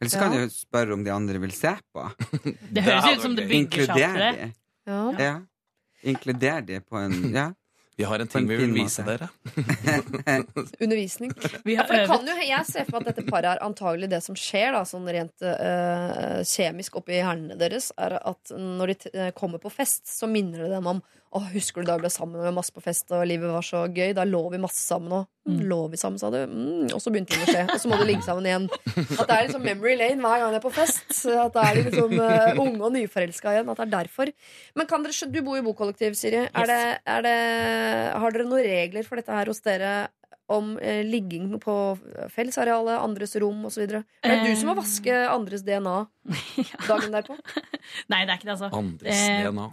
[0.00, 2.08] Eller så kan du jo spørre om de andre vil se på.
[2.74, 4.34] Det høres ut som det bygger seg opp til det.
[4.38, 4.50] de.
[4.88, 5.00] Ja.
[5.20, 5.32] Ja.
[6.08, 7.48] Inkluder de på en Ja.
[7.98, 9.26] Vi har en ting vi vil vise dere.
[10.84, 11.32] Undervisning.
[11.64, 14.06] Vi Ja, for det kan jo, jeg ser for meg at dette paret er antagelig
[14.12, 18.96] det som skjer, da, sånn rent øh, kjemisk oppi hjernene deres, er at når de
[19.02, 22.10] t kommer på fest, så minner det dem om å, husker du da vi ble
[22.12, 24.14] sammen og vi var masse på fest og livet var så gøy?
[24.16, 26.38] Da lå vi masse sammen og mm, Lå vi sammen, sa du?
[26.48, 27.64] Mm, og så begynte det å skje.
[27.74, 28.66] Og så må du ligge sammen igjen.
[29.18, 31.04] At det er liksom memory lane hver gang jeg er på fest.
[31.32, 33.72] At det er liksom uh, unge og nyforelska igjen.
[33.72, 34.32] At det er derfor.
[34.76, 36.46] Men kan dere, du bor i bokollektiv, Siri.
[36.48, 36.82] Er det,
[37.16, 37.36] er det,
[38.24, 39.94] har dere noen regler for dette her hos dere?
[40.48, 41.72] Om eh, ligging på
[42.32, 43.82] fellesarealet, andres rom osv.
[43.84, 45.96] Er det du som må vaske andres DNA
[46.88, 47.36] dagen derpå?
[48.12, 48.70] Nei, det er ikke det, altså.
[48.72, 49.66] Andres Eh, DNA.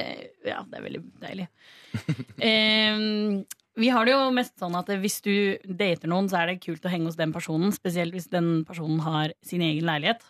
[0.00, 1.48] eh, ja, det er veldig deilig.
[2.48, 3.04] eh,
[3.82, 5.32] vi har det jo mest sånn at hvis du
[5.68, 7.72] dater noen, så er det kult å henge hos den personen.
[7.76, 10.24] Spesielt hvis den personen har sin egen leilighet,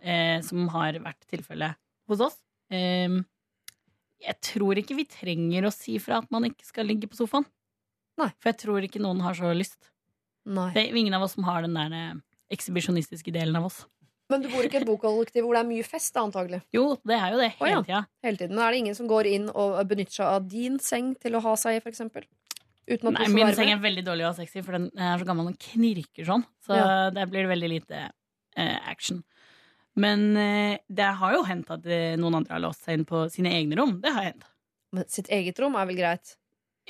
[0.00, 1.76] eh, som har vært tilfellet
[2.08, 2.36] hos oss.
[2.72, 3.20] Eh,
[4.22, 7.44] jeg tror ikke vi trenger å si fra at man ikke skal ligge på sofaen.
[8.18, 9.90] For jeg tror ikke noen har så lyst.
[10.44, 12.14] Det er ingen av oss som har den der eh,
[12.54, 13.84] ekshibisjonistiske delen av oss.
[14.30, 16.62] Men du bor ikke i et bokollektiv hvor det er mye fest, da, antagelig?
[16.76, 17.82] Jo, det er jo det Å, hele ja.
[17.86, 18.00] tida.
[18.26, 18.54] Hele tiden.
[18.56, 21.42] Men er det ingen som går inn og benytter seg av din seng til å
[21.44, 22.24] ha seg i, for eksempel?
[22.88, 23.76] Uten at Nei, du får min være seng med?
[23.76, 26.46] er veldig dårlig å ha sex i, for den er så gammel og knirker sånn.
[26.66, 26.86] Så Ja.
[27.14, 29.20] der blir det veldig lite eh, action.
[29.94, 33.26] Men eh, det har jo hendt at eh, noen andre har låst seg inn på
[33.30, 33.98] sine egne rom.
[34.02, 34.48] Det har hendt.
[34.96, 36.34] Men sitt eget rom er vel greit?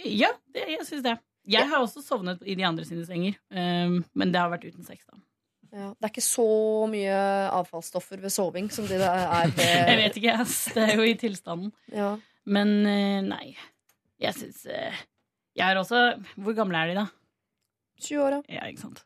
[0.01, 1.19] Ja, det, jeg syns det.
[1.53, 4.87] Jeg har også sovnet i de andre sine senger, um, men det har vært uten
[4.87, 5.19] sex, da.
[5.73, 5.89] Ja.
[5.97, 6.47] Det er ikke så
[6.93, 7.21] mye
[7.57, 10.57] avfallsstoffer ved soving som det er ved Jeg vet ikke, ass.
[10.75, 11.73] Det er jo i tilstanden.
[11.89, 12.11] Ja.
[12.45, 13.55] Men eh, nei.
[14.23, 14.99] Jeg syns eh,
[15.57, 16.03] Jeg er også
[16.37, 17.07] Hvor gamle er de, da?
[18.03, 18.59] 20 år, ja.
[18.59, 19.01] Ja, ikke sant.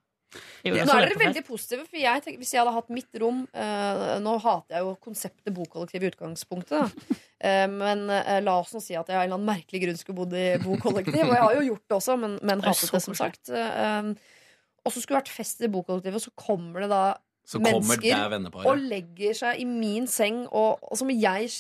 [0.67, 3.43] Nå Jeg er dere veldig positive, for jeg tenker, hvis jeg hadde hatt mitt rom
[3.55, 7.19] eh, Nå hater jeg jo konseptet bokollektiv i utgangspunktet, da.
[7.41, 10.01] Eh, men eh, la oss nå si at jeg av en eller annen merkelig grunn
[10.01, 11.21] skulle bodd i bokollektiv.
[11.27, 13.53] Og jeg har jo gjort det også, men, men Det hatet det, som sagt.
[13.53, 14.11] Eh,
[14.87, 17.05] og så skulle det vært fest i bokollektivet, og så kommer det da
[17.47, 18.67] Så kommer mennesker det ja.
[18.71, 21.51] og legger seg i min seng, og, og som jeg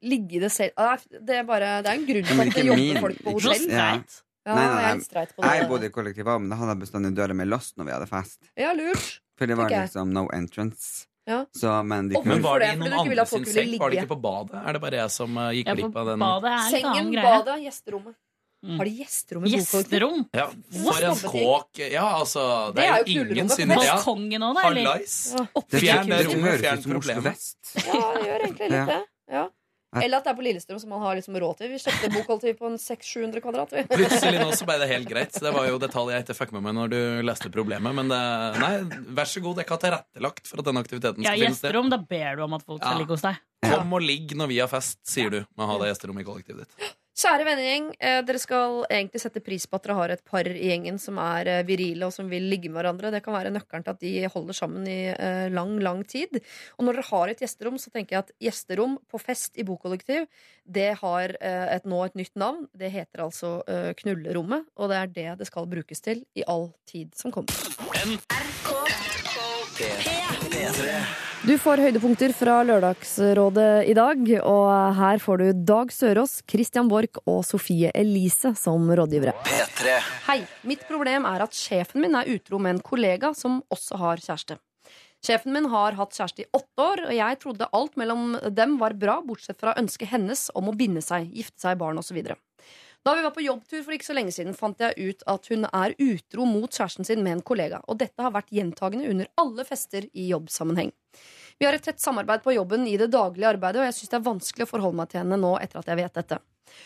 [0.00, 0.72] ligge i det selv.
[0.80, 3.34] Ah, Det er, bare, det er en grunn Ja, til at det jobber folk på
[3.36, 3.64] hotell.
[3.66, 4.20] streit.
[4.46, 5.04] Ja, Nei, nei, nei.
[5.12, 5.60] Jeg.
[5.60, 8.08] Jeg bodde i kollektiv men da hadde jeg bestandig døra med låst når vi hadde
[8.08, 8.38] fest.
[8.56, 9.20] Ja, lurt.
[9.36, 11.06] For det var liksom no entrance.
[11.28, 11.44] Ja.
[11.54, 13.76] Så, men de Men var det i noen andre sin seng?
[13.78, 14.62] Var det ikke på badet?
[14.66, 16.18] Er det bare jeg som eh, gikk Ja, på glipp av den?
[16.24, 18.16] badet er Sengen, badet, gjesterommet.
[18.60, 19.50] Har de gjesterom i?
[19.54, 20.24] Gjesterom?
[20.36, 20.46] Ja,
[20.84, 21.78] for en kåk.
[21.80, 22.42] Ja, altså
[22.74, 23.94] Det, Det er er jo ingen knullerommet sin på ja.
[23.94, 24.64] Balkongen òg, da?
[24.68, 24.90] eller?
[24.90, 25.14] Hallais.
[25.32, 25.46] Ja.
[25.70, 27.46] Det rommet, fjern problemet.
[27.86, 28.84] Ja, det gjør egentlig litt Ja.
[28.90, 28.98] det.
[29.30, 29.44] Ja.
[29.98, 31.70] Eller at det er på Lillestrøm, som man har liksom råd til.
[31.72, 33.72] Vi kjøpte bokholdtid på en 600-700 kvadrat.
[33.74, 33.82] vi.
[33.90, 35.34] Plutselig nå så ble det helt greit.
[35.42, 37.96] Det var jo detalj jeg ikke fikk med meg når du leste problemet.
[37.98, 38.20] Men det,
[38.62, 38.70] nei,
[39.18, 41.70] vær så god, dere har tilrettelagt for at den aktiviteten Ja, skal finne sted.
[41.74, 41.90] gjesterom.
[41.90, 42.98] Da ber du om at folk skal Ja.
[43.02, 43.42] ligge hos deg.
[43.66, 46.24] Kom og ligg når vi har fest, sier du med å ha det gjesterom i
[46.24, 46.94] kollektivet ditt.
[47.20, 50.70] Kjære vennegjeng, eh, dere skal egentlig sette pris på at dere har et par i
[50.70, 53.10] gjengen som er eh, virile og som vil ligge med hverandre.
[53.12, 56.40] Det kan være nøkkelen til at de holder sammen i eh, lang, lang tid.
[56.78, 60.24] Og når dere har et gjesterom, så tenker jeg at gjesterom på fest i bokollektiv,
[60.64, 62.64] det har eh, et, nå et nytt navn.
[62.72, 66.70] Det heter altså eh, Knullerommet, og det er det det skal brukes til i all
[66.88, 67.52] tid som kommer.
[71.40, 74.66] Du får høydepunkter fra Lørdagsrådet i dag, og
[74.98, 79.32] her får du Dag Sørås, Christian Borch og Sofie Elise som rådgivere.
[80.26, 80.42] Hei.
[80.68, 84.58] Mitt problem er at sjefen min er utro med en kollega som også har kjæreste.
[85.24, 88.98] Sjefen min har hatt kjæreste i åtte år, og jeg trodde alt mellom dem var
[89.00, 92.20] bra, bortsett fra ønsket hennes om å binde seg, gifte seg, barn osv.
[93.04, 95.64] Da vi var på jobbtur for ikke så lenge siden, fant jeg ut at hun
[95.70, 99.64] er utro mot kjæresten sin med en kollega, og dette har vært gjentagende under alle
[99.64, 100.92] fester i jobbsammenheng.
[101.56, 104.18] Vi har et tett samarbeid på jobben i det daglige arbeidet, og jeg syns det
[104.20, 106.40] er vanskelig å forholde meg til henne nå etter at jeg vet dette.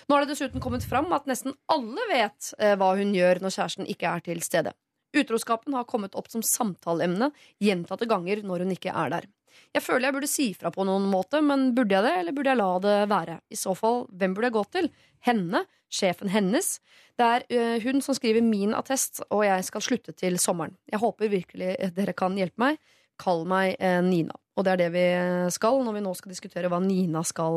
[0.07, 3.57] Nå har det dessuten kommet fram at nesten alle vet eh, hva hun gjør når
[3.59, 4.75] kjæresten ikke er til stede.
[5.15, 9.29] Utroskapen har kommet opp som samtaleemne gjentatte ganger når hun ikke er der.
[9.75, 12.53] Jeg føler jeg burde si fra på noen måte, men burde jeg det, eller burde
[12.53, 13.39] jeg la det være?
[13.51, 14.91] I så fall, hvem burde jeg gå til?
[15.29, 15.65] Henne?
[15.95, 16.79] Sjefen hennes?
[17.19, 20.75] Det er øh, hun som skriver min attest, og jeg skal slutte til sommeren.
[20.91, 22.81] Jeg håper virkelig dere kan hjelpe meg.
[23.21, 24.35] Kall meg eh, Nina.
[24.59, 25.07] Og det er det vi
[25.55, 27.57] skal når vi nå skal diskutere hva Nina skal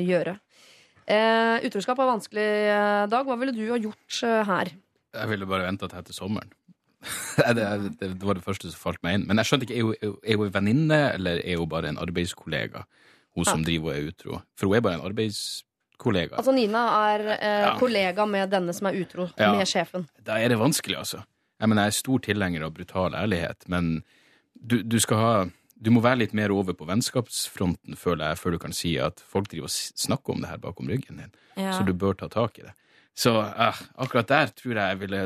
[0.00, 0.38] gjøre.
[1.08, 3.24] Eh, utroskap er vanskelig, eh, Dag.
[3.24, 4.70] Hva ville du ha gjort eh, her?
[5.16, 6.52] Jeg ville bare venta til etter sommeren.
[7.56, 7.66] det,
[8.00, 9.26] det, var det første som falt meg inn.
[9.28, 12.84] Men jeg skjønte ikke, er hun- ei venninne, eller er hun bare en arbeidskollega?
[13.38, 14.40] Hun som driver og er utro.
[14.58, 16.34] For hun er bare en arbeidskollega.
[16.40, 16.82] Altså Nina
[17.14, 17.76] er eh, Ja.
[17.78, 19.52] kollega med denne som er utro Ja.
[19.54, 20.08] med sjefen.
[20.24, 21.22] Da er det vanskelig, altså.
[21.60, 24.02] Jeg mener, jeg er stor tilhenger av brutal ærlighet, men
[24.54, 25.32] du, du skal ha
[25.80, 29.20] Du må være litt mer over på vennskapsfronten, føler jeg, før du kan si at
[29.20, 31.30] folk driver og snakker om det her bakom ryggen din.
[31.56, 31.70] Ja.
[31.78, 32.72] Så du bør ta tak i det.
[33.14, 35.20] Så eh, akkurat der tror jeg jeg ville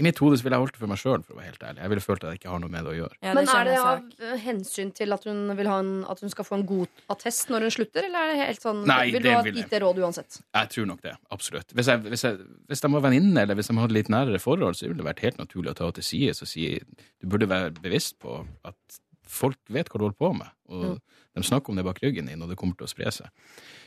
[0.00, 1.64] I mitt hode så ville jeg holdt det for meg sjøl, for å være helt
[1.68, 1.80] ærlig.
[1.84, 3.16] Jeg ville følt at jeg ikke har noe med det å gjøre.
[3.26, 6.56] Men er det av hensyn til at hun, vil ha en, at hun skal få
[6.56, 9.42] en god attest når hun slutter, eller er det helt sånn Nei, Vil du ha
[9.44, 10.38] gitt det råd uansett?
[10.56, 11.12] Jeg tror nok det.
[11.36, 11.74] Absolutt.
[11.76, 12.40] Hvis, jeg, hvis, jeg,
[12.72, 15.24] hvis de var venninne, eller hvis de hadde litt nærere forhold, så ville det vært
[15.26, 19.00] helt naturlig å ta henne til side og si du burde være bevisst på at
[19.30, 20.48] folk vet hva du holder på med.
[20.72, 20.96] Og Mm.
[21.36, 23.28] de snakker om det bak ryggen din, og det kommer til å spre seg.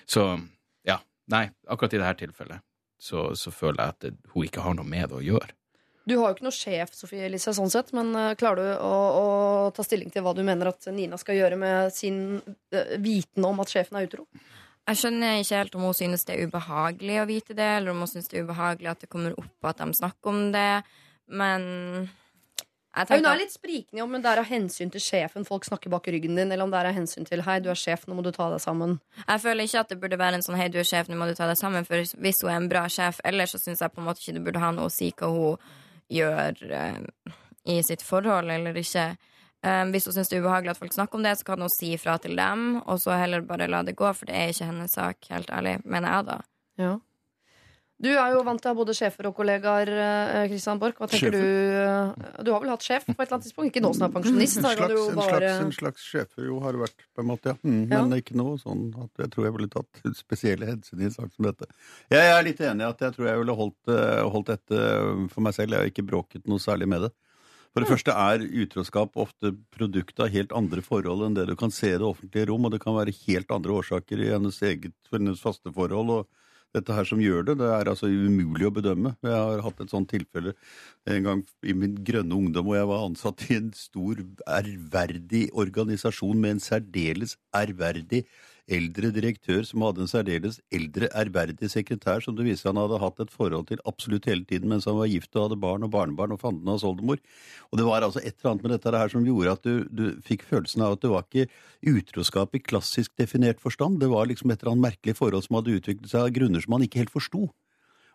[0.08, 0.28] Så
[0.88, 1.00] ja.
[1.32, 2.62] Nei, akkurat i dette tilfellet
[3.00, 5.50] så, så føler jeg at det, hun ikke har noe med det å gjøre.
[6.04, 8.96] Du har jo ikke noe sjef, Sofie Elise, sånn sett, men eh, klarer du å,
[9.20, 9.28] å
[9.76, 13.64] ta stilling til hva du mener at Nina skal gjøre med sin uh, viten om
[13.64, 14.26] at sjefen er utro?
[14.84, 18.04] Jeg skjønner ikke helt om hun synes det er ubehagelig å vite det, eller om
[18.04, 20.84] hun synes det er ubehagelig at det kommer opp at de snakker om det,
[21.32, 21.64] men
[22.94, 26.06] jeg Hun er litt sprikende om det er av hensyn til sjefen folk snakker bak
[26.14, 28.22] ryggen din, eller om det er av hensyn til 'hei, du er sjef, nå må
[28.22, 29.00] du ta deg sammen'.
[29.26, 31.26] Jeg føler ikke at det burde være en sånn 'hei, du er sjef, nå må
[31.26, 33.90] du ta deg sammen', for hvis hun er en bra sjef ellers, så syns jeg
[33.90, 35.58] på en måte ikke det burde ha noe å si hva hun
[36.14, 37.36] gjør eh,
[37.74, 39.14] i sitt forhold eller ikke.
[39.64, 41.72] Um, hvis hun syns det er ubehagelig at folk snakker om det, så kan hun
[41.72, 44.68] si ifra til dem, og så heller bare la det gå, for det er ikke
[44.68, 46.36] hennes sak, helt ærlig, mener jeg da.
[46.82, 46.92] Ja.
[48.04, 50.98] Du er jo vant til å ha både sjefer og kollegaer, Kristian Christian Borch.
[51.00, 51.40] Hva tenker Sjefer.
[51.40, 52.34] du?
[52.34, 53.70] eh, Du har vel hatt sjef på et eller annet tidspunkt?
[53.72, 54.58] Ikke nå som er pensjonist.
[54.60, 57.56] En slags, en, bare slags, en slags sjefer jo har vært, på en måte, ja.
[57.64, 58.02] Mm, Ja.
[58.04, 61.32] Men ikke noe sånn at jeg tror jeg ville tatt spesielle hensyn i en sak
[61.32, 61.70] som dette.
[62.12, 64.84] Jeg er litt enig i at jeg tror jeg ville holdt, eh, holdt dette
[65.32, 65.72] for meg selv.
[65.78, 67.14] Jeg har ikke bråket noe særlig med det.
[67.74, 71.72] For det første er utroskap ofte produkt av helt andre forhold enn det du kan
[71.74, 74.94] se i det offentlige rom, og det kan være helt andre årsaker i hennes eget
[75.10, 76.12] for hennes faste forhold.
[76.20, 76.28] og
[76.74, 79.14] dette her som gjør det, det er altså umulig å bedømme.
[79.22, 80.56] Jeg har hatt et sånt tilfelle
[81.10, 86.40] en gang i min grønne ungdom hvor jeg var ansatt i en stor, ærverdig organisasjon
[86.40, 88.24] med en særdeles ærverdig
[88.72, 93.20] eldre direktør som hadde en særdeles eldre, ærverdig sekretær som det viser han hadde hatt
[93.20, 96.36] et forhold til absolutt hele tiden mens han var gift og hadde barn og barnebarn
[96.36, 97.20] og fanden hans oldemor.
[97.72, 100.06] Og det var altså et eller annet med dette her som gjorde at du, du
[100.24, 101.50] fikk følelsen av at det var ikke
[101.92, 104.00] utroskap i klassisk definert forstand.
[104.00, 106.78] Det var liksom et eller annet merkelig forhold som hadde utviklet seg av grunner som
[106.78, 107.50] han ikke helt forsto.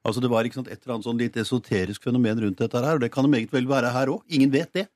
[0.07, 2.97] Altså Det var ikke sant, et eller annet sånn litt esoterisk fenomen rundt dette her,
[2.97, 4.23] og det kan det meget vel være her òg.
[4.33, 4.87] Ingen vet det.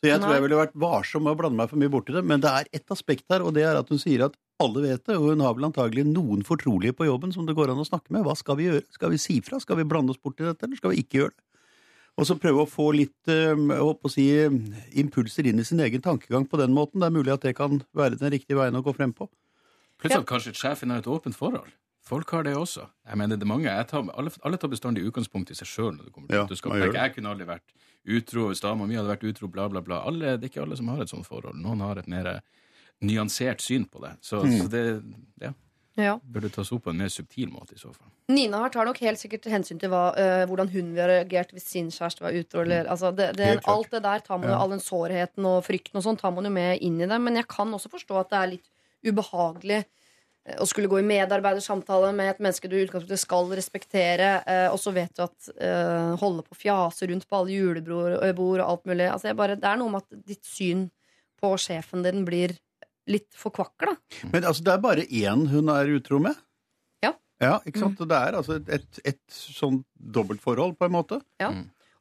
[0.00, 2.22] Så jeg tror jeg ville vært varsom med å blande meg for mye borti det.
[2.28, 5.02] Men det er ett aspekt her, og det er at hun sier at alle vet
[5.08, 7.86] det, og hun har vel antagelig noen fortrolige på jobben som det går an å
[7.88, 8.22] snakke med.
[8.26, 8.84] Hva skal vi gjøre?
[8.94, 9.58] Skal vi si fra?
[9.62, 11.42] Skal vi blande oss bort i dette, eller skal vi ikke gjøre det?
[12.14, 14.28] Og så prøve å få litt eh, å si,
[15.02, 17.02] impulser inn i sin egen tankegang på den måten.
[17.02, 19.26] Det er mulig at det kan være den riktige veien å gå frem på.
[19.98, 21.72] Plutselig at kanskje sjefen har et åpent forhold.
[22.04, 22.84] Folk har det også.
[23.08, 23.66] Jeg mener, det er mange.
[23.66, 26.90] Jeg tar, alle, alle tar bestandig utgangspunkt i seg sjøl når det kommer til Ja,
[27.00, 27.74] jeg kunne aldri vært
[28.04, 30.02] utro hvis dama mi hadde vært utro, bla, bla, bla.
[30.06, 31.56] Alle, det er ikke alle som har et sånt forhold.
[31.58, 32.28] Noen har et mer
[33.02, 34.16] nyansert syn på det.
[34.22, 34.60] Så, Mm.
[34.62, 35.02] så det
[35.40, 35.52] ja,
[35.96, 36.18] Ja.
[36.18, 38.08] burde tas opp på en mer subtil måte i så fall.
[38.28, 41.66] Nina her tar nok helt sikkert hensyn til hva, eh, hvordan hun ville reagert hvis
[41.68, 42.62] sin kjæreste var utro.
[42.62, 44.60] Eller, altså det, det, alt det der tar man jo, Ja.
[44.62, 47.20] all den sårheten og frykten og sånn tar man jo med inn i det.
[47.20, 48.68] Men jeg kan også forstå at det er litt
[49.04, 49.84] ubehagelig
[50.46, 54.68] eh, å skulle gå i medarbeidersamtale med et menneske du i utgangspunktet skal respektere, eh,
[54.72, 58.68] og så vet du at eh, holde på å fjase rundt på alle julebord og
[58.68, 59.10] alt mulig.
[59.12, 60.90] Altså jeg bare, det er noe med at ditt syn
[61.40, 62.56] på sjefen din blir
[63.10, 63.96] litt forkvakla.
[64.32, 66.34] Men altså, det er bare én hun er utro med?
[67.04, 67.12] Ja.
[67.40, 68.00] Ja, ikke sant?
[68.00, 71.20] Og Det er altså et, et, et sånn dobbeltforhold, på en måte.
[71.42, 71.50] Ja.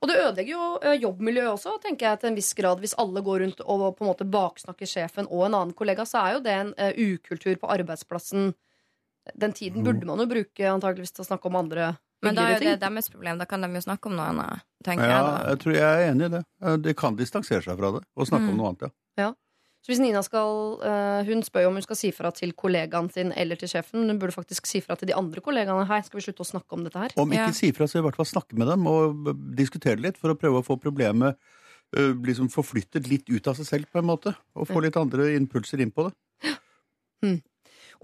[0.03, 2.79] Og det ødelegger jo eh, jobbmiljøet også, tenker jeg til en viss grad.
[2.83, 6.19] Hvis alle går rundt og på en måte baksnakker sjefen og en annen kollega, så
[6.27, 8.49] er jo det en eh, ukultur på arbeidsplassen.
[9.39, 11.93] Den tiden burde man jo bruke antageligvis til å snakke om andre
[12.23, 13.37] Men da er jo det deres problem.
[13.39, 15.37] Da kan de jo snakke om noe annet, Ja, jeg da.
[15.53, 16.43] jeg tror jeg er enig i det.
[16.59, 18.51] De Det kan distansere seg fra det og snakke Mm.
[18.51, 18.91] om noe annet, ja.
[19.23, 19.29] Ja.
[19.83, 23.09] Så hvis Nina skal eh, Hun spør jo om hun skal si fra til kollegaen
[23.11, 23.99] sin eller til sjefen.
[23.99, 25.83] Men hun burde faktisk si fra til de andre kollegaene.
[25.89, 27.15] Hei, skal vi slutte å snakke om dette her?
[27.19, 29.27] Om ikke si fra, så i hvert fall snakke med dem og
[29.59, 31.39] diskutere litt for å prøve å få problemet
[31.93, 34.31] liksom forflyttet litt ut av seg selv, på en måte.
[34.57, 36.15] Og få litt andre impulser inn på det.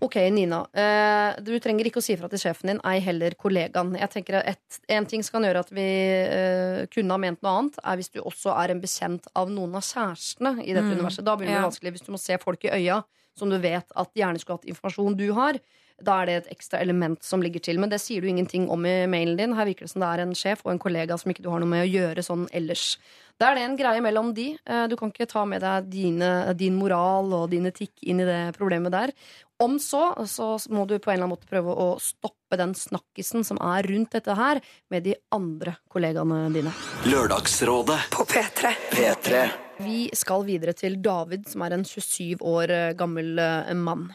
[0.02, 0.62] Ok, Nina.
[0.74, 3.98] eh, du trenger ikke å si fra til sjefen din, ei heller kollegaen.
[4.00, 7.42] Jeg tenker at et, En ting som kan gjøre at vi eh, kunne ha ment
[7.44, 10.88] noe annet, er hvis du også er en bekjent av noen av kjærestene i dette
[10.88, 11.26] Mm, universet.
[11.26, 11.66] Da blir det ja.
[11.68, 13.04] vanskelig hvis du må se folk i øya
[13.38, 15.60] som du vet at gjerne skulle hatt informasjon du har.
[16.02, 17.78] Da er det et ekstra element som ligger til.
[17.80, 19.54] Men det sier du ingenting om i mailen din.
[19.56, 21.60] Her virker det som det er en sjef og en kollega som ikke du har
[21.60, 22.98] noe med å gjøre sånn ellers.
[23.40, 24.58] Da er det en greie mellom de.
[24.66, 28.26] Eh, Du kan ikke ta med deg dine, din moral og din etikk inn i
[28.28, 29.12] det problemet der.
[29.60, 33.44] Om så, så må du på en eller annen måte prøve å stoppe den snakkisen
[33.44, 36.72] som er rundt dette her, med de andre kollegaene dine.
[37.12, 38.72] Lørdagsrådet på P3.
[38.94, 39.42] P3.
[39.84, 44.06] Vi skal videre til David, som er en 27 år eh, gammel eh, mann.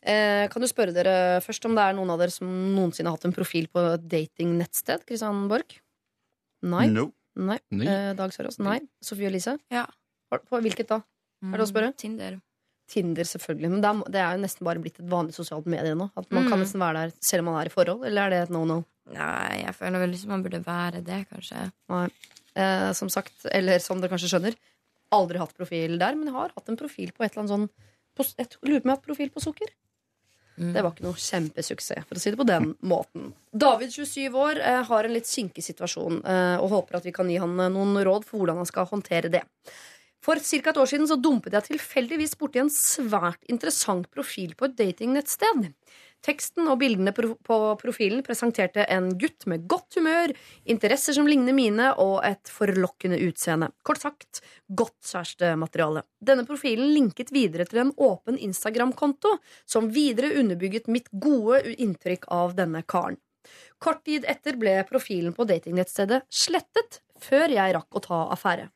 [0.00, 3.18] Eh, kan du spørre dere først om det er noen av dere som noensinne har
[3.18, 5.02] hatt en profil på et datingnettsted?
[5.08, 5.80] Kristian Borch?
[6.62, 6.86] Nei.
[6.94, 7.08] No.
[7.34, 7.58] Nei.
[7.74, 7.88] Nei.
[7.90, 8.60] Eh, Dag Sørås?
[8.62, 8.78] Nei.
[9.02, 9.56] Sofie Elise?
[9.74, 9.88] Ja.
[10.30, 11.00] På på hvilket da?
[11.42, 11.90] Er det å spørre?
[11.90, 12.38] Mm, Tinder.
[12.90, 13.70] Tinder, selvfølgelig.
[13.70, 16.08] Men det er, jo nesten bare blitt et vanlig sosialt medie nå.
[16.18, 16.64] At man kan Mm.
[16.64, 18.80] nesten være der selv om man er i forhold, eller er det et no-no?
[19.14, 21.70] Nei, jeg føler vel ikke man burde være det, kanskje.
[21.90, 22.08] Nei.
[22.56, 24.56] Eh, som sagt, eller som dere kanskje skjønner,
[25.12, 27.68] aldri hatt profil der, men jeg har hatt en profil på et eller annet sånn
[28.16, 29.70] på, Jeg lurer på om jeg har hatt profil på sukker.
[30.60, 33.30] Det var ikke noe kjempesuksess, for å si det på den måten.
[33.56, 37.30] David, 27 år, eh, har en litt kinkig situasjon eh, og håper at vi kan
[37.30, 39.40] gi han eh, noen råd for hvordan han skal håndtere det.
[40.20, 40.70] For ca.
[40.70, 45.70] et år siden så dumpet jeg tilfeldigvis borti en svært interessant profil på et datingnettsted.
[46.20, 50.34] Teksten og bildene på profilen presenterte en gutt med godt humør,
[50.68, 53.70] interesser som ligner mine, og et forlokkende utseende.
[53.80, 56.04] Kort sagt godt kjærestemateriale.
[56.20, 62.52] Denne profilen linket videre til en åpen Instagram-konto, som videre underbygget mitt gode inntrykk av
[62.58, 63.16] denne karen.
[63.80, 68.68] Kort tid etter ble profilen på datingnettstedet slettet, før jeg rakk å ta affære.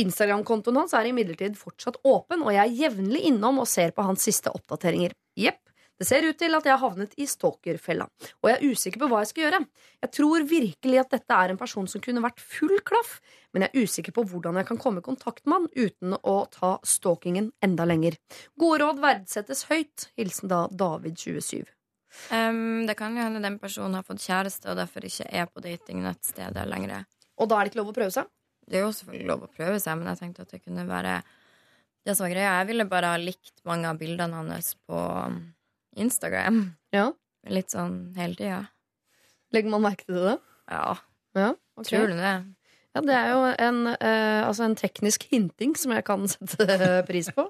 [0.00, 4.26] Instagram-kontoen hans er imidlertid fortsatt åpen, og jeg er jevnlig innom og ser på hans
[4.28, 5.14] siste oppdateringer.
[5.40, 5.62] Jepp,
[5.96, 8.04] det ser ut til at jeg har havnet i stalkerfella,
[8.42, 9.60] og jeg er usikker på hva jeg skal gjøre.
[10.04, 13.16] Jeg tror virkelig at dette er en person som kunne vært full klaff,
[13.56, 16.36] men jeg er usikker på hvordan jeg kan komme i kontakt med han uten å
[16.52, 18.18] ta stalkingen enda lenger.
[18.60, 20.10] Gode råd verdsettes høyt.
[20.20, 21.64] Hilsen da David 27.
[22.32, 25.64] Um, det kan jo hende den personen har fått kjæreste og derfor ikke er på
[25.64, 27.06] datingnettstedet lenger.
[27.40, 28.28] Og da er det ikke lov å prøve seg?
[28.66, 31.20] Det er jo selvfølgelig lov å prøve seg, men jeg tenkte at det kunne være
[32.06, 32.54] det som var greia.
[32.60, 35.40] Jeg ville bare ha likt mange av bildene hans på um,
[35.98, 36.62] Instagram.
[36.94, 37.10] Ja.
[37.50, 38.60] Litt sånn hele tida.
[39.54, 40.38] Legger man merke til det?
[40.70, 40.96] Ja.
[41.36, 41.90] Ja, okay.
[41.90, 42.34] Tror du det?
[42.96, 47.28] Ja, det er jo en, eh, altså en teknisk hinting som jeg kan sette pris
[47.36, 47.44] på.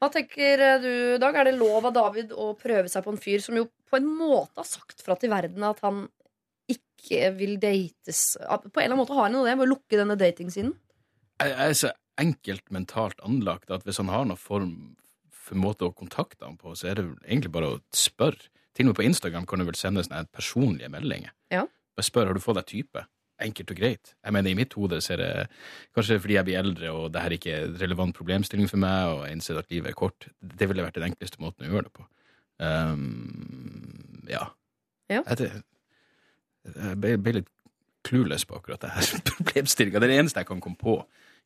[0.00, 0.92] Hva tenker eh, du,
[1.22, 1.36] Dag?
[1.36, 4.06] Er det lov av David å prøve seg på en fyr som jo på en
[4.06, 6.04] måte har sagt fra til verden at han
[7.00, 8.36] ikke vil dates?
[8.38, 10.76] På en eller annen måte har han det ved å lukke denne datingsiden.
[11.40, 14.74] Jeg jeg er så enkelt mentalt anlagt at hvis han har noen form
[15.50, 18.50] for måte å kontakte ham på, så er det egentlig bare å spørre.
[18.76, 21.32] Til og med på Instagram kan du vel sende sånne personlige meldinger.
[21.50, 21.64] Ja.
[21.98, 23.02] Bare spør har du fått deg type.
[23.40, 24.12] Enkelt og greit.
[24.20, 25.30] Jeg mener, I mitt hode så er det
[25.96, 29.10] kanskje fordi jeg blir eldre og det her ikke er en relevant problemstilling for meg,
[29.10, 30.28] og jeg innser at livet er kort.
[30.38, 32.06] Det ville vært den enkleste måten å gjøre det på.
[32.60, 34.44] Um, ja.
[35.10, 35.24] Ja.
[35.24, 35.64] Jeg,
[36.68, 37.50] jeg ble, ble litt
[38.06, 40.00] clueless på akkurat det her problemstillinga.
[40.00, 41.00] Det er det eneste jeg kan komme på,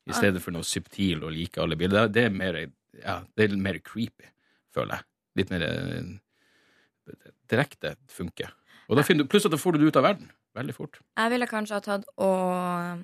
[0.05, 2.11] i stedet for noe subtil og like alle bilder.
[2.13, 2.59] Det er mer,
[2.99, 4.27] ja, det er mer creepy,
[4.75, 5.07] føler jeg.
[5.39, 7.15] Litt mer eh,
[7.51, 8.53] direkte funker.
[8.85, 11.01] Og da finner du, pluss at da får du det ut av verden veldig fort.
[11.17, 13.03] Jeg ville kanskje ha tatt og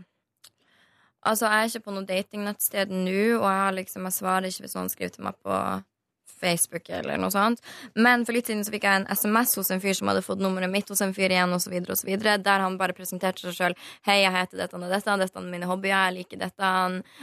[1.22, 4.64] Altså, jeg er ikke på noe datingnettsted nå, og jeg, har liksom, jeg svarer ikke
[4.64, 5.58] hvis noen skriver til meg på
[6.42, 7.62] Facebook eller noe sånt.
[7.96, 10.42] Men for litt siden så fikk jeg en SMS hos en fyr som hadde fått
[10.42, 13.78] nummeret mitt hos en fyr igjen, så videre, der han bare presenterte seg sjøl.
[14.06, 16.72] 'Hei, jeg heter dette og dette, dette er mine hobbyer, jeg liker dette,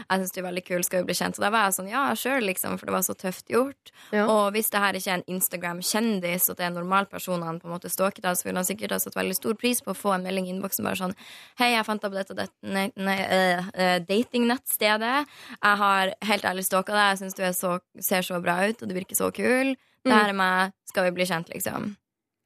[0.04, 1.90] jeg syns du er veldig kul, skal vi bli kjent?' Og da var jeg sånn,
[1.90, 3.92] ja, sjøl, liksom, for det var så tøft gjort.
[4.12, 7.60] Og hvis det her ikke er en Instagram-kjendis, og det er en normal person han
[7.60, 9.94] på en måte stalker, da, så ville han sikkert ha satt veldig stor pris på
[9.94, 11.16] å få en melding i innboksen bare sånn
[11.58, 15.26] 'Hei, jeg fant deg på dette, dette nei, nei, øh, datingnettstedet.
[15.62, 18.88] Jeg har helt ærlig stalka deg, jeg syns du så, ser så bra ut, og
[18.88, 19.76] du virker så kul.
[20.04, 21.92] Det her er meg, skal vi bli kjent, liksom?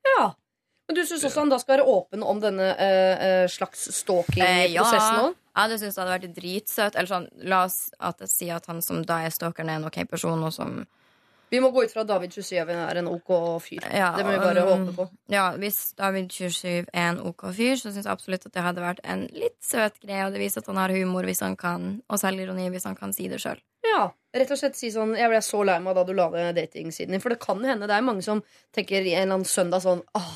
[0.07, 0.33] Ja.
[0.89, 3.95] Men du syns også han da skal være åpen om denne eh, eh, slags Eh,
[4.01, 5.29] stalking-prosessen ja.
[5.29, 5.37] òg?
[5.53, 5.85] Jeg hadde ja.
[5.85, 6.97] det hadde vært dritsøtt.
[6.97, 9.89] Eller sånn, la oss at jeg sier at han som da er stalkeren, er en
[9.89, 10.83] ok person, og som
[11.53, 13.85] Vi må gå ut fra at David 27 er en ok fyr.
[13.93, 15.09] Ja, det må vi bare um, håpe på.
[15.33, 18.85] Ja, Hvis David 27 er en OK fyr, så syns jeg absolutt at det hadde
[18.85, 20.25] vært en litt søt greie.
[20.25, 23.13] Og det viser at han har humor hvis han kan, og selvironi hvis han kan
[23.13, 23.61] si det sjøl.
[23.85, 26.55] Ja, rett og slett si sånn Jeg ble så lei meg da du la ned
[26.57, 27.21] datingsiden din.
[27.21, 28.43] For det kan hende det er mange som
[28.75, 30.33] tenker en eller annen søndag sånn Åh,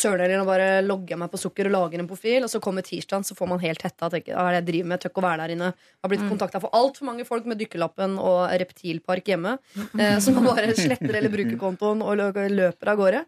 [0.00, 2.60] søren heller, nå bare logger jeg meg på sukker og lager en profil, og så
[2.62, 5.02] kommer tirsdagen, så får man helt hetta og tenker hva er det jeg driver med,
[5.02, 5.68] jeg ikke å være der inne.
[6.00, 6.30] Har blitt Mm.
[6.30, 9.58] kontakta for altfor mange folk med dykkerlappen og reptilpark hjemme,
[9.98, 13.24] eh, som bare sletter eller bruker kontoen og løper av gårde.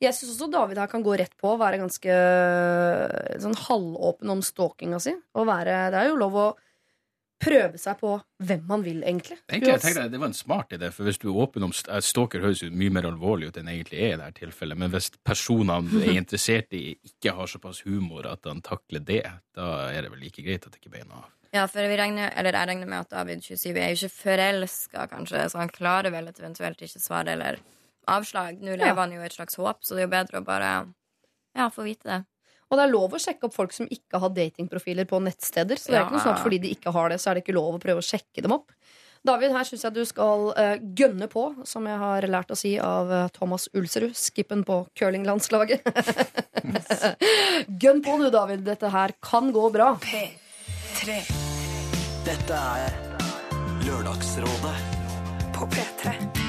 [0.00, 4.40] Jeg syns også David her kan gå rett på og være ganske sånn halvåpen om
[4.44, 5.14] stalkinga si.
[5.36, 6.46] Og være, det er jo lov å
[7.40, 8.12] prøve seg på
[8.44, 9.38] hvem man vil, egentlig.
[9.48, 12.00] Egentlig, jeg tenker Det var en smart idé, for hvis du er åpen om eh,
[12.04, 14.78] Stalker høres jo mye mer alvorlig ut enn det egentlig er i dette tilfellet.
[14.78, 19.22] Men hvis personene du er interessert i, ikke har såpass humor at han takler det,
[19.56, 21.28] da er det vel like greit at det ikke noe av.
[21.50, 25.08] Ja, for vi regner, eller jeg regner med at David 27 er jo ikke forelska,
[25.10, 27.58] kanskje, så han klarer vel et eventuelt ikke svar eller
[28.06, 28.60] avslag.
[28.62, 29.00] Nå lever Ja.
[29.00, 30.70] han jo et slags håp, så det er jo bedre å bare
[31.56, 32.20] ja, få vite det.
[32.70, 35.78] Og det er lov å sjekke opp folk som ikke har datingprofiler på nettsteder.
[35.78, 37.44] Så det er ikke noe sånn at fordi de ikke har det, så er det
[37.44, 38.70] ikke lov å prøve å sjekke dem opp.
[39.26, 42.72] David, her syns jeg du skal uh, gønne på, som jeg har lært å si
[42.80, 45.84] av uh, Thomas Ulserud, skippen på curlinglandslaget.
[47.82, 48.64] Gønn på du, David.
[48.64, 49.92] Dette her kan gå bra.
[50.00, 51.20] P3.
[52.24, 53.00] Dette er
[53.84, 54.76] Lørdagsrådet
[55.56, 56.39] på P3.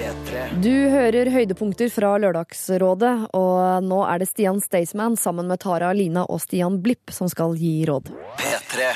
[0.00, 0.42] P3.
[0.64, 6.22] Du hører høydepunkter fra Lørdagsrådet, og nå er det Stian Staysman sammen med Tara Lina
[6.24, 8.08] og Stian Blipp som skal gi råd.
[8.40, 8.86] P3.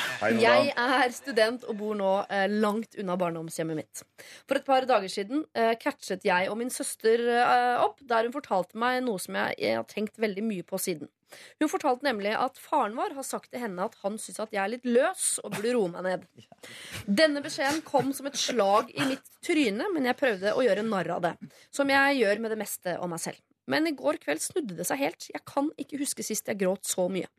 [0.41, 4.01] Jeg er student og bor nå eh, langt unna barndomshjemmet mitt.
[4.49, 8.33] For et par dager siden eh, catchet jeg og min søster eh, opp, der hun
[8.33, 11.11] fortalte meg noe som jeg, jeg har tenkt veldig mye på siden.
[11.59, 14.61] Hun fortalte nemlig at faren vår har sagt til henne at han syns at jeg
[14.63, 16.27] er litt løs og burde roe meg ned.
[17.21, 21.15] Denne beskjeden kom som et slag i mitt tryne, men jeg prøvde å gjøre narr
[21.17, 21.35] av det.
[21.73, 23.41] Som jeg gjør med det meste om meg selv.
[23.71, 25.25] Men i går kveld snudde det seg helt.
[25.31, 27.29] Jeg kan ikke huske sist jeg gråt så mye.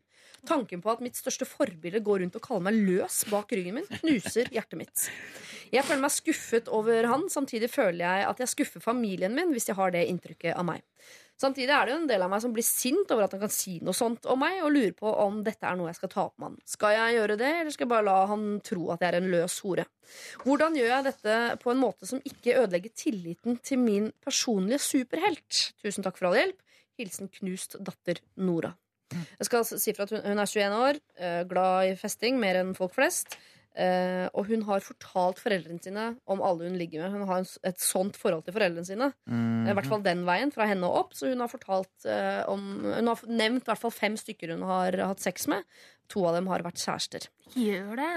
[0.47, 3.87] Tanken på at mitt største forbilde går rundt og kaller meg løs bak ryggen min,
[4.03, 5.05] knuser hjertet mitt.
[5.73, 9.67] Jeg føler meg skuffet over han, samtidig føler jeg at jeg skuffer familien min hvis
[9.71, 10.85] jeg har det inntrykket av meg.
[11.37, 13.51] Samtidig er det jo en del av meg som blir sint over at han kan
[13.53, 16.23] si noe sånt om meg, og lurer på om dette er noe jeg skal ta
[16.25, 16.55] opp med han.
[16.65, 19.29] Skal jeg gjøre det, eller skal jeg bare la han tro at jeg er en
[19.35, 19.85] løs hore?
[20.41, 25.61] Hvordan gjør jeg dette på en måte som ikke ødelegger tilliten til min personlige superhelt?
[25.83, 26.57] Tusen takk for all hjelp.
[26.97, 28.73] Hilsen knust datter Nora.
[29.13, 32.73] Jeg skal si fra at hun, er 21 år, eh, glad i festing mer enn
[32.75, 33.37] folk flest.
[33.77, 37.13] Eh, og hun har fortalt foreldrene sine om alle hun ligger med.
[37.13, 39.11] Hun har en et sånt forhold til foreldrene sine.
[39.29, 39.69] Mm.
[39.69, 41.15] I hvert fall den veien, fra henne og opp.
[41.17, 44.65] Så hun har fortalt uh, om Hun har nevnt i hvert fall fem stykker hun
[44.67, 45.65] har hatt sex med.
[46.13, 47.29] To av dem har vært kjærester.
[47.57, 48.11] Gjør det.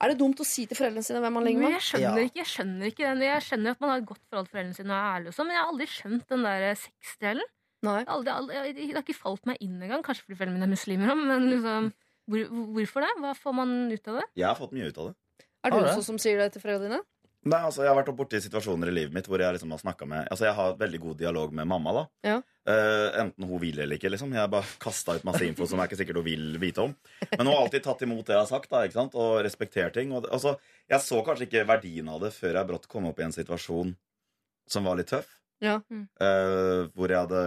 [0.00, 1.74] Er det dumt å si til foreldrene sine hvem man ligger med?
[1.76, 3.24] jeg skjønner ikke, jeg skjønner ikke den.
[3.26, 5.36] Jeg skjønner at man har et godt forhold til foreldrene sine og er ærlig, og
[5.36, 7.50] sånn, men jeg har aldri skjønt den der sexdelen.
[7.80, 10.04] Det har ikke falt meg inn engang.
[10.04, 11.90] Kanskje fordi foreldrene mine er muslimer òg, men liksom,
[12.30, 13.14] hvor, hvorfor det?
[13.22, 14.26] Hva får man ut av det?
[14.38, 15.16] Jeg har fått mye ut av det.
[15.66, 17.06] Er du også som sier det til foreldrene dine?
[17.50, 20.08] Nei, altså, Jeg har vært borti situasjoner i livet mitt hvor jeg liksom har snakket
[20.10, 21.94] med Altså, jeg har veldig god dialog med mamma.
[21.96, 22.34] da Ja.
[22.68, 24.10] Uh, Enten hun vil eller ikke.
[24.12, 26.84] liksom Jeg har bare kasta ut masse info som jeg ikke sikkert hun vil vite
[26.84, 26.94] om.
[27.30, 29.16] Men hun har alltid tatt imot det jeg har sagt, da, ikke sant?
[29.16, 30.12] og respektert ting.
[30.12, 30.58] Og, altså,
[30.92, 33.94] jeg så kanskje ikke verdien av det før jeg brått kom opp i en situasjon
[34.70, 35.38] som var litt tøff.
[35.60, 35.74] Ja.
[35.92, 37.40] eh, hvor jeg hadde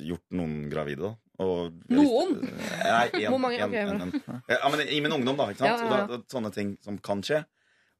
[0.00, 1.10] gjort noen gravide.
[1.10, 2.34] da og, Noen?
[2.42, 3.60] Nei, en, Hvor mange?
[3.60, 4.38] en, okay, en, bra.
[4.38, 5.48] en, ja, men I min ungdom, da.
[5.52, 5.70] Ikke sant?
[5.70, 6.04] Ja, ja, ja.
[6.04, 7.44] Og da, sånne ting som kan skje.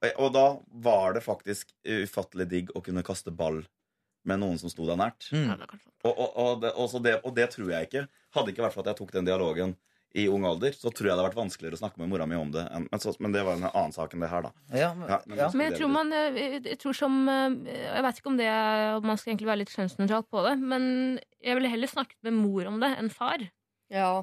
[0.02, 0.46] Og, og da
[0.84, 3.62] var det faktisk ufattelig digg å kunne kaste ball
[4.28, 5.30] med noen som sto deg nært.
[5.32, 8.04] Og, og, og, det, og, det, og det tror jeg ikke.
[8.36, 9.76] Hadde ikke vært for at jeg tok den dialogen
[10.14, 12.34] i ung alder, så tror jeg det hadde vært vanskeligere å snakke med mora mi
[12.40, 12.62] om det.
[12.72, 14.52] enn- Men, så, men det var en annen sak enn det her, da.
[14.72, 17.50] Ja, men, Men jeg tror man eh, Jeg tror som eh,
[17.94, 18.48] Jeg vet ikke om det
[18.96, 22.32] om man skal egentlig være litt kjønnsnøytral på det, men jeg ville heller snakket med
[22.40, 23.44] mor om det enn far.
[23.92, 24.22] Ja.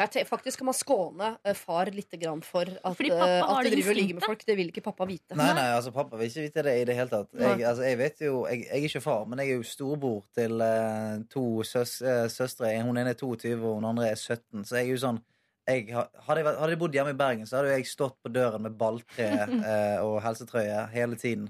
[0.00, 3.42] Jeg te- faktisk kan man skåne eh, far litt grann for at, Fordi pappa eh,
[3.46, 4.46] har at det du driver og ligger med folk.
[4.48, 5.38] Det vil ikke pappa vite.
[5.38, 7.30] Nei, nei, altså pappa vil ikke vite det i det hele tatt.
[7.38, 10.24] Jeg, altså, jeg vet jo, jeg, jeg er ikke far, men jeg er jo storbror
[10.34, 12.72] til uh, to søs, uh, søstre.
[12.82, 14.64] Hun ene er 22, og hun andre er 17.
[14.66, 15.22] Så jeg er jo sånn
[15.64, 18.66] jeg, hadde, jeg, hadde jeg bodd hjemme i Bergen, så hadde jeg stått på døren
[18.66, 19.28] med balltre
[19.70, 21.46] eh, og helsetrøye hele tiden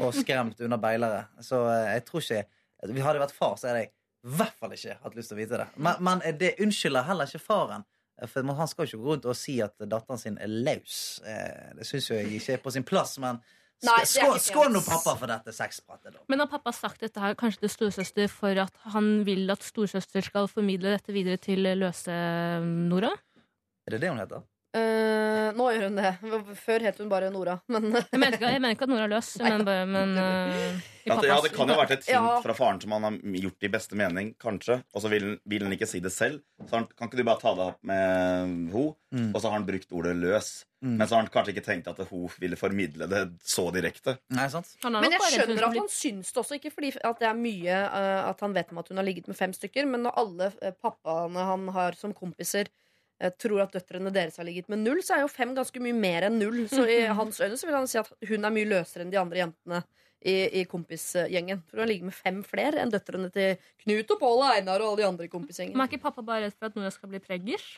[0.00, 1.26] og skremt unna beilere.
[1.44, 2.46] Så eh, jeg tror ikke
[2.80, 3.88] Hadde jeg vært far, så det jeg
[4.20, 5.68] i hvert fall ikke hatt lyst til å vite det.
[5.80, 7.86] Men, men det unnskylder heller ikke faren.
[8.28, 10.98] For Han skal jo ikke gå rundt og si at datteren sin er løs.
[11.24, 13.40] Eh, Det syns jeg ikke er på sin plass, men
[13.88, 16.12] Nei, det skål skål nå, pappa, for dette sexpratet.
[16.12, 16.20] da.
[16.28, 20.20] Men har pappa sagt dette her kanskje til storesøster for at han vil at storesøster
[20.26, 23.14] skal formidle dette videre til løse-Nora?
[23.88, 24.44] Er det det hun heter?
[24.70, 26.10] Eh, nå gjør hun det.
[26.60, 27.56] Før het hun bare Nora.
[27.72, 30.78] Men Jeg mener ikke, jeg mener ikke at Nora er løs, men bare men, uh,
[31.08, 32.36] pappas, Ja, det, kan jo ha vært et hint Ja.
[32.44, 34.80] fra faren som han har gjort i beste mening, kanskje.
[34.94, 36.44] Og så vil, vil han ikke si det selv.
[36.62, 38.84] Så han, kan ikke du bare ta det opp med ho?
[39.10, 39.32] Mm.
[39.34, 40.52] Og så har han brukt ordet 'løs'.
[40.80, 44.16] Men så har han kanskje ikke tenkt at hun ville formidle det så direkte.
[44.32, 44.70] Nei, sant?
[44.86, 48.30] Men jeg skjønner at han syns det også, ikke fordi at det er mye uh,
[48.30, 50.72] at han vet om at hun har ligget med fem stykker, men når alle eh,
[50.72, 52.89] pappaene han har som kompiser, eh,
[53.40, 56.28] tror at døtrene deres har ligget med null, så er jo fem ganske mye mer
[56.28, 56.62] enn null.
[56.72, 59.20] Så i hans øyne så vil han si at hun er mye løsere enn de
[59.20, 59.82] andre jentene
[60.20, 61.62] i, i kompisgjengen.
[61.68, 64.92] For hun ligger med fem flere enn døtrene til Knut og Pål og Einar og
[64.92, 65.76] alle de andre i kompisgjengen.
[65.76, 67.68] Men er ikke pappa bare redd for at Nora skal bli preggers?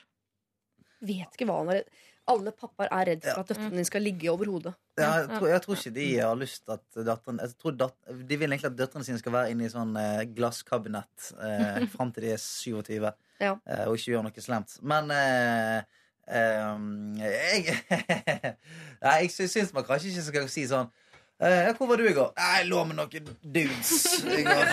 [1.02, 4.04] Vet ikke hva han er redd Alle pappaer er redd for at døtrene dine skal
[4.06, 4.72] ligge over hodet.
[4.98, 7.96] Ja, jeg, tror, jeg tror ikke de har lyst at datteren jeg tror dat,
[8.28, 12.12] De vil egentlig at døtrene sine skal være inne i sånn eh, glasskabinett eh, fram
[12.14, 13.10] til de er 27,
[13.42, 13.56] Ja.
[13.66, 14.76] eh, og ikke gjøre noe slemt.
[14.86, 15.82] Men eh,
[16.30, 16.76] eh,
[17.26, 18.54] jeg
[19.02, 20.92] Nei, jeg syns man kanskje ikke skal si sånn
[21.42, 22.28] Eh, hvor var du i går?
[22.38, 23.92] Jeg lå med noen dudes
[24.30, 24.68] i går.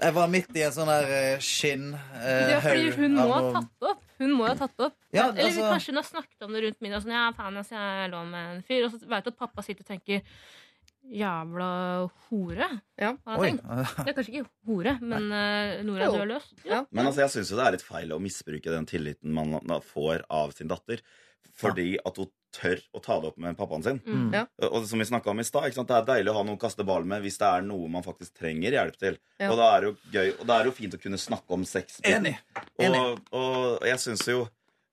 [0.00, 3.26] Jeg var midt i en sånn der eh, skinn eh, Ja, fordi haug hun må
[3.26, 4.02] av ha tatt opp.
[4.22, 4.96] Hun må ha tatt opp.
[5.12, 7.04] Ja, Eller altså- kanskje hun har snakket om det rundt middag.
[7.04, 8.86] Sånn, ja, faen, altså, jeg lå med en fyr.
[8.86, 10.24] Og så vet du at pappa sitter og tenker
[11.04, 11.68] Jævla
[12.30, 12.68] hore.
[12.96, 13.10] Ja.
[13.26, 13.50] har Oi.
[13.50, 13.64] tenkt.
[14.06, 16.46] Det er kanskje ikke hore, men uh, Nora, dør er løs.
[16.64, 16.78] Ja.
[16.96, 19.82] Men altså, jeg syns jo det er litt feil å misbruke den tilliten man da
[19.84, 21.04] får av sin datter.
[21.54, 24.00] Fordi at hun tør å ta det opp med pappaen sin.
[24.06, 24.26] Mm.
[24.34, 24.44] Ja.
[24.70, 26.62] Og som vi om i sted, ikke sant, Det er deilig å ha noen å
[26.62, 29.18] kaste ball med hvis det er noe man faktisk trenger hjelp til.
[29.38, 29.50] Ja.
[29.50, 31.56] Og da er det jo gøy, og da er det jo fint å kunne snakke
[31.56, 31.98] om sex.
[32.06, 32.36] Enig.
[32.78, 33.00] Enig.
[33.00, 34.44] Og, og jeg syns jo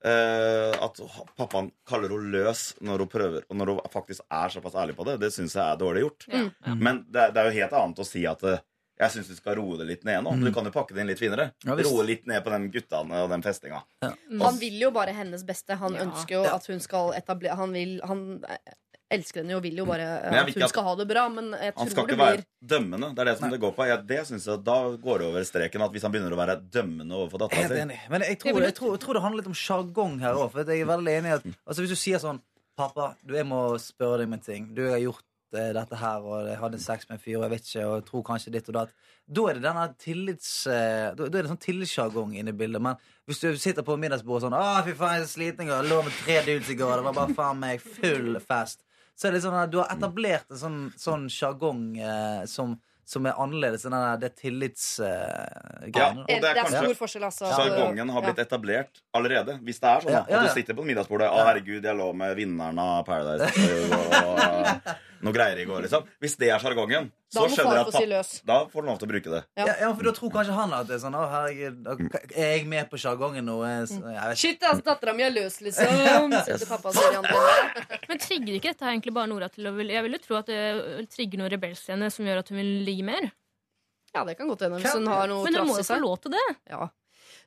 [0.05, 1.01] eh, at
[1.37, 5.05] pappaen kaller henne løs når hun prøver, og når hun faktisk er såpass ærlig på
[5.09, 6.27] det, det syns jeg er dårlig gjort.
[6.33, 6.49] Mm.
[6.81, 8.63] Men det, er- det er jo helt annet å si at eh,
[9.01, 10.35] jeg syns du skal roe det litt ned nå.
[10.37, 10.43] Mm.
[10.45, 11.49] Du kan jo pakke det inn litt finere.
[11.65, 13.81] Ja, roe litt ned på den guttene og den festinga.
[14.03, 15.75] Han vil jo bare hennes beste.
[15.81, 16.05] Han Ja.
[16.05, 18.23] ønsker jo at hun skal etablere Han, vil, han
[19.11, 21.27] elsker henne jo og vil jo bare vil at hun at- skal ha det bra.
[21.29, 23.09] Men jeg Han tror skal det ikke være dømmende.
[23.15, 23.87] Det er det som det går på.
[23.87, 26.61] Jeg, det synes jeg, Da går det over streken at hvis han begynner å være
[26.69, 27.99] dømmende overfor dattera si.
[28.09, 30.51] Men jeg tror, jeg, tror, jeg tror det handler litt om sjargong her òg.
[30.51, 32.41] For jeg er veldig enig i at altså Hvis du sier sånn
[32.77, 34.73] Pappa, du, jeg må spørre deg om en ting.
[34.73, 35.21] Du har gjort
[35.51, 38.05] dette her, og jeg hadde sex med en fyr, og jeg vet ikke, og jeg
[38.09, 38.93] tror kanskje ditt og datt.
[39.31, 40.51] Da er det denne tillits...
[40.67, 42.81] eh, Da, er det sånn tillitssjargong inne i bildet.
[42.83, 42.95] Men
[43.29, 45.67] hvis du sitter på middagsbordet sånn Å, fy faen, jeg er så sliten.
[45.71, 46.95] Jeg lå med tre dudes i går.
[46.99, 48.81] Det var bare faen meg full fest.
[49.15, 52.73] Så er det sånn at du har etablert en sånn sånn sjargong eh, som,
[53.05, 55.91] som er annerledes enn det tillitsgreiene.
[55.95, 57.51] Ja, og det er kanskje stor forskjell, altså.
[57.51, 59.59] Sjargongen har blitt etablert allerede.
[59.67, 61.97] Hvis det er sånn Ja, ja, ja, og du sitter på middagsbordet Å, herregud, jeg
[61.99, 63.47] lå med vinneren av Paradise
[64.25, 64.91] og
[65.25, 66.05] noe greier i går, liksom.
[66.21, 69.11] Hvis det er sjargongen, så skjønner jeg at si da får du lov til å
[69.11, 69.41] bruke det.
[69.59, 69.65] Ja.
[69.81, 71.91] Ja, for da tror kanskje han at det er sånn Å, herregud,
[72.35, 73.57] er jeg med på sjargongen nå?
[74.39, 76.33] Shit, ass, dattera mi er løs, liksom.
[76.71, 76.93] Pappa.
[78.09, 80.49] Men trigger ikke dette egentlig bare Nora til å vil Jeg vil jo tro at
[80.51, 83.29] det trigger noe rebelsk i henne som gjør at hun vil ligge mer.
[84.11, 84.81] Ja, det kan godt hende.
[84.81, 86.47] Hvis hun har noe Men hun må jo få lov til det.
[86.71, 86.89] Ja.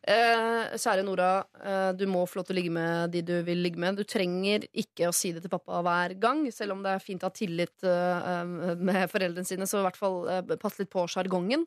[0.04, 1.28] Eh, kjære Nora,
[1.64, 3.96] eh, du må få lov til å ligge med de du vil ligge med.
[3.96, 7.24] Du trenger ikke å si det til pappa hver gang, selv om det er fint
[7.24, 8.44] å ha tillit eh,
[8.76, 9.64] med foreldrene sine.
[9.64, 11.64] Så i hvert fall eh, pass litt på sjargongen.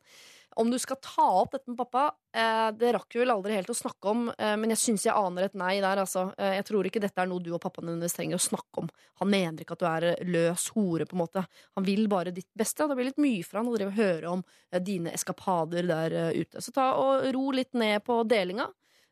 [0.58, 3.70] Om du skal ta opp dette med pappa, eh, det rakk vi vel aldri helt
[3.70, 6.32] å snakke om, eh, men jeg syns jeg aner et nei der, altså.
[6.34, 8.90] Eh, jeg tror ikke dette er noe du og pappaen hennes trenger å snakke om.
[9.22, 11.46] Han mener ikke at du er løs hore, på en måte.
[11.78, 14.02] Han vil bare ditt beste, og det blir litt mye for han å drive og
[14.02, 16.58] høre om eh, dine eskapader der eh, ute.
[16.58, 18.66] Så ta og ro litt ned på delinga,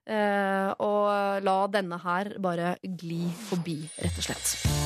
[0.09, 4.84] eh, og la denne her bare gli forbi, rett og slett.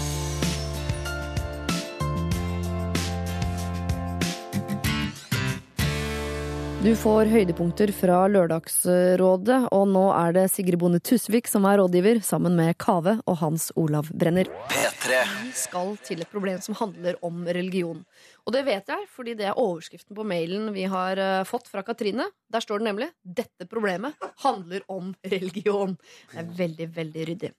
[6.80, 12.22] Du får høydepunkter fra Lørdagsrådet, og nå er det Sigrid Bonde Tusvik som er rådgiver,
[12.23, 14.47] sammen med Kave og Hans Olav Brenner.
[14.47, 18.06] Vi skal til et problem som handler om religion.
[18.48, 21.84] Og det vet jeg, fordi det er overskriften på mailen vi har eh, fått fra
[21.86, 22.26] Katrine.
[22.49, 25.98] Der står det nemlig 'Dette problemet handler om religion'.
[26.32, 27.52] Det er veldig, veldig ryddig.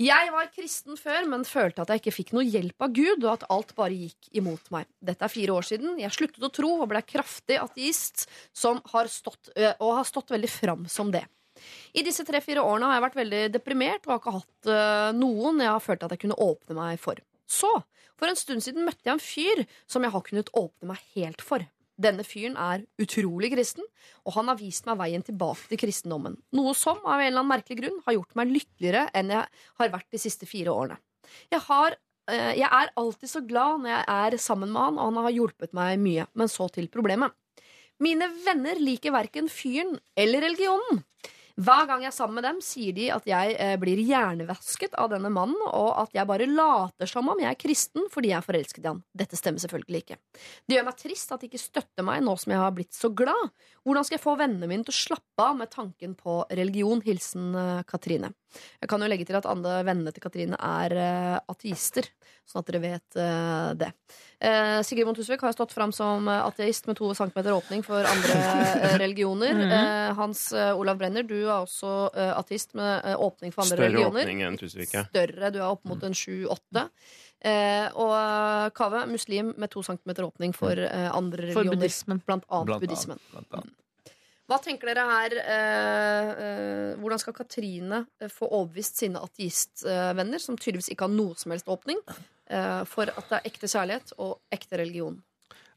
[0.00, 3.32] Jeg var kristen før, men følte at jeg ikke fikk noe hjelp av Gud, og
[3.32, 4.86] at alt bare gikk imot meg.
[5.02, 5.98] Dette er fire år siden.
[6.00, 8.28] Jeg sluttet å tro og ble kraftig ateist,
[8.92, 11.24] har stått, og har stått veldig fram som det.
[11.92, 15.74] I disse tre-fire årene har jeg vært veldig deprimert og har ikke hatt noen jeg
[15.74, 17.20] har følt at jeg kunne åpne meg for.
[17.50, 17.72] Så,
[18.20, 21.44] for en stund siden møtte jeg en fyr som jeg har kunnet åpne meg helt
[21.44, 21.64] for.
[22.00, 23.84] Denne fyren er utrolig kristen,
[24.24, 26.38] og han har vist meg veien tilbake til kristendommen.
[26.56, 29.92] Noe som av en eller annen merkelig grunn har gjort meg lykkeligere enn jeg har
[29.92, 30.96] vært de siste fire årene.
[31.52, 31.98] Jeg, har,
[32.32, 35.36] eh, jeg er alltid så glad når jeg er sammen med han, og han har
[35.36, 36.26] hjulpet meg mye.
[36.32, 37.36] Men så til problemet.
[38.00, 41.04] Mine venner liker verken fyren eller religionen.
[41.60, 45.10] Hver gang jeg er sammen med dem, sier de at jeg eh, blir hjernevasket av
[45.12, 48.46] denne mannen, og at jeg bare later som om jeg er kristen fordi jeg er
[48.46, 49.02] forelsket i han.
[49.12, 50.18] Dette stemmer selvfølgelig ikke.
[50.64, 53.12] Det gjør meg trist at de ikke støtter meg nå som jeg har blitt så
[53.12, 53.50] glad.
[53.84, 57.04] Hvordan skal jeg få vennene mine til å slappe av med tanken på religion?
[57.04, 58.32] Hilsen eh, Katrine.
[58.80, 62.08] Jeg kan jo legge til at alle vennene til Katrine er eh, ateister,
[62.50, 63.90] sånn at dere vet eh, det.
[64.40, 68.40] Eh, Sigrid Bonde Tusvik har stått fram som ateist med to centimeter åpning for andre
[69.04, 69.54] religioner.
[69.54, 69.72] Mhm.
[69.78, 71.94] eh, Hans Olav Brenner, du er også
[72.34, 74.24] ateist med åpning for andre Større religioner.
[74.26, 75.04] åpning enn Tusvik, ja.
[75.12, 76.88] Større, du er opp mot en sju-åtte.
[77.40, 82.18] Eh, og Kaveh, Kave, muslim med to centimeter åpning for eh, andre For buddhismen.
[82.26, 83.22] Blant annet Blant annet, buddhismen.
[83.32, 83.76] blant annet.
[84.50, 90.58] Hva tenker dere her eh, eh, Hvordan skal Katrine eh, få overbevist sine ateistvenner, som
[90.58, 92.00] tydeligvis ikke har noe som helst åpning,
[92.50, 95.20] eh, for at det er ekte kjærlighet og ekte religion?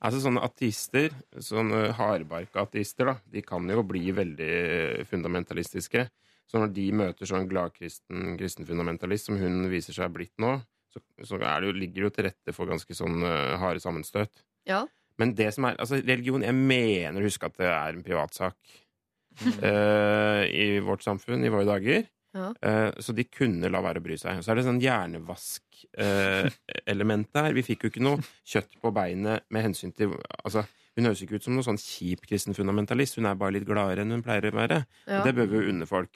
[0.04, 6.08] Altså sånne ateister, sånne hardbarka ateister, da, de kan jo bli veldig fundamentalistiske.
[6.50, 10.58] Så når de møter sånn gladkristen kristen fundamentalist som hun viser seg blitt nå,
[10.91, 13.82] så, så er det jo, ligger det jo til rette for ganske sånn eh, harde
[13.86, 14.44] sammenstøt.
[14.70, 14.84] Ja.
[15.22, 18.57] Men det som er Altså, religion Jeg mener å huske at det er en privatsak
[19.61, 22.02] uh, i vårt samfunn i våre dager.
[22.34, 22.53] Ja.
[22.61, 24.41] Eh, så de kunne la være å bry seg.
[24.41, 27.53] Så er det sånn hjernevask-element der.
[27.53, 28.18] Vi fikk jo ikke noe
[28.49, 30.10] kjøtt på beinet med hensyn til
[30.40, 30.61] Altså,
[30.98, 33.18] hun høres ikke ut som noen sånn kjip kristen fundamentalist.
[33.19, 34.80] Hun er bare litt gladere enn hun pleier å være.
[35.06, 35.18] Ja.
[35.19, 36.14] Og det bør vi jo unne folk.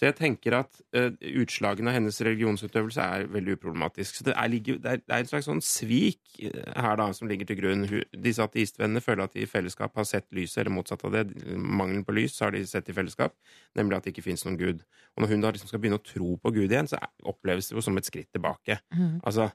[0.00, 1.10] Så jeg tenker at uh,
[1.42, 4.16] utslagene av hennes religionsutøvelse er veldig uproblematisk.
[4.16, 7.28] Så det er, det er, det er et slags sånn svik eh, her da, som
[7.28, 7.84] ligger til grunn.
[8.16, 11.26] Disse ateistvennene føler at de i fellesskap har sett lyset, eller motsatt av det.
[11.52, 13.36] Mangelen på lys har de sett i fellesskap,
[13.76, 14.80] nemlig at det ikke fins noen gud.
[15.12, 17.76] Og når hun da liksom skal begynne å tro på Gud igjen, så oppleves det
[17.76, 18.80] jo som et skritt tilbake.
[18.96, 19.18] Mm.
[19.20, 19.50] Altså,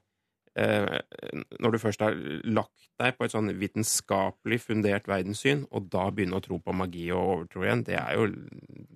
[0.56, 2.14] når du først har
[2.48, 7.06] lagt deg på et sånn vitenskapelig fundert verdenssyn, og da begynne å tro på magi
[7.12, 8.28] og overtro igjen, det er jo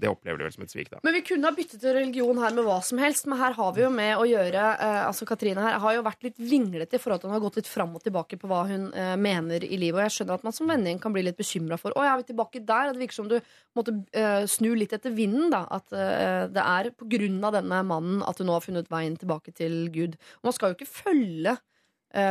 [0.00, 0.98] Det opplever du vel som et svik, da.
[1.04, 3.74] Men vi kunne ha byttet til religion her med hva som helst, men her har
[3.76, 7.02] vi jo med å gjøre eh, Altså Katrine her har jo vært litt vinglete i
[7.02, 9.66] forhold til at hun har gått litt fram og tilbake på hva hun eh, mener
[9.66, 9.98] i livet.
[9.98, 12.30] Og jeg skjønner at man som vennegjeng kan bli litt bekymra for Å, er vi
[12.30, 12.94] tilbake der?
[12.94, 13.36] Det virker som du
[13.76, 15.66] måtte eh, snu litt etter vinden, da.
[15.68, 19.20] At eh, det er på grunn av denne mannen at du nå har funnet veien
[19.20, 20.16] tilbake til Gud.
[20.46, 21.49] Man skal jo ikke følge eh,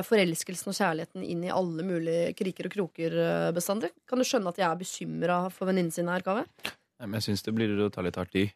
[0.04, 3.92] forelskelsen og kjærligheten inn i alle mulige kriker og kroker eh, bestandig.
[4.10, 6.48] Kan du skjønne at jeg er bekymra for venninnen sin her, Kaveh?
[7.00, 8.48] Jeg syns det blir å ta litt hardt i.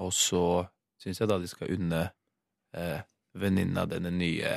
[0.00, 0.42] Og så
[1.02, 2.06] syns jeg da de skal unne
[2.72, 3.02] eh,
[3.36, 4.54] venninna denne nye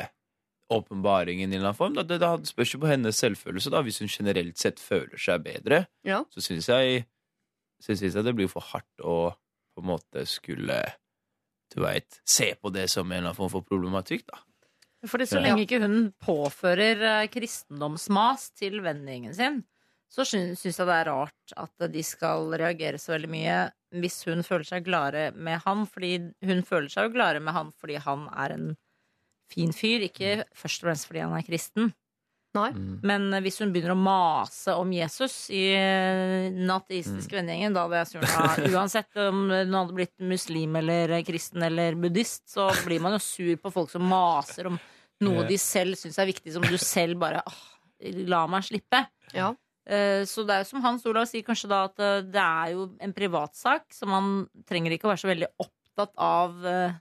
[0.72, 1.98] åpenbaringen i en eller annen form.
[2.00, 3.84] Da, det, da spørs jo på hennes selvfølelse, da.
[3.86, 6.24] Hvis hun generelt sett føler seg bedre, Ja.
[6.32, 7.04] så syns jeg,
[7.84, 9.36] synes jeg det blir for hardt å
[9.76, 10.80] på en måte skulle
[11.76, 14.40] du veit, se på det som en eller annen form for problematikk, da.
[15.08, 15.46] Fordi så Ja.
[15.48, 19.64] lenge ikke hun påfører eh, kristendomsmas til vennegjengen sin,
[20.12, 23.58] så syns jeg det er rart at de skal reagere så veldig mye
[23.96, 25.86] hvis hun føler seg gladere med han.
[25.88, 26.14] Fordi
[26.46, 28.72] hun føler seg jo gladere med han fordi han er en
[29.52, 31.94] fin fyr, ikke først og fremst fordi han er kristen.
[32.56, 32.70] Nei.
[33.04, 37.84] Men eh, hvis hun begynner å mase om Jesus i eh, den ateistiske vennegjengen, da
[37.84, 43.04] hadde jeg surna uansett om hun hadde blitt muslim eller kristen eller buddhist, så blir
[43.04, 44.80] man jo sur på folk som maser om
[45.24, 47.62] noe de selv syns er viktig, som du selv bare åh,
[48.28, 49.00] La meg slippe.
[49.34, 49.54] Ja.
[49.86, 52.88] Så det er jo som Hans Olav sier kanskje da at eh, det er jo
[53.06, 56.96] en privatsak, så man trenger ikke å være så veldig opptatt av eh,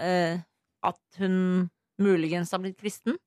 [0.00, 0.40] eh,
[0.88, 1.68] at hun
[2.00, 3.18] muligens har blitt kristen.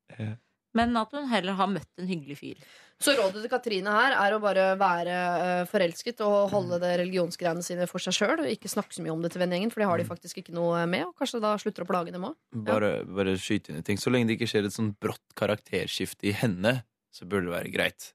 [0.74, 2.64] Men at hun heller har møtt en hyggelig fyr.
[3.02, 7.66] Så rådet til Katrine her er å bare være eh, forelsket og holde det religionsgreiene
[7.66, 8.44] sine for seg sjøl.
[8.46, 10.56] Og ikke snakke så mye om det til vennegjengen, for det har de faktisk ikke
[10.56, 11.08] noe med.
[11.10, 12.38] Og kanskje da slutter å plage dem òg.
[12.70, 14.00] Bare, bare skyte inn i ting.
[14.00, 16.82] Så lenge det ikke skjer et sånn brått karakterskifte i henne,
[17.14, 18.12] så burde det være greit.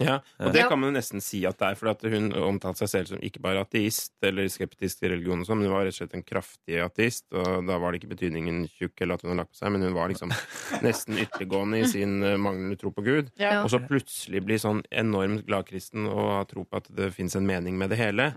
[0.00, 2.84] Ja, og det kan man jo nesten si at det er, for at hun omtalte
[2.84, 5.86] seg selv som ikke bare ateist eller skeptisk til religion og sånn, men hun var
[5.88, 9.24] rett og slett en kraftig ateist, og da var det ikke betydningen tjukk eller at
[9.26, 10.34] hun har lagt på seg, men hun var liksom
[10.86, 13.32] nesten ytterliggående i sin eh, manglende tro på Gud.
[13.40, 13.60] Ja.
[13.64, 17.48] Og så plutselig bli sånn enormt gladkristen og ha tro på at det fins en
[17.48, 18.30] mening med det hele.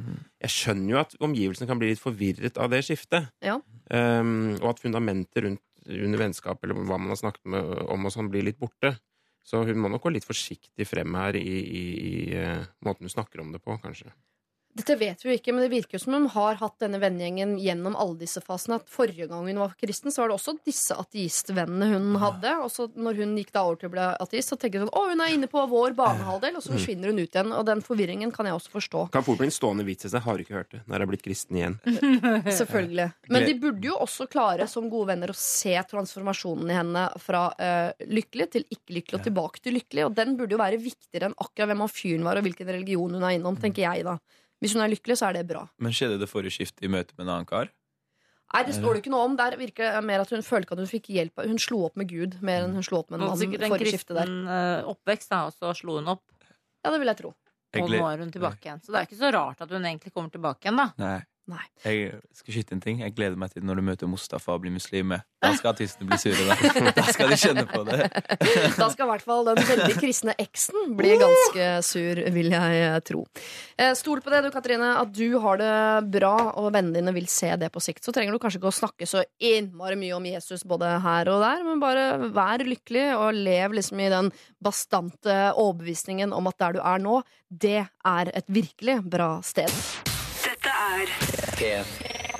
[0.43, 3.29] Jeg skjønner jo at omgivelsene kan bli litt forvirret av det skiftet.
[3.43, 3.59] Ja.
[3.93, 8.13] Um, og at fundamentet rundt under vennskap eller hva man har snakket med, om og
[8.13, 8.95] sånn, blir litt borte.
[9.43, 13.11] Så hun må nok gå litt forsiktig frem her i, i, i eh, måten hun
[13.11, 14.13] snakker om det på, kanskje.
[14.73, 17.93] Dette vet vi jo ikke, men det virker som hun har hatt denne vennegjengen gjennom
[17.99, 18.79] alle disse fasene.
[18.81, 22.55] At forrige gang hun var kristen, så var det også disse ateistvennene hun hadde.
[22.63, 24.97] Og så når hun gikk da over til å bli ateist, så tenker hun sånn
[24.97, 27.53] Å, hun er inne på vår banehalvdel, og så forsvinner hun ut igjen.
[27.53, 29.05] Og den forvirringen kan jeg også forstå.
[29.13, 30.25] Kan fort bli en stående vits i seg.
[30.25, 30.81] Har ikke hørt det?
[30.87, 31.79] Når jeg er blitt kristen igjen.
[32.63, 33.09] Selvfølgelig.
[33.35, 37.45] Men de burde jo også klare som gode venner å se transformasjonen i henne fra
[37.53, 40.07] uh, lykkelig til ikke lykkelig og tilbake til lykkelig.
[40.07, 43.19] Og den burde jo være viktigere enn akkurat hvem han fyren var og hvilken religion
[43.19, 44.17] hun er innom, tenker jeg da.
[44.63, 45.65] Hvis hun er lykkelig, så er det bra.
[45.83, 47.71] Men skjedde det forrige skift i møte med en annen kar?
[48.53, 49.35] Nei, det står det ikke noe om.
[49.39, 51.41] Der virker det mer at hun følte ikke at hun fikk hjelp.
[51.41, 53.73] Hun slo opp med Gud mer enn hun slo opp med en mann sikkert en
[53.81, 56.21] kristen eh, oppvekst, da, og så slo hun opp.
[56.83, 57.31] Ja, det vil jeg tro.
[57.73, 58.83] Og nå er hun tilbake igjen.
[58.85, 60.85] Så det er ikke så rart at hun egentlig kommer tilbake igjen, da.
[61.01, 61.15] Nei.
[61.51, 61.63] Nei.
[61.83, 63.01] Jeg skal skyte en ting.
[63.03, 65.11] Jeg gleder meg til når du møter Mustafa og blir muslim.
[65.43, 66.45] Da skal artistene bli sure.
[66.47, 66.93] Da.
[66.99, 67.97] da skal de kjenne på det.
[68.77, 73.25] Da skal i hvert fall den veldig kristne eksen bli ganske sur, vil jeg tro.
[73.75, 75.73] Eh, Stol på det, du Katrine, at du har det
[76.15, 78.05] bra, og vennene dine vil se det på sikt.
[78.07, 81.43] Så trenger du kanskje ikke å snakke så innmari mye om Jesus både her og
[81.43, 84.31] der, men bare vær lykkelig og lev liksom i den
[84.63, 87.19] bastante overbevisningen om at der du er nå,
[87.51, 90.12] det er et virkelig bra sted.
[90.83, 91.07] Er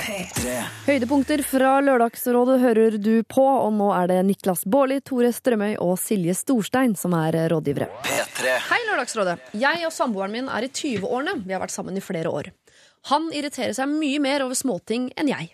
[0.04, 0.56] P3.
[0.84, 5.94] Høydepunkter fra Lørdagsrådet hører du på, og nå er det Niklas Baarli, Tore Strømøy og
[6.02, 7.88] Silje Storstein som er rådgivere.
[8.04, 9.38] Hei, Lørdagsrådet.
[9.56, 11.38] Jeg og samboeren min er i 20-årene.
[11.46, 12.52] Vi har vært sammen i flere år.
[13.12, 15.50] Han irriterer seg mye mer over småting enn jeg.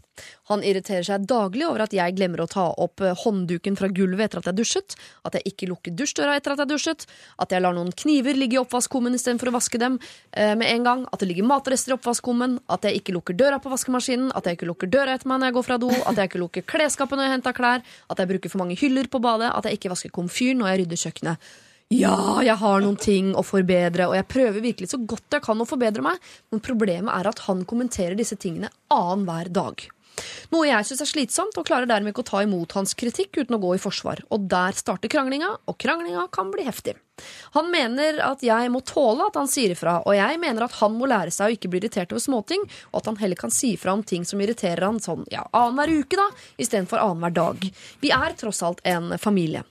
[0.52, 4.28] Han irriterer seg daglig over at jeg glemmer å ta opp eh, håndduken fra gulvet
[4.28, 4.96] etter at jeg dusjet,
[5.26, 7.06] at jeg ikke lukker dusjdøra etter at jeg dusjet,
[7.40, 9.96] at jeg lar noen kniver ligge i oppvaskkummen istedenfor å vaske dem
[10.32, 13.62] eh, med en gang, at det ligger matrester i oppvaskkummen, at jeg ikke lukker døra
[13.64, 16.20] på vaskemaskinen, at jeg ikke lukker døra etter meg når jeg går fra do, at
[16.20, 19.24] jeg ikke lukker klesskapet når jeg henter klær, at jeg bruker for mange hyller på
[19.24, 21.50] badet, at jeg ikke vasker komfyr når jeg rydder kjøkkenet.
[21.90, 25.58] Ja, jeg har noen ting å forbedre, og jeg prøver virkelig så godt jeg kan
[25.58, 26.20] å forbedre meg,
[26.54, 29.82] men problemet er at han kommenterer disse tingene annenhver dag.
[30.54, 33.58] Noe jeg syns er slitsomt, og klarer dermed ikke å ta imot hans kritikk uten
[33.58, 34.24] å gå i forsvar.
[34.34, 36.98] Og der starter kranglinga, og kranglinga kan bli heftig.
[37.56, 40.96] Han mener at jeg må tåle at han sier ifra, og jeg mener at han
[40.96, 43.74] må lære seg å ikke bli irritert over småting, og at han heller kan si
[43.76, 46.30] ifra om ting som irriterer han sånn ja, annenhver uke, da,
[46.62, 47.68] istedenfor annenhver dag.
[48.04, 49.66] Vi er tross alt en familie.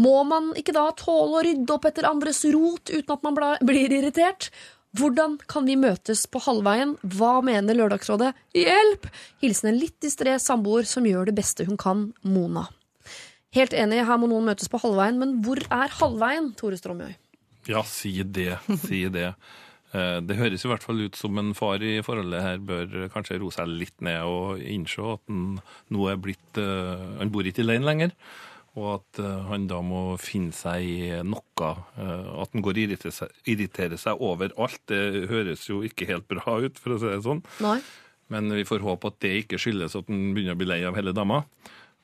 [0.00, 3.92] Må man ikke da tåle å rydde opp etter andres rot uten at man blir
[4.00, 4.50] irritert?
[4.96, 6.94] Hvordan kan vi møtes på halvveien?
[7.16, 8.32] Hva mener Lørdagsrådet?
[8.56, 9.08] Hjelp!
[9.42, 12.66] Hilsen en litt distré samboer som gjør det beste hun kan, Mona.
[13.56, 17.14] Helt enig, her må noen møtes på halvveien, men hvor er halvveien, Tore Strømøy?
[17.70, 18.58] Ja, si det.
[18.84, 19.30] Si det.
[19.92, 23.38] Eh, Det høres i hvert fall ut som en far i forholdet her bør kanskje
[23.42, 25.56] roe seg litt ned og innse at han
[25.94, 28.14] nå er blitt eh, Han bor ikke alene lenger.
[28.76, 31.68] Og at eh, han da må finne seg i noe.
[31.96, 34.82] eh, At han går og irriterer seg, irriterer seg over alt.
[34.90, 37.40] Det høres jo ikke helt bra ut, for å si det sånn.
[37.64, 37.78] Nei.
[38.28, 40.96] Men vi får håpe at det ikke skyldes at han begynner å bli lei av
[40.98, 41.44] hele dama.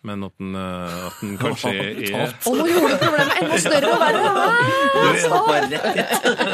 [0.03, 1.71] Men at eh, at den kanskje
[2.19, 4.23] er Og nå gjorde du problemet enda større og verre!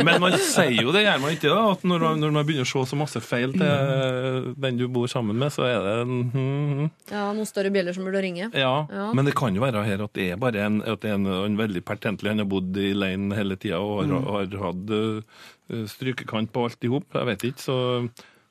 [0.09, 1.61] Men man sier jo det, gjør man ikke da?
[1.73, 5.09] At når, man- når man begynner å se så masse feil til den du bor
[5.11, 6.85] sammen med, så er det en mhm.
[7.11, 8.51] Ja, noen større bjeller som burde ringe.
[8.53, 9.09] Ja, Ja.
[9.17, 11.27] men det kan jo være her at det er bare en, at det er en,
[11.27, 14.25] en veldig pertentlig Han har bodd i leiren hele tida og har, Mm.
[14.29, 17.05] har hatt uh, strykekant på alt i hop.
[17.15, 17.77] Jeg vet ikke, så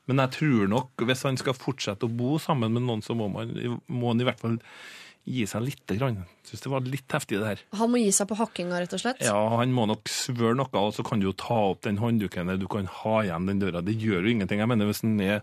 [0.08, 3.28] Men jeg tror nok hvis han skal fortsette å bo sammen med noen, så må,
[3.32, 3.52] man,
[3.92, 4.58] må han i hvert fall
[5.28, 6.22] gi seg lite grann.
[6.48, 7.64] Syns det var litt heftig, det her.
[7.76, 9.24] Han må gi seg på hakkinga, rett og slett.
[9.28, 12.48] Ja, han må nok svøre noe, og så kan du jo ta opp den håndduken
[12.48, 12.62] der.
[12.62, 13.84] Du kan ha igjen den døra.
[13.84, 14.64] Det gjør jo ingenting.
[14.64, 15.42] Jeg mener, Hvis han er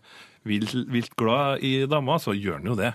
[0.48, 2.94] vilt, vilt glad i dama, så gjør han jo det.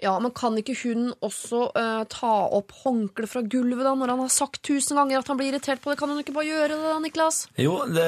[0.00, 4.22] Ja, men kan ikke hun også uh, ta opp håndkleet fra gulvet da, når han
[4.24, 5.98] har sagt tusen ganger at han blir irritert på det?
[6.00, 7.42] Kan hun ikke bare gjøre det da, Niklas?
[7.60, 8.06] Jo, det,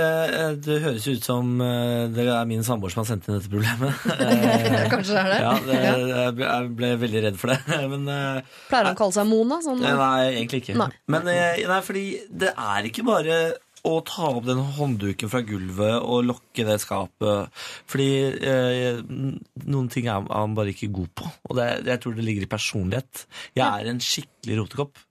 [0.64, 3.92] det høres ut som uh, det er min samboer som har sendt inn dette problemet.
[4.22, 5.38] Eh, Kanskje det er det?
[5.42, 7.58] Ja, det, Jeg, ble, jeg ble veldig redd for det.
[7.92, 9.58] Men uh, Pleier han å kalle seg Mona?
[9.64, 10.76] Sånn, Nei, egentlig ikke.
[10.78, 10.88] Nei.
[11.12, 12.04] Men eh, nei, fordi
[12.42, 13.38] det er ikke bare
[13.82, 17.62] å ta opp den håndduken fra gulvet og lokke det skapet.
[17.90, 21.30] Fordi eh, noen ting er han bare ikke god på.
[21.50, 23.24] Og det, jeg tror det ligger i personlighet.
[23.58, 25.02] Jeg er en skikkelig rotekopp.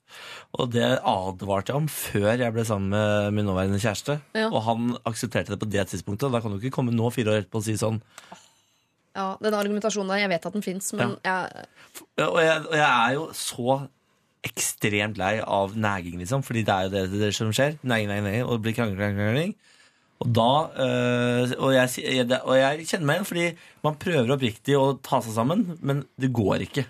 [0.60, 4.18] Og det advarte jeg om før jeg ble sammen med min nåværende kjæreste.
[4.36, 4.50] Ja.
[4.50, 6.32] Og han aksepterte det på det tidspunktet.
[6.32, 8.02] Da kan du ikke komme nå, fire år etterpå, og si sånn
[9.16, 11.66] Ja, Den argumentasjonen der, jeg vet at den fins, men jeg,
[12.24, 13.82] Og jeg, og jeg er jo så
[14.48, 16.42] ekstremt lei av næging, liksom.
[16.46, 17.76] Fordi det er jo det, det som skjer.
[17.84, 19.54] Næging, næging, næging, og det blir krangling, krangling, krangling.
[20.22, 20.50] Og da
[20.86, 23.46] øh, og, jeg, det- og jeg kjenner meg igjen, fordi
[23.84, 26.86] man prøver oppriktig å ta seg sammen, men det går ikke.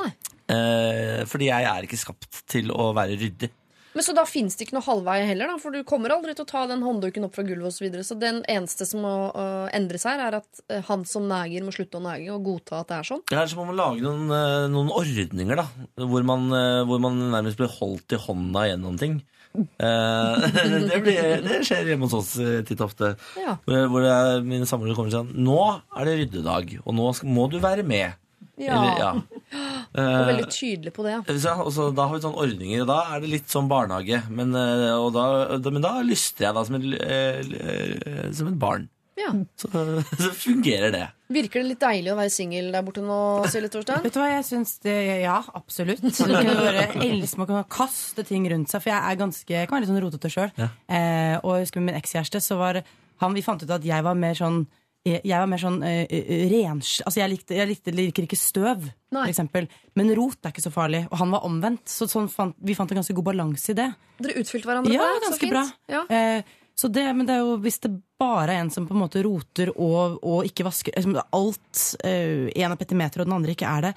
[0.00, 0.10] Nei.
[0.52, 3.50] Eh, fordi jeg er ikke skapt til å være ryddig.
[3.92, 5.58] Men Så da fins det ikke noe halvvei heller, da?
[5.60, 7.78] For du kommer aldri til å ta den håndduken opp fra gulvet osv.
[7.82, 8.06] Så, videre.
[8.06, 11.74] så den eneste som må uh, endre seg, er at uh, han som neger, må
[11.74, 13.24] slutte å nege og godta at det er sånn?
[13.34, 15.66] Ja, så må man lage noen, uh, noen ordninger, da.
[15.98, 19.20] Hvor man, eh, hvor man nærmest blir holdt i hånda gjennom ting.
[19.52, 22.30] Det, blir, det skjer hjemme hos oss
[22.64, 23.10] titt og ofte.
[23.36, 23.58] Ja.
[23.66, 27.34] Hvor, hvor jeg, mine samboere kommer og sier Nå er det ryddedag, og nå skal,
[27.36, 28.16] må du være med.
[28.60, 28.78] Ja.
[28.78, 29.12] Eller, ja.
[29.92, 31.18] Og veldig Eh, tydelig på det.
[31.28, 34.22] Ja, så, da har vi sånne ordninger, og da er det litt sånn barnehage.
[34.32, 35.26] Men, eh, og da,
[35.60, 38.88] da, men da lyster jeg da som, en, eh, som et barn.
[39.20, 39.28] Ja.
[39.60, 39.68] Så,
[40.22, 41.04] så fungerer det.
[41.32, 43.18] Virker det litt deilig å være singel der borte nå,
[43.52, 44.02] Silje Torstein?
[44.04, 46.02] Vet du hva, jeg syns det Ja, absolutt.
[46.16, 49.54] Så du kan bare elske å kunne kaste ting rundt seg, for jeg er ganske
[49.54, 50.52] Jeg kan være litt sånn rotete sjøl.
[50.56, 52.82] Eh, og jeg husker med min ekskjæreste, så var
[53.22, 54.64] han Vi fant ut at jeg var mer sånn
[55.02, 56.16] jeg var mer sånn uh,
[56.52, 56.94] rens...
[57.02, 59.68] Altså, jeg, likte, jeg likte, liker ikke støv, for eksempel.
[59.98, 61.04] Men rot er ikke så farlig.
[61.10, 61.84] Og han var omvendt.
[61.90, 63.88] Så sånn fant, vi fant en ganske god balanse i det.
[64.22, 65.64] Dere utfylte hverandre Ja, på ganske bra.
[65.90, 66.04] Ja.
[66.06, 69.02] Eh, så det, men det er jo, hvis det bare er en som på en
[69.02, 73.56] måte roter og, og ikke vasker liksom Alt uh, En er petimeter, og den andre
[73.56, 73.92] ikke er det.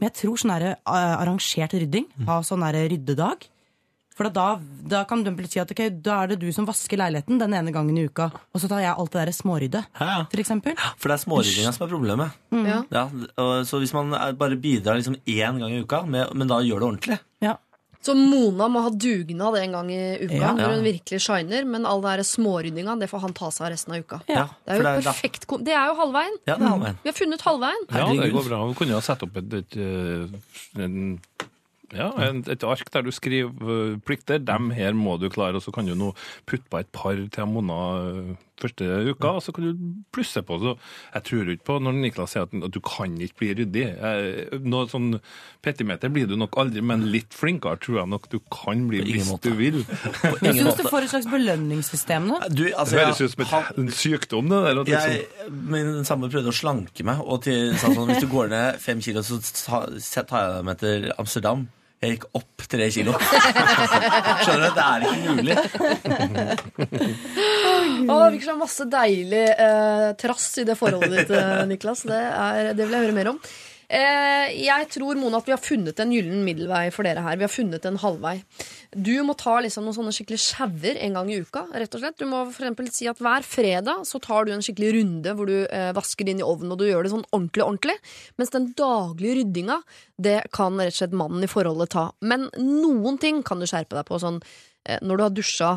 [0.00, 3.44] Men jeg tror sånn eh, arrangert rydding, ha sånn ryddedag
[4.20, 7.38] For da, da kan du si at okay, da er det du som vasker leiligheten
[7.40, 10.76] den ene gangen i uka, og så tar jeg alt det der småryddet, for eksempel.
[11.00, 12.36] For det er småryddinga som er problemet.
[12.52, 12.66] Mm.
[12.68, 12.82] Ja.
[12.92, 13.06] Ja,
[13.64, 16.88] så hvis man bare bidrar liksom én gang i uka, med, men da gjør det
[16.90, 17.56] ordentlig Ja.
[18.00, 20.52] Så Mona må ha dugnad en gang i uka Ja.
[20.56, 23.72] når hun virkelig shiner, men all det der småryddinga det får han ta seg av
[23.74, 24.20] resten av uka.
[24.28, 26.36] Ja, Det er jo det er perfekt Det er jo halvveien.
[26.48, 27.00] Ja, det er halvveien.
[27.04, 27.84] Vi har funnet halvveien.
[27.92, 28.60] Ja, det går bra.
[28.68, 31.20] Vi kunne ha satt opp et, et, et, en,
[31.96, 32.10] ja,
[32.54, 34.38] et ark der du skriver eh, plikter.
[34.38, 36.12] Dem her må du klare, og så kan du nå
[36.46, 40.58] putte på et par til Mona eh, første uka, og så kan du plusse på.
[40.60, 40.74] Så
[41.14, 43.84] jeg tror ikke på når Niklas sier at, du kan ikke bli ryddig.
[44.68, 45.14] Noe sånn
[45.64, 49.32] petimeter blir du nok aldri, men litt flinkere tror jeg nok du kan bli hvis
[49.40, 49.80] du vil.
[49.80, 52.42] Jeg syns du får et slags belønningssystem nå.
[52.52, 54.82] Du, altså, det høres ut som et, en sykdom, det der.
[54.92, 58.52] Jeg, liksom- min samboer prøvde å slanke meg, og til, sa sånn, hvis du går
[58.52, 59.80] ned fem kilo, så så
[60.28, 61.68] tar jeg deg med til Amsterdam.
[62.00, 63.12] Jeg gikk opp tre kilo.
[64.40, 64.76] Skjønner du?
[64.76, 65.56] Det er ikke mulig.
[68.08, 72.06] Å, det virker som masse deilig eh, trass i det forholdet ditt, eh, Niklas.
[72.08, 73.40] Det, er, det vil jeg høre mer om.
[73.90, 77.38] Eh, jeg tror Mona, at vi har funnet en gyllen middelvei for dere her.
[77.40, 78.36] Vi har funnet en halvvei.
[78.94, 81.64] Du må ta liksom noen sånne skikkelig sjauer en gang i uka.
[81.74, 82.18] rett og slett.
[82.20, 85.66] Du må eksempel si at Hver fredag så tar du en skikkelig runde hvor du
[85.66, 87.66] eh, vasker inn i ovnen og du gjør det sånn ordentlig.
[87.66, 87.98] ordentlig.
[88.38, 89.82] Mens den daglige ryddinga
[90.22, 92.12] det kan rett og slett mannen i forholdet ta.
[92.22, 94.22] Men noen ting kan du skjerpe deg på.
[94.22, 94.38] sånn
[94.86, 95.72] eh, når du har dusja,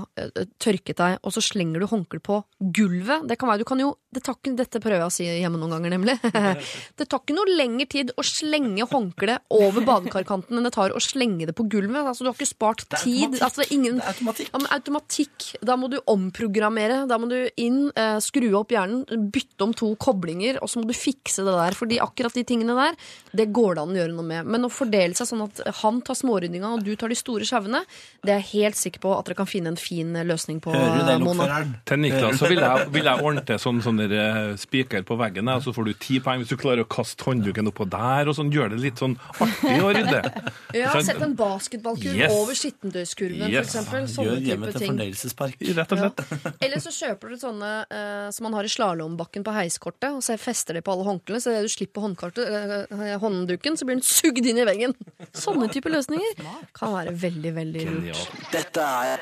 [0.61, 3.25] tørket deg, og så slenger du håndkle på gulvet.
[3.25, 5.59] Det kan være, du kan jo, det tar ikke, Dette prøver jeg å si hjemme
[5.61, 6.15] noen ganger, nemlig.
[6.99, 11.01] det tar ikke noe lengre tid å slenge håndkleet over badekarkanten enn det tar å
[11.03, 12.03] slenge det på gulvet.
[12.05, 13.39] Altså, du har ikke spart tid.
[13.39, 14.51] Altså, det er ingen, automatikk.
[14.53, 15.47] Ja, men automatikk.
[15.65, 17.01] Da må du omprogrammere.
[17.09, 19.03] Da må du inn, eh, skru opp hjernen,
[19.33, 21.77] bytte om to koblinger, og så må du fikse det der.
[21.77, 22.97] Fordi akkurat de tingene der,
[23.35, 24.45] det går det an å gjøre noe med.
[24.53, 27.83] Men å fordele seg sånn at han tar småryddinga, og du tar de store sjauene,
[28.23, 30.73] det er jeg helt sikker på at dere kan finne en fin løsning på.
[30.73, 31.47] eh, Mona.
[31.87, 35.47] Til Niklas så vil jeg, vil jeg ordne til sånn, sånn eh, spiker på veggen,
[35.47, 38.35] og så får du ti poeng hvis du klarer å kaste håndduken oppå der, og
[38.35, 40.21] sånn gjør det litt sånn artig å rydde.
[40.73, 42.31] Ja, Sånn- Sett en basketballkurv Yes.
[42.33, 43.71] over skittentøyskurven, Yes.
[43.71, 44.07] for eksempel.
[44.09, 44.91] Sånne Gjør hjemmet type til ting.
[44.93, 45.57] fornøyelsespark.
[45.77, 46.23] Rett og slett.
[46.65, 50.35] Eller så kjøper du sånne eh, som man har i slalåmbakken på heiskortet, og så
[50.41, 54.41] fester det på alle håndklærne, så du slipper håndkartet, eh, håndduken, så blir den sugd
[54.49, 54.97] inn i veggen.
[55.45, 56.41] Sånne type løsninger
[56.73, 58.25] kan være veldig, veldig lurt.
[58.51, 59.21] Dette er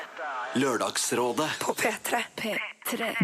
[0.56, 2.18] Lørdagsrådet på P3.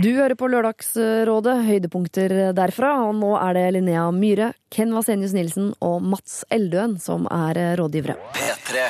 [0.01, 5.73] Du hører på Lørdagsrådet, høydepunkter derfra, og nå er det Linnea Myhre, Ken Vasenius Nilsen
[5.85, 8.19] og Mats Eldøen som er rådgivere.
[8.37, 8.89] P3.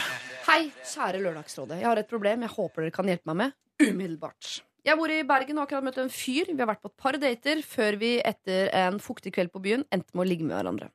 [0.48, 0.62] Hei,
[0.92, 1.82] kjære Lørdagsrådet.
[1.82, 4.58] Jeg har et problem jeg håper dere kan hjelpe meg med umiddelbart.
[4.86, 6.48] Jeg bor i Bergen og har akkurat møtt en fyr.
[6.48, 9.82] Vi har vært på et par dater før vi etter en fuktig kveld på byen
[9.92, 10.88] endte med å ligge med hverandre.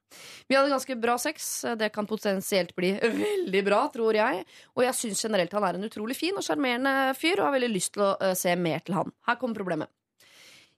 [0.49, 1.49] Vi hadde ganske bra sex.
[1.77, 4.45] Det kan potensielt bli veldig bra, tror jeg.
[4.73, 7.73] Og jeg syns generelt han er en utrolig fin og sjarmerende fyr, og har veldig
[7.75, 9.13] lyst til å eh, se mer til han.
[9.29, 9.93] Her kommer problemet.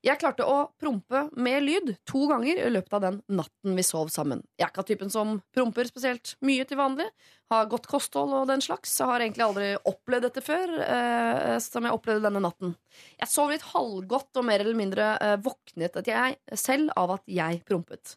[0.05, 4.11] Jeg klarte å prompe med lyd to ganger i løpet av den natten vi sov
[4.13, 4.43] sammen.
[4.53, 7.07] Jeg er ikke av typen som promper spesielt mye til vanlig.
[7.49, 8.93] Har godt kosthold og den slags.
[8.99, 12.75] Jeg har egentlig aldri opplevd dette før, eh, som jeg opplevde denne natten.
[13.17, 17.25] Jeg sov litt halvgodt og mer eller mindre eh, våknet at jeg selv av at
[17.25, 18.15] jeg prompet.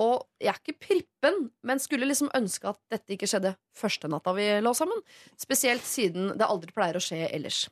[0.00, 4.32] Og jeg er ikke prippen, men skulle liksom ønske at dette ikke skjedde første natta
[4.36, 5.02] vi lå sammen.
[5.40, 7.66] Spesielt siden det aldri pleier å skje ellers.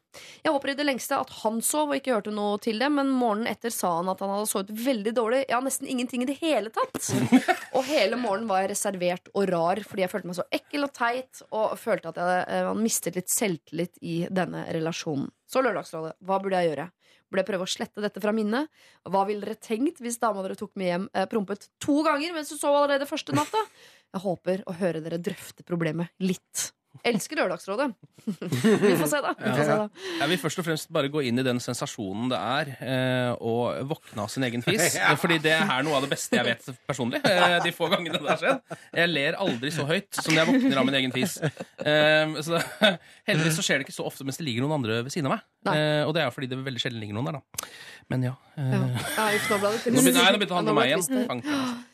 [0.45, 3.13] Jeg håper i det lengste at han sov og ikke hørte noe til det, men
[3.15, 5.43] morgenen etter sa han at han hadde sovet veldig dårlig.
[5.49, 7.01] Ja, nesten ingenting i det hele tatt.
[7.77, 10.95] Og hele morgenen var jeg reservert og rar fordi jeg følte meg så ekkel og
[10.97, 15.31] teit og følte at jeg hadde mistet litt selvtillit i denne relasjonen.
[15.51, 16.91] Så Lørdagsrådet, hva burde jeg gjøre?
[17.31, 18.67] Burde jeg prøve å slette dette fra minnet?
[19.07, 22.51] Hva ville dere tenkt hvis dama dere tok med hjem eh, prompet to ganger mens
[22.51, 23.63] du sov allerede første natta?
[24.11, 26.73] Jeg håper å høre dere drøfte problemet litt.
[27.07, 27.87] Elsker Lørdagsrådet.
[28.27, 29.31] Vi får se, da.
[29.39, 29.85] Vi får se, da.
[30.21, 33.53] Jeg vil først og fremst bare gå inn i den sensasjonen det er eh, å
[33.89, 34.89] våkne av sin egen fis.
[35.01, 35.15] Ja.
[35.21, 37.23] Fordi det er noe av det beste jeg vet personlig.
[37.25, 38.77] Eh, de få gangene det har skjedd.
[39.01, 41.39] Jeg ler aldri så høyt som når jeg våkner av min egen fis.
[41.41, 42.61] Eh, så
[43.31, 45.39] Heldigvis så skjer det ikke så ofte mens det ligger noen andre ved siden av
[45.39, 45.47] meg.
[45.73, 47.71] Eh, og det er fordi det veldig sjelden ligger noen der, da.
[48.13, 48.35] Men ja.
[48.59, 50.93] Eh, Ja, uff, nå ble det Nå begynner, nå begynte det å handle om meg
[50.93, 51.87] igjen.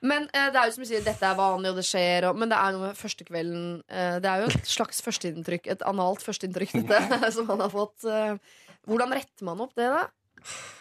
[0.00, 2.28] Men eh, det er jo som du sier, dette er vanlig, og det skjer.
[2.30, 5.84] Og, men det er noe med førstekvelden eh, Det er jo et slags førsteinntrykk, et
[5.88, 8.06] analt førsteinntrykk, dette, som han har fått.
[8.08, 10.06] Eh, hvordan retter man opp det, da?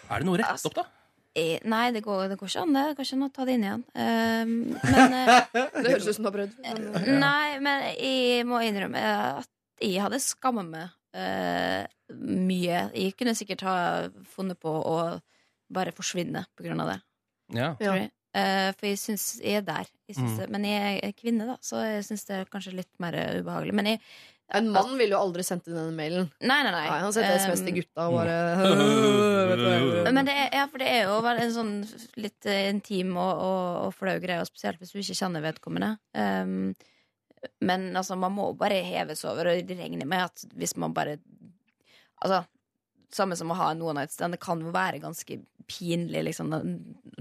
[0.10, 0.88] Er det noe rett opp, da?
[1.38, 2.76] Eh, Nei, det går, det går ikke an.
[2.76, 3.84] Det går ikke an å ta det inn igjen.
[3.94, 4.56] Um,
[4.90, 5.34] men eh,
[5.84, 6.56] Det høres ut som du har prøvd.
[6.66, 9.04] Men, Nei, men jeg må innrømme
[9.44, 11.84] at jeg hadde skamma meg eh,
[12.16, 12.86] mye.
[12.98, 13.76] Jeg kunne sikkert ha
[14.34, 14.96] funnet på å
[15.70, 16.98] bare forsvinne på grunn av det.
[17.60, 17.74] Ja.
[17.80, 18.10] Tror jeg.
[18.40, 19.88] Eh, for jeg syns jeg er der.
[20.10, 20.34] Jeg Mm.
[20.40, 23.40] det, men jeg er kvinne, da, så jeg syns det er kanskje litt mer eh,
[23.42, 23.74] ubehagelig.
[23.78, 24.00] Men jeg
[24.52, 26.32] En mann ville jo aldri sendt inn denne mailen.
[26.42, 26.86] Nei, nei, nei.
[26.90, 28.38] Han sendte SMS til gutta og bare?
[30.12, 31.74] Men det er, ja, for det er jo en sånn
[32.18, 35.92] litt eh, intim og, og, og flau greie, og spesielt hvis du ikke kjenner vedkommende.
[36.18, 36.74] Um,
[37.62, 41.20] Men altså, man må bare heves over og regne med at hvis man bare
[42.20, 42.42] Altså,
[43.16, 46.54] samme som å ha en one night stand, det kan jo være ganske pinlig liksom,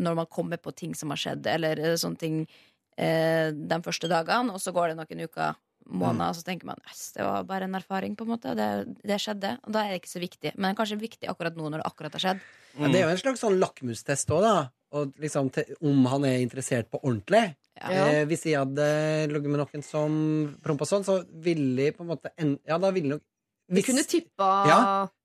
[0.01, 2.43] når man kommer på ting som har skjedd, eller eh, sånne ting
[2.97, 5.59] eh, de første dagene, og så går det noen uker,
[5.89, 8.55] måneder, og så tenker man yes, det var bare en erfaring, på en måte.
[8.59, 9.55] Det, det skjedde.
[9.65, 10.51] Og da er det ikke så viktig.
[10.56, 12.43] Men det er kanskje viktig akkurat nå når det akkurat har skjedd.
[12.78, 14.59] Men det er jo en slags sånn lakmustest òg, da.
[14.98, 15.51] Og liksom,
[15.85, 17.43] om han er interessert på ordentlig.
[17.78, 18.05] Ja.
[18.09, 18.86] Eh, hvis jeg hadde
[19.31, 20.15] ligget med noen som
[20.65, 23.24] prompa sånn, så ville jeg på en måte en, Ja, da ville nok
[23.68, 24.76] Vi kunne tippa ja,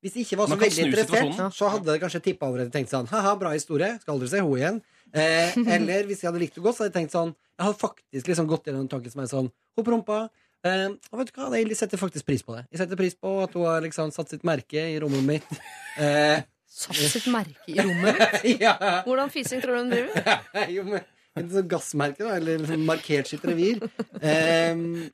[0.04, 2.92] Hvis jeg ikke var så veldig interessert, så hadde det kanskje tippa over og tenkt
[2.92, 4.80] sånn Haha, bra historie, skal aldri se henne igjen.
[5.16, 7.76] Eh, eller hvis jeg hadde likt henne godt, så hadde jeg tenkt sånn Jeg har
[7.80, 10.26] faktisk liksom gått gjennom tanken som er sånn Hun prompa.
[10.64, 12.66] Eh, og vet du hva, jeg setter faktisk pris på det.
[12.72, 15.56] Jeg setter pris på at hun har liksom satt sitt merke i rommet mitt.
[16.00, 16.42] Eh,
[16.74, 18.62] Satt sitt merke i rommet mitt?
[18.64, 18.72] ja.
[19.06, 20.40] Hvordan fising tror du hun driver?
[20.76, 21.04] jo, men
[21.40, 23.82] et sånt gassmerke, da, eller liksom markert sitt revir.
[24.22, 25.10] Um,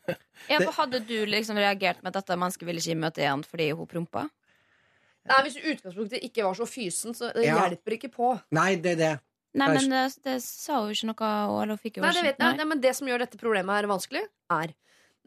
[0.50, 3.70] Ja, for hadde du liksom reagert med at dette mennesket ville ikke møte igjen fordi
[3.76, 4.26] hun prompa?
[5.30, 7.58] Nei, Hvis utgangspunktet ikke var så fysen, så det Ja.
[7.68, 8.34] hjelper ikke på.
[8.52, 9.12] nei, det er det.
[9.60, 12.58] Nei, men det, det sa hun ikke noe Eller fikk jo Nei, det vet jeg.
[12.60, 14.22] Nei, men det som gjør dette problemet her vanskelig,
[14.54, 14.74] er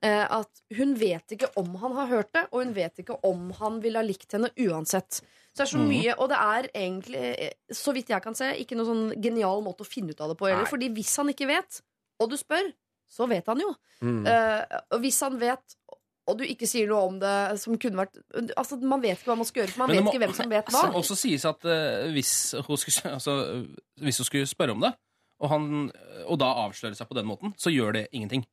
[0.09, 3.81] at hun vet ikke om han har hørt det, og hun vet ikke om han
[3.85, 5.21] ville ha likt henne uansett.
[5.53, 5.89] Så det er så Mhm.
[5.89, 9.63] mye, Og det er egentlig, eh, så vidt jeg kan se, ikke noen sånn genial
[9.63, 10.49] måte å finne ut av det på.
[10.49, 11.83] Heller, fordi hvis han ikke vet,
[12.21, 12.73] og du spør,
[13.11, 13.75] så vet han jo.
[14.03, 14.27] Mm.
[14.27, 15.77] Uh, hvis han vet,
[16.27, 18.17] og du ikke sier noe om det som kunne vært
[18.57, 20.49] Altså, Man vet ikke hva man skal gjøre, for man vet må ikke hvem som
[20.49, 20.83] vet hva.
[20.83, 23.67] Det må også sies at uh, hvis, hun skulle, altså,
[24.01, 24.95] hvis hun skulle spørre om det,
[25.41, 25.93] og, han,
[26.27, 28.47] og da avsløre seg på den måten, så gjør det ingenting.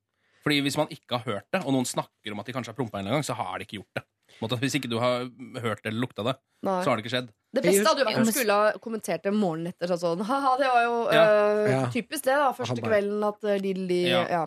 [0.44, 2.78] Fordi hvis man ikke har hørt det, og noen snakker om at de kanskje har
[2.78, 4.03] prompa en gang, så har de ikke gjort det.
[4.40, 5.26] Måte, Hvis ikke du har
[5.60, 6.84] hørt det eller lukta det, Nei.
[6.86, 7.30] så har det ikke skjedd.
[7.52, 9.90] Det beste hadde jo vært om du skulle ha kommentert det morgenen etter.
[9.90, 11.24] Sånn, sånn, Haha, det var jo Ja.
[11.26, 11.82] eh, Ja.
[11.90, 12.52] typisk det, da.
[12.53, 14.22] Første kvelden at Lilly ja.
[14.30, 14.44] Ja.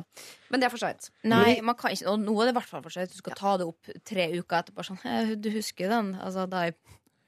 [0.51, 1.11] Men det er for seint.
[1.25, 3.11] Nei, man kan ikke, og nå er det i hvert fall for sent.
[3.11, 4.85] Du skal ta det opp tre uker etterpå.
[4.87, 6.15] Sånn, «Eh, du husker den?
[6.15, 6.75] Altså, da jeg,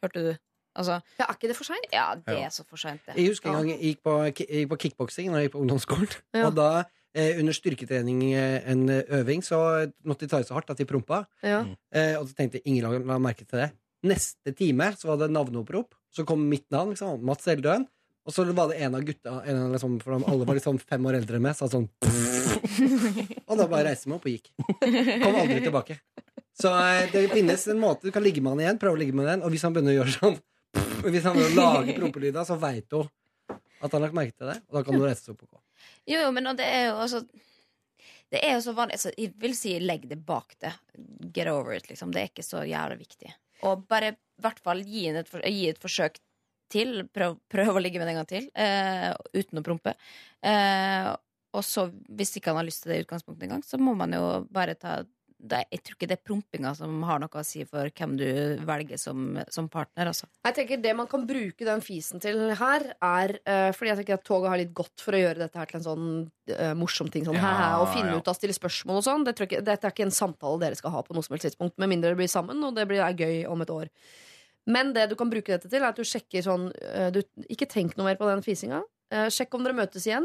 [0.03, 0.39] hørte du
[0.77, 1.85] Altså, ja, Er ikke det for seint?
[1.93, 2.47] Ja, det Ja.
[2.47, 3.15] er så for seint, det.
[3.16, 5.61] Jeg husker en gang jeg gikk på, jeg gikk på kickboksing da jeg gikk på
[5.62, 6.16] ungdomsskolen.
[6.35, 6.47] Ja.
[6.49, 6.85] Og da,
[7.15, 9.59] eh, under styrketrening, eh, en øving, så
[10.05, 11.24] måtte de ta det så hardt at de prompa.
[11.43, 11.65] Ja.
[11.95, 13.70] Eh, og så tenkte la, la merke til det.
[14.05, 15.95] Neste time så var det navneopprop.
[16.15, 16.93] Så kom mitt navn.
[16.93, 17.86] Liksom, Mats Eldøen.
[18.24, 21.07] Og så var det en av gutta, en av liksom, for alle var liksom fem
[21.09, 21.91] år eldre enn meg, sa sånn
[23.51, 24.49] Og da bare reiste jeg meg opp og gikk.
[25.20, 25.99] Kom aldri tilbake.
[26.57, 29.16] Så eh, det finnes en måte du kan ligge med han igjen, prøve å ligge
[29.16, 30.39] med den, og hvis han begynner å gjøre sånn
[31.12, 33.11] Hvis han begynner å lage prompelyder, så veit hun
[33.85, 35.51] at han har lagt merke til det, og da kan du reise seg opp og
[35.51, 35.64] gå.
[36.11, 37.23] Jo, jo, men det er jo også
[38.32, 40.74] Det er jo så vanlig altså, Jeg vil si legg det bak det.
[41.35, 42.12] Get over it, liksom.
[42.12, 43.35] Det er ikke så jævlig viktig.
[43.65, 46.19] Og bare i hvert fall gi, et, gi et forsøk
[46.73, 47.05] til.
[47.15, 49.94] Prøv, prøv å ligge med det en gang til, eh, uten å prompe.
[50.43, 51.12] Eh,
[51.55, 54.15] og så, hvis ikke han har lyst til det i utgangspunktet engang, så må man
[54.16, 54.98] jo bare ta
[55.45, 58.29] Jeg tror ikke det er prompinga som har noe å si for hvem du
[58.65, 60.29] velger som, som partner, altså.
[60.47, 64.16] Jeg tenker Det man kan bruke den fisen til her, er uh, Fordi jeg tenker
[64.16, 66.07] at toget har litt godt for å gjøre dette her til en sånn
[66.55, 67.27] uh, morsom ting.
[67.29, 68.21] Sånn, Ja, hæ, hæ, og finne ja.
[68.23, 69.27] ut av stille spørsmål og sånn.
[69.27, 71.37] Det tror jeg ikke, dette er ikke en samtale dere skal ha på noe som
[71.37, 73.93] helst tidspunkt, med mindre dere blir sammen, og det blir, er gøy om et år.
[74.65, 77.21] Men det du kan bruke dette til, er at du sjekker sånn uh, du,
[77.53, 78.81] Ikke tenk noe mer på den fisinga.
[79.31, 80.25] Sjekk om dere møtes igjen.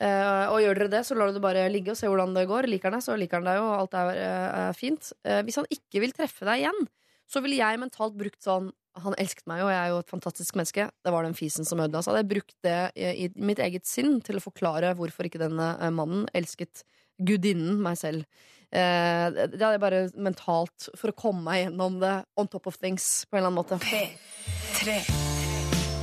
[0.00, 2.46] Eh, og gjør dere det, så lar du det bare ligge og se hvordan det
[2.48, 2.68] går.
[2.70, 5.10] Liker han deg, så liker han deg jo, alt er, eh, er fint.
[5.26, 6.86] Uh, hvis han ikke vil treffe deg igjen,
[7.28, 10.56] så ville jeg mentalt brukt sånn Han elsket meg jo, jeg er jo et fantastisk
[10.58, 10.84] menneske.
[11.00, 12.02] Det var den fisen som ødela.
[12.04, 15.40] Så hadde jeg brukt det i, i mitt eget sinn til å forklare hvorfor ikke
[15.40, 16.82] denne mannen elsket
[17.16, 18.26] gudinnen, meg selv.
[18.68, 22.76] Uh, det hadde jeg bare mentalt for å komme meg gjennom det on top of
[22.76, 23.80] things, på en eller annen måte.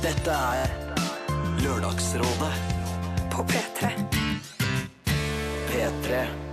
[0.02, 0.76] Dette er
[1.62, 2.69] Lørdagsrådet
[3.40, 3.90] på P3.
[5.68, 6.49] P3.